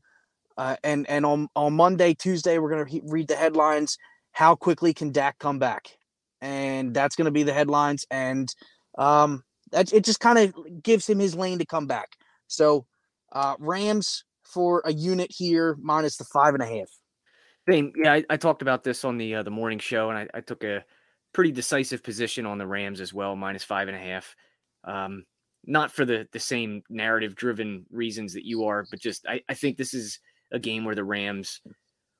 Uh, 0.57 0.77
and 0.83 1.09
and 1.09 1.27
on, 1.27 1.49
on 1.55 1.75
Monday, 1.75 2.15
Tuesday, 2.15 2.59
we're 2.59 2.71
going 2.71 2.85
to 2.85 2.91
he- 2.91 3.03
read 3.05 3.29
the 3.29 3.37
headlines. 3.37 3.99
How 4.33 4.55
quickly 4.55 4.95
can 4.95 5.11
Dak 5.11 5.39
come 5.39 5.59
back? 5.59 5.98
And 6.41 6.95
that's 6.95 7.17
going 7.17 7.27
to 7.27 7.31
be 7.31 7.43
the 7.43 7.53
headlines. 7.53 8.07
And 8.11 8.53
um, 8.97 9.43
that 9.73 9.93
it 9.93 10.05
just 10.05 10.21
kind 10.21 10.39
of 10.39 10.55
gives 10.83 11.09
him 11.09 11.19
his 11.19 11.35
lane 11.35 11.59
to 11.59 11.67
come 11.67 11.87
back. 11.87 12.17
So 12.47 12.87
uh, 13.33 13.55
Rams 13.59 14.25
for 14.45 14.83
a 14.85 14.93
unit 14.93 15.31
here 15.31 15.77
minus 15.81 16.17
the 16.17 16.25
five 16.25 16.55
and 16.55 16.63
a 16.63 16.67
half. 16.67 16.89
Same. 17.69 17.93
Yeah, 18.03 18.15
I, 18.15 18.25
I 18.31 18.37
talked 18.37 18.63
about 18.63 18.83
this 18.83 19.05
on 19.05 19.19
the 19.19 19.37
uh, 19.37 19.43
the 19.43 19.51
morning 19.51 19.79
show, 19.79 20.09
and 20.09 20.19
I, 20.19 20.27
I, 20.33 20.41
took 20.41 20.65
a 20.65 20.85
pretty 21.35 21.53
decisive 21.53 22.03
position 22.03 22.47
on 22.47 22.57
the 22.57 22.67
Rams 22.67 23.01
as 23.01 23.13
well, 23.13 23.37
minus 23.37 23.63
five 23.63 23.89
and 23.89 23.97
a 23.97 24.01
half. 24.01 24.35
Um, 24.85 25.25
not 25.67 25.93
for 25.93 26.07
the 26.07 26.27
the 26.33 26.41
same 26.41 26.83
narrative 26.89 27.35
driven 27.35 27.85
reasons 27.91 28.33
that 28.33 28.47
you 28.47 28.65
are, 28.65 28.87
but 28.91 29.01
just 29.01 29.27
I, 29.27 29.43
I 29.51 29.55
think 29.55 29.77
this 29.77 29.93
is 29.93 30.19
a 30.51 30.59
game 30.59 30.87
where 30.87 30.95
the 30.95 31.05
Rams 31.05 31.61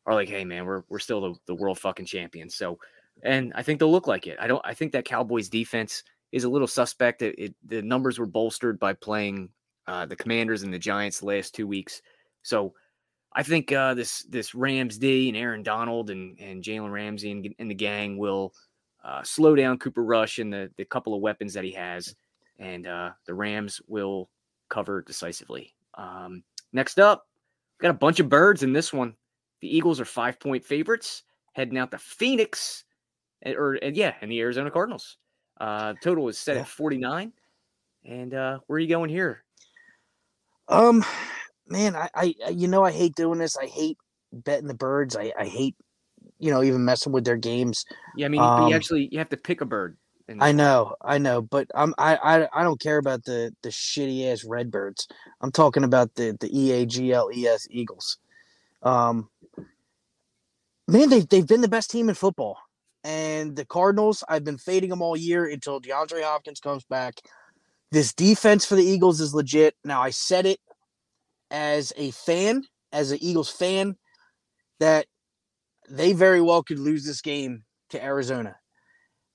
are 0.05 0.15
like, 0.15 0.29
hey 0.29 0.45
man, 0.45 0.67
we're 0.67 0.83
we're 0.91 0.99
still 0.99 1.21
the, 1.23 1.35
the 1.47 1.55
world 1.55 1.79
fucking 1.79 2.07
champions. 2.07 2.55
So 2.55 2.79
and 3.23 3.53
I 3.55 3.63
think 3.63 3.79
they'll 3.79 3.91
look 3.91 4.07
like 4.07 4.27
it. 4.27 4.37
I 4.41 4.47
don't. 4.47 4.63
I 4.65 4.75
think 4.75 4.93
that 4.93 5.05
Cowboys 5.05 5.49
defense 5.49 6.03
is 6.33 6.45
a 6.45 6.49
little 6.49 6.67
suspect. 6.67 7.23
It, 7.23 7.35
it 7.39 7.55
the 7.67 7.83
numbers 7.83 8.19
were 8.19 8.27
bolstered 8.27 8.79
by 8.79 8.93
playing 8.93 9.49
uh, 9.87 10.07
the 10.07 10.17
Commanders 10.17 10.63
and 10.63 10.73
the 10.73 10.79
Giants 10.79 11.21
the 11.21 11.27
last 11.27 11.55
two 11.55 11.67
weeks. 11.67 12.03
So 12.43 12.75
I 13.33 13.43
think 13.43 13.73
uh, 13.73 13.95
this 13.95 14.23
this 14.25 14.55
Rams 14.55 14.99
D 14.99 15.29
and 15.29 15.37
Aaron 15.37 15.63
Donald 15.63 16.11
and 16.11 16.39
and 16.39 16.63
Jalen 16.63 16.93
Ramsey 16.93 17.31
and, 17.31 17.55
and, 17.59 17.71
the 17.71 17.75
gang 17.75 18.19
will 18.19 18.53
uh, 19.05 19.23
slow 19.23 19.55
down 19.55 19.79
Cooper 19.79 20.05
Rush 20.05 20.39
and 20.39 20.53
the 20.53 20.71
the 20.77 20.85
couple 20.85 21.15
of 21.15 21.21
weapons 21.21 21.55
that 21.55 21.65
he 21.65 21.73
has, 21.73 22.15
and 22.59 22.87
uh, 22.87 23.11
the 23.27 23.35
Rams 23.35 23.81
will 23.87 24.29
cover 24.69 25.03
decisively. 25.03 25.75
Um, 25.95 26.43
next 26.73 26.99
up, 26.99 27.27
got 27.81 27.91
a 27.91 27.95
bunch 27.95 28.21
of 28.21 28.29
birds 28.29 28.63
in 28.63 28.73
this 28.73 28.93
one. 28.93 29.15
The 29.61 29.75
Eagles 29.75 30.01
are 30.01 30.05
five 30.05 30.39
point 30.39 30.65
favorites 30.65 31.25
heading 31.53 31.79
out 31.79 31.91
to 31.91 31.99
Phoenix, 31.99 32.85
or 33.47 33.75
and 33.75 33.97
yeah, 33.97 34.15
and 34.21 34.31
the 34.31 34.41
Arizona 34.41 34.71
Cardinals. 34.71 35.17
Uh, 35.61 35.95
total 36.01 36.29
is 36.29 36.39
set 36.39 36.57
Yeah. 36.57 36.63
at 36.63 36.69
49. 36.69 37.33
And 38.05 38.33
uh, 38.33 38.59
where 38.67 38.77
are 38.77 38.81
you 38.81 38.89
going 38.89 39.11
here? 39.11 39.43
Um, 40.69 41.05
man, 41.67 41.97
I, 41.97 42.09
I, 42.15 42.35
you 42.51 42.69
know, 42.69 42.85
I 42.85 42.93
hate 42.93 43.15
doing 43.15 43.39
this. 43.39 43.57
I 43.57 43.67
hate 43.67 43.99
betting 44.33 44.69
the 44.69 44.75
birds. 44.75 45.17
I, 45.17 45.33
I 45.39 45.47
hate, 45.47 45.75
you 46.39 46.51
know, 46.51 46.63
even 46.63 46.85
messing 46.85 47.13
with 47.13 47.25
their 47.25 47.37
games. 47.37 47.85
Yeah, 48.17 48.27
I 48.27 48.29
mean, 48.29 48.43
Um, 48.43 48.69
you 48.69 48.75
actually 48.75 49.09
you 49.11 49.19
have 49.19 49.31
to 49.31 49.37
pick 49.37 49.61
a 49.61 49.67
bird. 49.67 49.97
I 50.41 50.53
know, 50.53 50.95
I 51.01 51.17
know, 51.17 51.41
but 51.41 51.69
I'm, 51.75 51.95
I, 51.97 52.17
I, 52.17 52.49
I 52.61 52.63
don't 52.63 52.79
care 52.79 52.99
about 52.99 53.25
the, 53.25 53.55
the 53.63 53.71
shitty 53.71 54.31
ass 54.31 54.45
Redbirds. 54.45 55.09
I'm 55.41 55.51
talking 55.51 55.85
about 55.85 56.15
the, 56.17 56.37
the 56.39 56.51
E 56.57 56.73
A 56.73 56.87
G 56.87 57.13
L 57.15 57.31
E 57.35 57.47
S 57.47 57.67
Eagles. 57.71 58.19
Um, 58.83 59.31
man, 60.87 61.09
they've, 61.09 61.27
they've 61.27 61.47
been 61.47 61.63
the 61.63 61.69
best 61.69 61.91
team 61.91 62.11
in 62.11 62.15
football. 62.15 62.59
And 63.09 63.57
the 63.57 63.65
Cardinals, 63.65 64.23
I've 64.29 64.45
been 64.45 64.59
fading 64.59 64.91
them 64.91 65.01
all 65.01 65.17
year 65.17 65.47
until 65.47 65.81
DeAndre 65.81 66.23
Hopkins 66.23 66.61
comes 66.61 66.85
back. 66.85 67.15
This 67.91 68.13
defense 68.13 68.67
for 68.67 68.75
the 68.75 68.85
Eagles 68.85 69.19
is 69.23 69.35
legit. 69.35 69.75
Now, 69.83 70.03
I 70.03 70.11
said 70.11 70.45
it 70.45 70.61
as 71.51 71.91
a 71.97 72.11
fan, 72.11 72.65
as 72.93 73.11
an 73.11 73.19
Eagles 73.23 73.51
fan, 73.51 73.97
that 74.79 75.07
they 75.89 76.13
very 76.13 76.43
well 76.43 76.63
could 76.63 76.79
lose 76.79 77.07
this 77.07 77.23
game 77.23 77.65
to 77.89 78.05
Arizona. 78.05 78.57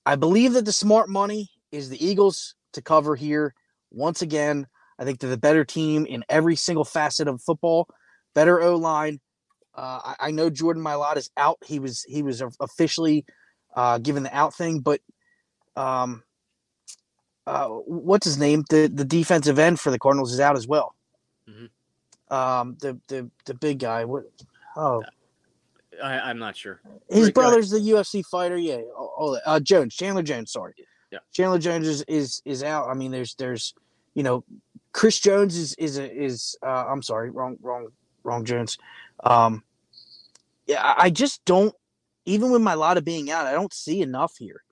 I 0.06 0.14
believe 0.14 0.52
that 0.52 0.66
the 0.66 0.72
smart 0.72 1.08
money 1.08 1.50
is 1.72 1.88
the 1.88 2.06
Eagles 2.06 2.54
to 2.74 2.80
cover 2.80 3.16
here 3.16 3.54
once 3.90 4.22
again. 4.22 4.68
I 5.00 5.04
think 5.04 5.18
they're 5.18 5.30
the 5.30 5.36
better 5.36 5.64
team 5.64 6.06
in 6.06 6.22
every 6.28 6.54
single 6.54 6.84
facet 6.84 7.26
of 7.26 7.42
football. 7.42 7.88
Better 8.36 8.62
O 8.62 8.76
line. 8.76 9.18
Uh, 9.74 10.14
I, 10.20 10.28
I 10.28 10.30
know 10.30 10.48
Jordan 10.48 10.84
Mailata 10.84 11.16
is 11.16 11.30
out. 11.36 11.58
He 11.66 11.80
was 11.80 12.04
he 12.06 12.22
was 12.22 12.40
officially 12.60 13.24
uh, 13.74 13.98
given 13.98 14.22
the 14.22 14.36
out 14.36 14.54
thing, 14.54 14.80
but 14.80 15.00
um, 15.76 16.22
uh, 17.46 17.68
what's 17.68 18.24
his 18.24 18.38
name? 18.38 18.64
The 18.70 18.88
the 18.92 19.04
defensive 19.04 19.58
end 19.58 19.80
for 19.80 19.90
the 19.90 19.98
Cardinals 19.98 20.32
is 20.32 20.40
out 20.40 20.56
as 20.56 20.66
well. 20.66 20.94
Mhm. 21.48 21.70
Um, 22.34 22.76
the 22.80 22.98
the 23.08 23.30
the 23.44 23.54
big 23.54 23.78
guy. 23.80 24.04
What? 24.04 24.24
Oh, 24.76 25.02
I, 26.02 26.18
I'm 26.20 26.38
not 26.38 26.56
sure. 26.56 26.80
his 27.08 27.26
Right, 27.26 27.34
go 27.34 27.40
ahead. 27.42 27.50
brother's 27.52 27.70
the 27.70 27.78
UFC 27.78 28.24
fighter. 28.24 28.56
Yeah. 28.56 28.78
Oh, 28.96 29.38
uh, 29.46 29.60
Jones, 29.60 29.94
Chandler 29.94 30.22
Jones. 30.22 30.50
Sorry. 30.52 30.74
Yeah. 31.10 31.18
Chandler 31.32 31.58
Jones 31.58 31.86
is, 31.86 32.02
is 32.08 32.42
is 32.44 32.62
out. 32.62 32.88
I 32.88 32.94
mean, 32.94 33.10
there's 33.12 33.34
there's 33.36 33.74
you 34.14 34.22
know, 34.22 34.44
Chris 34.92 35.18
Jones 35.20 35.56
is 35.56 35.74
is 35.74 35.98
a, 35.98 36.10
is 36.10 36.56
uh, 36.62 36.86
I'm 36.88 37.02
sorry, 37.02 37.30
wrong 37.30 37.56
wrong 37.60 37.88
wrong 38.22 38.44
Jones. 38.44 38.78
Um, 39.22 39.62
yeah, 40.66 40.94
I 40.96 41.10
just 41.10 41.44
don't. 41.44 41.74
Even 42.26 42.50
with 42.50 42.62
Mailata 42.62 43.04
being 43.04 43.30
out, 43.30 43.46
I 43.46 43.52
don't 43.52 43.72
see 43.72 44.00
enough 44.00 44.36
here. 44.38 44.62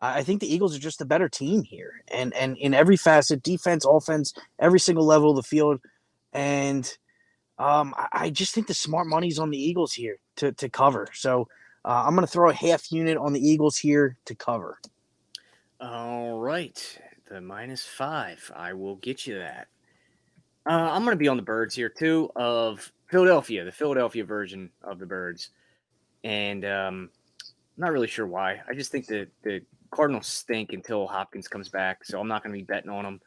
I 0.00 0.18
I 0.18 0.22
think 0.22 0.40
the 0.40 0.52
Eagles 0.52 0.76
are 0.76 0.80
just 0.80 1.00
a 1.00 1.06
better 1.06 1.28
team 1.28 1.62
here, 1.62 2.02
and 2.08 2.34
and 2.34 2.56
in 2.58 2.74
every 2.74 2.96
facet, 2.96 3.42
defense, 3.42 3.84
offense, 3.84 4.34
every 4.58 4.80
single 4.80 5.04
level 5.04 5.30
of 5.30 5.36
the 5.36 5.42
field, 5.42 5.80
and 6.32 6.96
um, 7.58 7.94
I, 7.96 8.08
I 8.12 8.30
just 8.30 8.54
think 8.54 8.66
the 8.66 8.74
smart 8.74 9.06
money's 9.06 9.38
on 9.38 9.50
the 9.50 9.62
Eagles 9.62 9.92
here 9.92 10.18
to 10.36 10.52
to 10.52 10.68
cover. 10.68 11.08
So 11.14 11.48
uh, 11.84 12.04
I'm 12.06 12.14
going 12.14 12.26
to 12.26 12.32
throw 12.32 12.50
a 12.50 12.54
half 12.54 12.90
unit 12.90 13.16
on 13.16 13.32
the 13.32 13.46
Eagles 13.46 13.76
here 13.76 14.16
to 14.24 14.34
cover. 14.34 14.78
All 15.80 16.38
right, 16.38 16.98
the 17.28 17.40
minus 17.40 17.84
five. 17.84 18.50
I 18.54 18.72
will 18.72 18.96
get 18.96 19.26
you 19.26 19.38
that. 19.38 19.68
Uh, 20.66 20.90
I'm 20.92 21.04
going 21.04 21.12
to 21.12 21.18
be 21.18 21.28
on 21.28 21.36
the 21.36 21.42
birds 21.42 21.74
here 21.74 21.90
too 21.90 22.30
of 22.36 22.90
Philadelphia, 23.06 23.64
the 23.64 23.72
Philadelphia 23.72 24.24
version 24.24 24.70
of 24.82 24.98
the 24.98 25.06
birds, 25.06 25.50
and 26.24 26.64
um, 26.64 27.10
I'm 27.76 27.80
not 27.80 27.92
really 27.92 28.08
sure 28.08 28.26
why. 28.26 28.60
I 28.68 28.74
just 28.74 28.90
think 28.90 29.06
that 29.06 29.28
the 29.42 29.60
Cardinals 29.90 30.26
stink 30.26 30.72
until 30.72 31.06
Hopkins 31.06 31.46
comes 31.46 31.68
back, 31.68 32.04
so 32.04 32.18
I'm 32.18 32.26
not 32.26 32.42
going 32.42 32.52
to 32.52 32.58
be 32.58 32.64
betting 32.64 32.90
on 32.90 33.04
them 33.04 33.20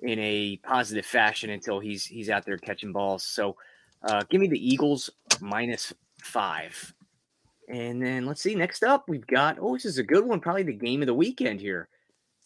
in 0.00 0.18
a 0.18 0.56
positive 0.58 1.06
fashion 1.06 1.50
until 1.50 1.80
he's 1.80 2.04
he's 2.04 2.28
out 2.28 2.44
there 2.44 2.58
catching 2.58 2.92
balls. 2.92 3.22
So 3.22 3.56
uh, 4.02 4.22
give 4.28 4.40
me 4.40 4.48
the 4.48 4.68
Eagles 4.68 5.08
minus 5.40 5.92
five. 6.20 6.92
And 7.68 8.02
then 8.02 8.26
let's 8.26 8.42
see. 8.42 8.54
Next 8.54 8.82
up, 8.82 9.08
we've 9.08 9.26
got 9.26 9.58
oh, 9.60 9.74
this 9.74 9.86
is 9.86 9.98
a 9.98 10.02
good 10.02 10.26
one. 10.26 10.40
Probably 10.40 10.64
the 10.64 10.72
game 10.72 11.00
of 11.00 11.06
the 11.06 11.14
weekend 11.14 11.60
here. 11.60 11.88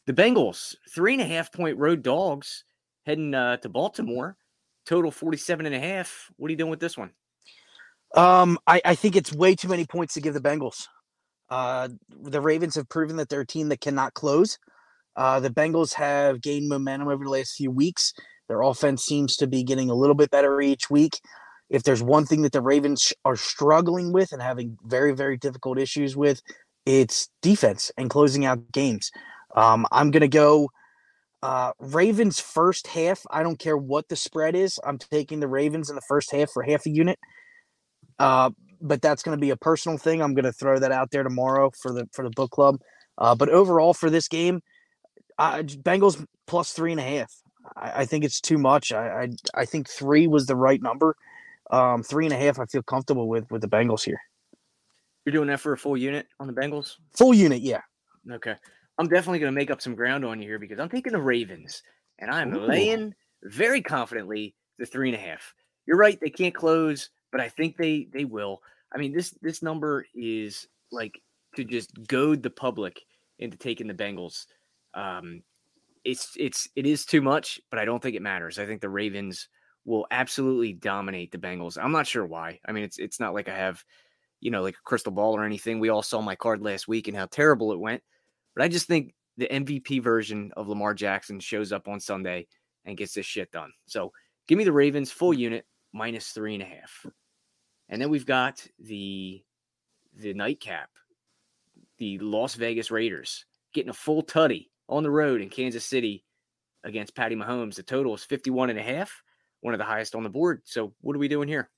The 0.06 0.12
Bengals, 0.12 0.76
three 0.88 1.14
and 1.14 1.22
a 1.22 1.26
half 1.26 1.52
point 1.52 1.78
road 1.78 2.02
dogs 2.02 2.64
heading 3.04 3.34
uh, 3.34 3.56
to 3.58 3.68
Baltimore. 3.68 4.36
Total 4.86 5.10
47 5.10 5.66
and 5.66 5.74
a 5.74 5.78
half. 5.78 6.30
What 6.36 6.48
are 6.48 6.52
you 6.52 6.56
doing 6.56 6.70
with 6.70 6.80
this 6.80 6.96
one? 6.96 7.10
Um, 8.14 8.58
I, 8.66 8.80
I 8.84 8.94
think 8.94 9.16
it's 9.16 9.32
way 9.32 9.54
too 9.54 9.68
many 9.68 9.84
points 9.84 10.14
to 10.14 10.20
give 10.20 10.34
the 10.34 10.40
Bengals. 10.40 10.86
Uh, 11.50 11.88
the 12.08 12.40
Ravens 12.40 12.74
have 12.74 12.88
proven 12.88 13.16
that 13.16 13.28
they're 13.28 13.40
a 13.40 13.46
team 13.46 13.68
that 13.68 13.80
cannot 13.80 14.14
close. 14.14 14.58
Uh, 15.16 15.40
the 15.40 15.50
Bengals 15.50 15.94
have 15.94 16.40
gained 16.40 16.68
momentum 16.68 17.08
over 17.08 17.24
the 17.24 17.30
last 17.30 17.54
few 17.56 17.70
weeks. 17.70 18.12
Their 18.48 18.62
offense 18.62 19.04
seems 19.04 19.36
to 19.36 19.46
be 19.46 19.62
getting 19.62 19.90
a 19.90 19.94
little 19.94 20.14
bit 20.14 20.30
better 20.30 20.60
each 20.60 20.88
week. 20.90 21.20
If 21.70 21.82
there's 21.82 22.02
one 22.02 22.24
thing 22.24 22.42
that 22.42 22.52
the 22.52 22.62
Ravens 22.62 23.12
are 23.24 23.36
struggling 23.36 24.12
with 24.12 24.32
and 24.32 24.40
having 24.40 24.78
very, 24.84 25.12
very 25.12 25.36
difficult 25.36 25.78
issues 25.78 26.16
with, 26.16 26.40
it's 26.86 27.28
defense 27.42 27.92
and 27.98 28.08
closing 28.08 28.46
out 28.46 28.72
games. 28.72 29.10
Um, 29.54 29.86
I'm 29.92 30.10
going 30.10 30.22
to 30.22 30.28
go 30.28 30.70
uh, 31.42 31.72
Ravens 31.78 32.40
first 32.40 32.86
half. 32.86 33.20
I 33.30 33.42
don't 33.42 33.58
care 33.58 33.76
what 33.76 34.08
the 34.08 34.16
spread 34.16 34.54
is. 34.54 34.80
I'm 34.84 34.98
taking 34.98 35.40
the 35.40 35.48
Ravens 35.48 35.90
in 35.90 35.96
the 35.96 36.02
first 36.08 36.30
half 36.32 36.50
for 36.50 36.62
half 36.62 36.86
a 36.86 36.90
unit. 36.90 37.18
Uh, 38.18 38.50
but 38.80 39.02
that's 39.02 39.22
going 39.22 39.36
to 39.36 39.40
be 39.40 39.50
a 39.50 39.56
personal 39.56 39.98
thing. 39.98 40.22
I'm 40.22 40.34
going 40.34 40.44
to 40.44 40.52
throw 40.52 40.78
that 40.78 40.92
out 40.92 41.10
there 41.10 41.22
tomorrow 41.22 41.70
for 41.70 41.92
the 41.92 42.08
for 42.12 42.24
the 42.24 42.30
book 42.30 42.50
club. 42.50 42.80
Uh, 43.16 43.34
but 43.34 43.48
overall 43.48 43.94
for 43.94 44.10
this 44.10 44.28
game, 44.28 44.62
uh, 45.38 45.58
Bengals 45.58 46.24
plus 46.46 46.72
three 46.72 46.92
and 46.92 47.00
a 47.00 47.04
half. 47.04 47.32
I, 47.76 48.02
I 48.02 48.04
think 48.04 48.24
it's 48.24 48.40
too 48.40 48.58
much. 48.58 48.92
I, 48.92 49.22
I 49.22 49.28
I 49.54 49.64
think 49.64 49.88
three 49.88 50.26
was 50.26 50.46
the 50.46 50.56
right 50.56 50.80
number. 50.80 51.16
Um, 51.70 52.02
three 52.02 52.24
and 52.24 52.32
a 52.32 52.38
half, 52.38 52.58
I 52.58 52.66
feel 52.66 52.82
comfortable 52.82 53.28
with 53.28 53.50
with 53.50 53.62
the 53.62 53.68
Bengals 53.68 54.04
here. 54.04 54.20
You're 55.24 55.32
doing 55.32 55.48
that 55.48 55.60
for 55.60 55.74
a 55.74 55.78
full 55.78 55.96
unit 55.96 56.26
on 56.40 56.46
the 56.46 56.54
Bengals? 56.54 56.94
Full 57.16 57.34
unit, 57.34 57.60
yeah. 57.60 57.82
Okay. 58.30 58.54
I'm 58.98 59.08
definitely 59.08 59.38
going 59.40 59.52
to 59.52 59.56
make 59.56 59.70
up 59.70 59.82
some 59.82 59.94
ground 59.94 60.24
on 60.24 60.40
you 60.40 60.48
here 60.48 60.58
because 60.58 60.78
I'm 60.78 60.88
taking 60.88 61.12
the 61.12 61.20
Ravens 61.20 61.82
and 62.18 62.30
I'm 62.30 62.54
Ooh. 62.54 62.66
laying 62.66 63.14
very 63.42 63.82
confidently 63.82 64.54
the 64.78 64.86
three 64.86 65.10
and 65.10 65.16
a 65.16 65.20
half. 65.20 65.52
You're 65.86 65.98
right. 65.98 66.18
They 66.18 66.30
can't 66.30 66.54
close, 66.54 67.10
but 67.30 67.40
I 67.40 67.48
think 67.48 67.76
they, 67.76 68.08
they 68.12 68.24
will. 68.24 68.62
I 68.92 68.98
mean, 68.98 69.12
this, 69.12 69.30
this 69.42 69.62
number 69.62 70.06
is 70.14 70.66
like 70.90 71.20
to 71.56 71.64
just 71.64 71.90
goad 72.06 72.42
the 72.42 72.50
public 72.50 73.00
into 73.38 73.56
taking 73.56 73.86
the 73.86 73.94
Bengals. 73.94 74.46
Um, 74.94 75.42
it's, 76.04 76.32
it's, 76.38 76.68
it 76.74 76.86
is 76.86 77.04
too 77.04 77.20
much, 77.20 77.60
but 77.70 77.78
I 77.78 77.84
don't 77.84 78.02
think 78.02 78.16
it 78.16 78.22
matters. 78.22 78.58
I 78.58 78.66
think 78.66 78.80
the 78.80 78.88
Ravens 78.88 79.48
will 79.84 80.06
absolutely 80.10 80.72
dominate 80.72 81.32
the 81.32 81.38
Bengals. 81.38 81.82
I'm 81.82 81.92
not 81.92 82.06
sure 82.06 82.26
why. 82.26 82.60
I 82.66 82.72
mean, 82.72 82.84
it's, 82.84 82.98
it's 82.98 83.20
not 83.20 83.34
like 83.34 83.48
I 83.48 83.56
have, 83.56 83.82
you 84.40 84.50
know, 84.50 84.62
like 84.62 84.74
a 84.74 84.84
crystal 84.84 85.12
ball 85.12 85.36
or 85.36 85.44
anything. 85.44 85.80
We 85.80 85.88
all 85.88 86.02
saw 86.02 86.20
my 86.20 86.36
card 86.36 86.62
last 86.62 86.88
week 86.88 87.08
and 87.08 87.16
how 87.16 87.26
terrible 87.26 87.72
it 87.72 87.80
went. 87.80 88.02
But 88.54 88.64
I 88.64 88.68
just 88.68 88.86
think 88.86 89.14
the 89.36 89.46
MVP 89.46 90.02
version 90.02 90.52
of 90.56 90.68
Lamar 90.68 90.94
Jackson 90.94 91.40
shows 91.40 91.72
up 91.72 91.88
on 91.88 92.00
Sunday 92.00 92.46
and 92.84 92.96
gets 92.96 93.14
this 93.14 93.26
shit 93.26 93.50
done. 93.52 93.72
So 93.86 94.12
give 94.46 94.58
me 94.58 94.64
the 94.64 94.72
Ravens 94.72 95.10
full 95.10 95.32
unit 95.32 95.64
minus 95.92 96.30
three 96.30 96.54
and 96.54 96.62
a 96.62 96.66
half. 96.66 97.06
And 97.88 98.00
then 98.00 98.10
we've 98.10 98.26
got 98.26 98.66
the 98.78 99.42
the 100.16 100.34
nightcap, 100.34 100.90
the 101.98 102.18
Las 102.18 102.54
Vegas 102.54 102.90
Raiders 102.90 103.44
getting 103.72 103.90
a 103.90 103.94
full 103.94 104.22
tutty 104.22 104.68
on 104.88 105.02
the 105.02 105.10
road 105.10 105.40
in 105.40 105.48
Kansas 105.48 105.84
City 105.84 106.24
against 106.84 107.14
Patty 107.14 107.36
Mahomes. 107.36 107.76
The 107.76 107.82
total 107.82 108.14
is 108.14 108.24
51 108.24 108.70
and 108.70 108.78
a 108.78 108.82
half, 108.82 109.22
one 109.60 109.74
of 109.74 109.78
the 109.78 109.84
highest 109.84 110.14
on 110.14 110.22
the 110.22 110.30
board. 110.30 110.62
So 110.64 110.94
what 111.00 111.14
are 111.14 111.18
we 111.18 111.28
doing 111.28 111.48
here? 111.48 111.68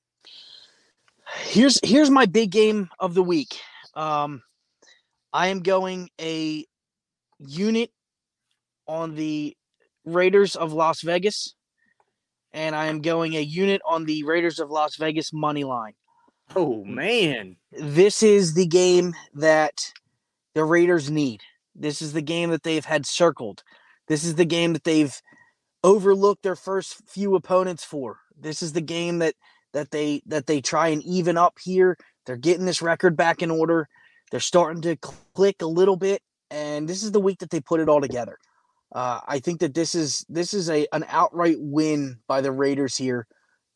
Here's 1.44 1.78
here's 1.84 2.10
my 2.10 2.26
big 2.26 2.50
game 2.50 2.88
of 2.98 3.14
the 3.14 3.22
week. 3.22 3.60
Um, 3.94 4.42
I 5.32 5.48
am 5.48 5.62
going 5.62 6.10
a 6.20 6.66
unit 7.38 7.90
on 8.86 9.14
the 9.14 9.56
Raiders 10.04 10.56
of 10.56 10.72
Las 10.72 11.02
Vegas, 11.02 11.54
and 12.52 12.74
I 12.74 12.86
am 12.86 13.00
going 13.00 13.34
a 13.34 13.40
unit 13.40 13.80
on 13.86 14.04
the 14.04 14.24
Raiders 14.24 14.58
of 14.58 14.70
Las 14.70 14.96
Vegas 14.96 15.32
money 15.32 15.64
line. 15.64 15.94
Oh 16.56 16.84
man. 16.84 17.56
This 17.72 18.22
is 18.22 18.54
the 18.54 18.66
game 18.66 19.14
that 19.34 19.92
the 20.54 20.64
Raiders 20.64 21.10
need. 21.10 21.40
This 21.74 22.02
is 22.02 22.12
the 22.12 22.22
game 22.22 22.50
that 22.50 22.62
they've 22.62 22.84
had 22.84 23.06
circled. 23.06 23.62
This 24.08 24.24
is 24.24 24.34
the 24.34 24.44
game 24.44 24.72
that 24.72 24.84
they've 24.84 25.14
overlooked 25.84 26.42
their 26.42 26.56
first 26.56 26.96
few 27.08 27.36
opponents 27.36 27.84
for. 27.84 28.18
This 28.36 28.62
is 28.62 28.72
the 28.72 28.80
game 28.80 29.18
that 29.20 29.34
that 29.72 29.90
they 29.92 30.22
that 30.26 30.46
they 30.46 30.60
try 30.60 30.88
and 30.88 31.02
even 31.04 31.36
up 31.36 31.58
here. 31.62 31.96
They're 32.26 32.36
getting 32.36 32.66
this 32.66 32.82
record 32.82 33.16
back 33.16 33.42
in 33.42 33.50
order. 33.50 33.88
They're 34.30 34.40
starting 34.40 34.82
to 34.82 34.96
click 34.96 35.62
a 35.62 35.66
little 35.66 35.96
bit, 35.96 36.22
and 36.50 36.88
this 36.88 37.02
is 37.02 37.12
the 37.12 37.20
week 37.20 37.38
that 37.38 37.50
they 37.50 37.60
put 37.60 37.80
it 37.80 37.88
all 37.88 38.00
together. 38.00 38.38
Uh, 38.92 39.20
I 39.26 39.38
think 39.38 39.60
that 39.60 39.74
this 39.74 39.94
is 39.94 40.24
this 40.28 40.52
is 40.52 40.68
a 40.68 40.86
an 40.92 41.04
outright 41.08 41.56
win 41.58 42.18
by 42.26 42.40
the 42.40 42.52
Raiders 42.52 42.96
here, 42.96 43.26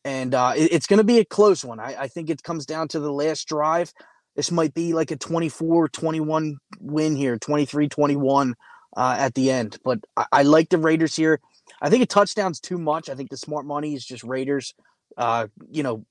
and 0.03 0.33
uh, 0.35 0.53
it, 0.55 0.73
it's 0.73 0.87
going 0.87 0.97
to 0.97 1.05
be 1.05 1.19
a 1.19 1.25
close 1.25 1.63
one. 1.63 1.79
I, 1.79 1.95
I 2.01 2.07
think 2.07 2.29
it 2.29 2.43
comes 2.43 2.65
down 2.65 2.89
to 2.89 2.99
the 2.99 3.11
last 3.11 3.47
drive. 3.47 3.93
This 4.35 4.51
might 4.51 4.73
be 4.73 4.93
like 4.93 5.11
a 5.11 5.15
24-21 5.15 6.55
win 6.81 7.15
here, 7.15 7.37
23-21 7.37 8.53
uh, 8.97 9.15
at 9.17 9.33
the 9.33 9.49
end. 9.49 9.77
But 9.83 9.99
I, 10.17 10.25
I 10.31 10.43
like 10.43 10.67
the 10.69 10.77
Raiders 10.77 11.15
here. 11.15 11.39
I 11.81 11.89
think 11.89 12.03
a 12.03 12.07
touchdown's 12.07 12.59
too 12.59 12.77
much. 12.77 13.09
I 13.09 13.15
think 13.15 13.29
the 13.29 13.37
smart 13.37 13.65
money 13.65 13.93
is 13.93 14.05
just 14.05 14.23
Raiders. 14.23 14.73
Uh, 15.17 15.47
you 15.69 15.83
know, 15.83 16.05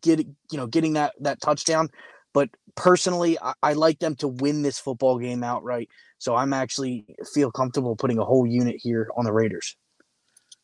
get 0.00 0.18
you 0.18 0.58
know 0.58 0.66
getting 0.66 0.94
that 0.94 1.14
that 1.20 1.40
touchdown. 1.40 1.90
But 2.32 2.50
personally, 2.74 3.38
I, 3.40 3.54
I 3.62 3.72
like 3.72 3.98
them 3.98 4.14
to 4.16 4.28
win 4.28 4.62
this 4.62 4.78
football 4.78 5.18
game 5.18 5.42
outright. 5.42 5.88
So 6.18 6.34
I'm 6.36 6.52
actually 6.52 7.06
feel 7.32 7.50
comfortable 7.50 7.96
putting 7.96 8.18
a 8.18 8.24
whole 8.24 8.46
unit 8.46 8.76
here 8.78 9.08
on 9.16 9.24
the 9.24 9.32
Raiders. 9.32 9.76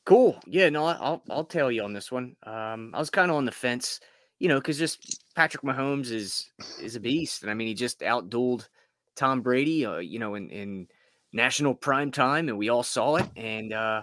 Cool. 0.04 0.38
Yeah, 0.46 0.68
no, 0.68 0.84
I'll 0.84 1.22
I'll 1.30 1.44
tell 1.44 1.72
you 1.72 1.82
on 1.82 1.94
this 1.94 2.12
one. 2.12 2.36
Um, 2.42 2.90
I 2.92 2.98
was 2.98 3.08
kind 3.08 3.30
of 3.30 3.36
on 3.38 3.46
the 3.46 3.52
fence, 3.52 4.00
you 4.38 4.48
know, 4.48 4.56
because 4.60 4.78
just 4.78 5.24
Patrick 5.34 5.62
Mahomes 5.62 6.10
is 6.10 6.50
is 6.80 6.94
a 6.94 7.00
beast, 7.00 7.42
and 7.42 7.50
I 7.50 7.54
mean 7.54 7.68
he 7.68 7.74
just 7.74 8.00
outdueled 8.00 8.68
Tom 9.16 9.40
Brady, 9.40 9.86
uh, 9.86 9.98
you 9.98 10.18
know, 10.18 10.34
in 10.34 10.50
in 10.50 10.88
national 11.32 11.74
prime 11.74 12.10
time, 12.10 12.48
and 12.48 12.58
we 12.58 12.68
all 12.68 12.82
saw 12.82 13.16
it. 13.16 13.26
And 13.36 13.72
uh, 13.72 14.02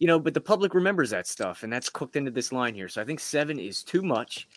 you 0.00 0.08
know, 0.08 0.18
but 0.18 0.34
the 0.34 0.40
public 0.40 0.74
remembers 0.74 1.10
that 1.10 1.28
stuff, 1.28 1.62
and 1.62 1.72
that's 1.72 1.88
cooked 1.88 2.16
into 2.16 2.32
this 2.32 2.50
line 2.50 2.74
here. 2.74 2.88
So 2.88 3.00
I 3.00 3.04
think 3.04 3.20
seven 3.20 3.60
is 3.60 3.84
too 3.84 4.02
much. 4.02 4.48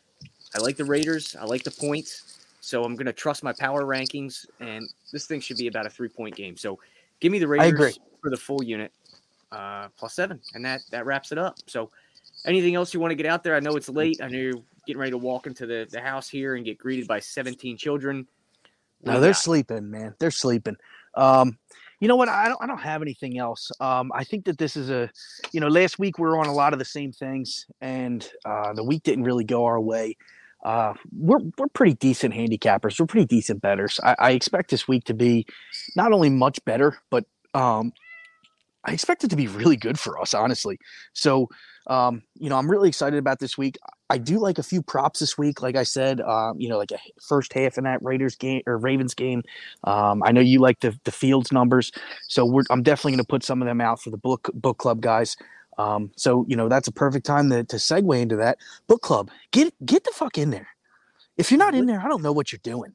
I 0.55 0.59
like 0.59 0.77
the 0.77 0.85
Raiders. 0.85 1.35
I 1.39 1.45
like 1.45 1.63
the 1.63 1.71
points. 1.71 2.45
So 2.61 2.83
I'm 2.83 2.95
going 2.95 3.07
to 3.07 3.13
trust 3.13 3.43
my 3.43 3.51
power 3.51 3.83
rankings, 3.83 4.45
and 4.61 4.89
this 5.11 5.25
thing 5.25 5.41
should 5.41 5.57
be 5.57 5.67
about 5.67 5.85
a 5.85 5.89
three 5.89 6.07
point 6.07 6.35
game. 6.35 6.55
So 6.55 6.79
give 7.19 7.31
me 7.31 7.39
the 7.39 7.47
Raiders 7.47 7.99
for 8.21 8.29
the 8.29 8.37
full 8.37 8.63
unit 8.63 8.93
uh, 9.51 9.89
plus 9.97 10.13
seven, 10.13 10.39
and 10.53 10.63
that 10.65 10.81
that 10.91 11.05
wraps 11.05 11.31
it 11.31 11.37
up. 11.37 11.57
So 11.67 11.91
anything 12.45 12.75
else 12.75 12.93
you 12.93 12.99
want 12.99 13.11
to 13.11 13.15
get 13.15 13.25
out 13.25 13.43
there? 13.43 13.55
I 13.55 13.59
know 13.59 13.75
it's 13.75 13.89
late. 13.89 14.21
I 14.21 14.27
know 14.27 14.37
you're 14.37 14.61
getting 14.87 14.99
ready 14.99 15.11
to 15.11 15.17
walk 15.17 15.47
into 15.47 15.65
the, 15.65 15.87
the 15.89 16.01
house 16.01 16.29
here 16.29 16.55
and 16.55 16.65
get 16.65 16.77
greeted 16.77 17.07
by 17.07 17.19
17 17.19 17.77
children. 17.77 18.27
no, 19.03 19.19
they're 19.19 19.33
sleeping, 19.33 19.89
man. 19.89 20.13
They're 20.19 20.31
sleeping. 20.31 20.75
Um, 21.15 21.57
you 21.99 22.07
know 22.07 22.15
what? 22.15 22.27
I 22.27 22.47
don't. 22.47 22.61
I 22.61 22.67
don't 22.67 22.81
have 22.81 23.01
anything 23.01 23.37
else. 23.37 23.71
Um, 23.79 24.11
I 24.13 24.23
think 24.23 24.45
that 24.45 24.57
this 24.57 24.75
is 24.75 24.89
a, 24.89 25.09
you 25.51 25.59
know, 25.59 25.67
last 25.67 25.99
week 25.99 26.17
we 26.17 26.27
were 26.27 26.37
on 26.37 26.47
a 26.47 26.53
lot 26.53 26.73
of 26.73 26.79
the 26.79 26.85
same 26.85 27.11
things, 27.11 27.65
and 27.81 28.29
uh, 28.45 28.73
the 28.73 28.83
week 28.83 29.03
didn't 29.03 29.23
really 29.23 29.45
go 29.45 29.65
our 29.65 29.79
way. 29.79 30.17
Uh, 30.63 30.93
we're 31.17 31.39
we're 31.57 31.67
pretty 31.73 31.93
decent 31.95 32.33
handicappers. 32.33 32.99
We're 32.99 33.05
pretty 33.05 33.25
decent 33.25 33.61
betters. 33.61 33.99
I, 34.03 34.15
I 34.19 34.31
expect 34.31 34.71
this 34.71 34.87
week 34.87 35.03
to 35.05 35.13
be 35.13 35.45
not 35.95 36.13
only 36.13 36.29
much 36.29 36.63
better, 36.65 36.97
but 37.09 37.25
um, 37.53 37.91
I 38.85 38.91
expect 38.91 39.23
it 39.23 39.29
to 39.29 39.35
be 39.35 39.47
really 39.47 39.77
good 39.77 39.99
for 39.99 40.19
us, 40.19 40.33
honestly. 40.33 40.77
So, 41.13 41.47
um, 41.87 42.23
you 42.37 42.49
know, 42.49 42.57
I'm 42.57 42.69
really 42.69 42.89
excited 42.89 43.17
about 43.17 43.39
this 43.39 43.57
week. 43.57 43.77
I 44.09 44.17
do 44.17 44.39
like 44.39 44.57
a 44.57 44.63
few 44.63 44.81
props 44.81 45.19
this 45.19 45.37
week. 45.37 45.61
Like 45.61 45.75
I 45.75 45.83
said, 45.83 46.21
um, 46.21 46.59
you 46.59 46.69
know, 46.69 46.77
like 46.77 46.91
a 46.91 46.99
first 47.21 47.53
half 47.53 47.77
in 47.77 47.85
that 47.85 48.01
Raiders 48.01 48.35
game 48.35 48.61
or 48.67 48.77
Ravens 48.77 49.13
game. 49.13 49.43
Um, 49.85 50.21
I 50.23 50.31
know 50.31 50.41
you 50.41 50.59
like 50.59 50.81
the 50.81 50.97
the 51.03 51.11
Fields 51.11 51.51
numbers, 51.51 51.91
so 52.27 52.45
we're, 52.45 52.63
I'm 52.69 52.83
definitely 52.83 53.13
going 53.13 53.25
to 53.25 53.27
put 53.27 53.43
some 53.43 53.61
of 53.61 53.67
them 53.67 53.81
out 53.81 54.01
for 54.01 54.09
the 54.09 54.17
book 54.17 54.49
book 54.53 54.77
club 54.77 55.01
guys. 55.01 55.35
Um, 55.77 56.11
so 56.15 56.45
you 56.47 56.55
know 56.55 56.69
that's 56.69 56.87
a 56.87 56.91
perfect 56.91 57.25
time 57.25 57.49
to, 57.49 57.63
to 57.63 57.75
segue 57.77 58.21
into 58.21 58.35
that 58.37 58.57
book 58.87 59.01
club. 59.01 59.29
Get 59.51 59.73
get 59.85 60.03
the 60.03 60.11
fuck 60.11 60.37
in 60.37 60.49
there. 60.49 60.67
If 61.37 61.51
you're 61.51 61.57
not 61.57 61.73
in 61.73 61.87
there, 61.87 61.99
I 61.99 62.07
don't 62.07 62.21
know 62.21 62.31
what 62.31 62.51
you're 62.51 62.59
doing. 62.63 62.93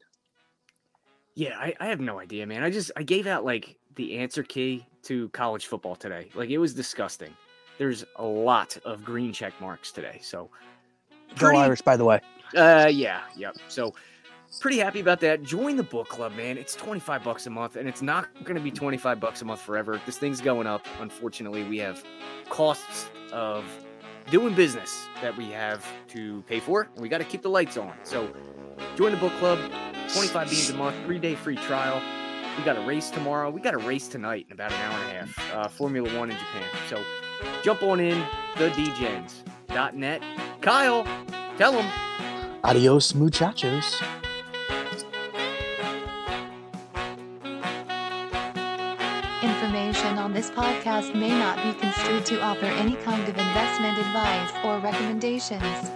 Yeah, 1.34 1.56
I, 1.58 1.74
I 1.80 1.86
have 1.86 2.00
no 2.00 2.20
idea, 2.20 2.46
man. 2.46 2.62
I 2.62 2.70
just 2.70 2.90
I 2.96 3.02
gave 3.02 3.26
out 3.26 3.44
like 3.44 3.76
the 3.96 4.18
answer 4.18 4.42
key 4.42 4.86
to 5.04 5.28
college 5.30 5.66
football 5.66 5.96
today. 5.96 6.28
Like 6.34 6.50
it 6.50 6.58
was 6.58 6.74
disgusting. 6.74 7.34
There's 7.78 8.04
a 8.16 8.24
lot 8.24 8.76
of 8.84 9.04
green 9.04 9.32
check 9.32 9.52
marks 9.60 9.92
today. 9.92 10.18
So 10.22 10.50
Go 11.36 11.54
Irish, 11.54 11.82
by 11.82 11.96
the 11.96 12.04
way. 12.04 12.20
Uh, 12.56 12.88
yeah, 12.90 13.22
yep. 13.36 13.56
So 13.68 13.94
pretty 14.56 14.78
happy 14.78 15.00
about 15.00 15.20
that. 15.20 15.42
Join 15.42 15.76
the 15.76 15.82
book 15.82 16.08
club, 16.08 16.32
man. 16.32 16.56
It's 16.56 16.74
25 16.74 17.22
bucks 17.22 17.46
a 17.46 17.50
month, 17.50 17.76
and 17.76 17.88
it's 17.88 18.00
not 18.00 18.28
going 18.44 18.56
to 18.56 18.62
be 18.62 18.70
25 18.70 19.20
bucks 19.20 19.42
a 19.42 19.44
month 19.44 19.60
forever. 19.60 20.00
This 20.06 20.16
thing's 20.16 20.40
going 20.40 20.66
up. 20.66 20.86
Unfortunately, 21.00 21.64
we 21.64 21.78
have 21.78 22.02
costs 22.48 23.08
of 23.32 23.64
doing 24.30 24.54
business 24.54 25.06
that 25.20 25.36
we 25.36 25.50
have 25.50 25.86
to 26.08 26.42
pay 26.46 26.60
for, 26.60 26.88
and 26.94 27.02
we 27.02 27.08
got 27.08 27.18
to 27.18 27.24
keep 27.24 27.42
the 27.42 27.50
lights 27.50 27.76
on. 27.76 27.92
So 28.04 28.32
join 28.96 29.12
the 29.12 29.18
book 29.18 29.32
club. 29.34 29.58
25 30.14 30.48
beans 30.50 30.70
a 30.70 30.74
month, 30.74 30.96
three 31.04 31.18
day 31.18 31.34
free 31.34 31.56
trial. 31.56 32.00
We 32.56 32.64
got 32.64 32.76
a 32.76 32.80
race 32.80 33.10
tomorrow. 33.10 33.50
We 33.50 33.60
got 33.60 33.74
a 33.74 33.78
race 33.78 34.08
tonight 34.08 34.46
in 34.48 34.54
about 34.54 34.72
an 34.72 34.80
hour 34.80 34.98
and 34.98 35.10
a 35.10 35.14
half. 35.14 35.54
Uh, 35.54 35.68
Formula 35.68 36.18
One 36.18 36.30
in 36.30 36.36
Japan. 36.36 36.64
So 36.88 37.02
jump 37.62 37.82
on 37.82 38.00
in 38.00 38.20
thedegens.net. 38.54 40.22
Kyle, 40.60 41.04
tell 41.56 41.72
them. 41.72 41.90
Adios, 42.64 43.14
muchachos. 43.14 44.02
This 50.38 50.50
podcast 50.50 51.12
may 51.16 51.30
not 51.30 51.56
be 51.64 51.72
construed 51.80 52.24
to 52.24 52.40
offer 52.40 52.66
any 52.66 52.94
kind 53.02 53.20
of 53.22 53.30
investment 53.30 53.98
advice 53.98 54.52
or 54.64 54.78
recommendations. 54.78 55.90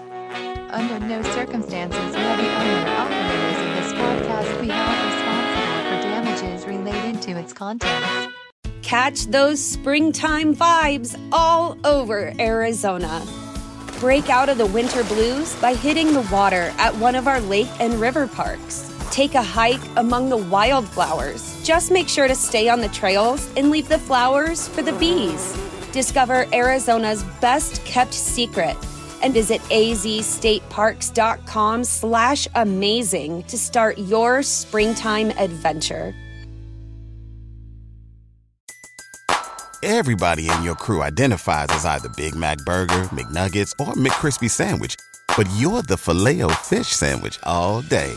Under 0.72 0.98
no 0.98 1.22
circumstances 1.22 2.00
will 2.00 2.12
the 2.12 2.52
owner 2.52 2.82
or 2.82 2.96
operators 2.96 3.58
of 3.62 3.70
this 3.76 3.92
podcast 3.92 4.60
be 4.60 4.66
held 4.66 4.98
responsible 5.14 5.84
for 5.86 6.02
damages 6.02 6.66
related 6.66 7.22
to 7.22 7.38
its 7.38 7.52
contents. 7.52 8.34
Catch 8.82 9.26
those 9.26 9.64
springtime 9.64 10.56
vibes 10.56 11.16
all 11.30 11.78
over 11.84 12.32
Arizona. 12.40 13.24
Break 14.00 14.28
out 14.28 14.48
of 14.48 14.58
the 14.58 14.66
winter 14.66 15.04
blues 15.04 15.54
by 15.60 15.72
hitting 15.72 16.12
the 16.12 16.28
water 16.32 16.74
at 16.78 16.92
one 16.96 17.14
of 17.14 17.28
our 17.28 17.40
lake 17.42 17.70
and 17.78 17.94
river 17.94 18.26
parks. 18.26 18.91
Take 19.12 19.34
a 19.34 19.42
hike 19.42 19.82
among 19.98 20.30
the 20.30 20.38
wildflowers. 20.38 21.62
Just 21.62 21.90
make 21.90 22.08
sure 22.08 22.26
to 22.26 22.34
stay 22.34 22.70
on 22.70 22.80
the 22.80 22.88
trails 22.88 23.46
and 23.58 23.68
leave 23.68 23.90
the 23.90 23.98
flowers 23.98 24.68
for 24.68 24.80
the 24.80 24.94
bees. 24.94 25.54
Discover 25.92 26.46
Arizona's 26.54 27.22
best 27.38 27.84
kept 27.84 28.14
secret 28.14 28.74
and 29.22 29.34
visit 29.34 29.60
azstateparks.com 29.64 31.84
slash 31.84 32.48
amazing 32.54 33.42
to 33.42 33.58
start 33.58 33.98
your 33.98 34.42
springtime 34.42 35.28
adventure. 35.32 36.14
Everybody 39.82 40.48
in 40.48 40.62
your 40.62 40.76
crew 40.76 41.02
identifies 41.02 41.66
as 41.68 41.84
either 41.84 42.08
Big 42.16 42.34
Mac 42.34 42.56
Burger, 42.64 43.02
McNuggets, 43.10 43.74
or 43.78 43.92
McCrispy 43.92 44.48
Sandwich. 44.48 44.96
But 45.36 45.46
you're 45.56 45.82
the 45.82 45.98
filet 45.98 46.40
fish 46.62 46.88
Sandwich 46.88 47.38
all 47.42 47.82
day. 47.82 48.16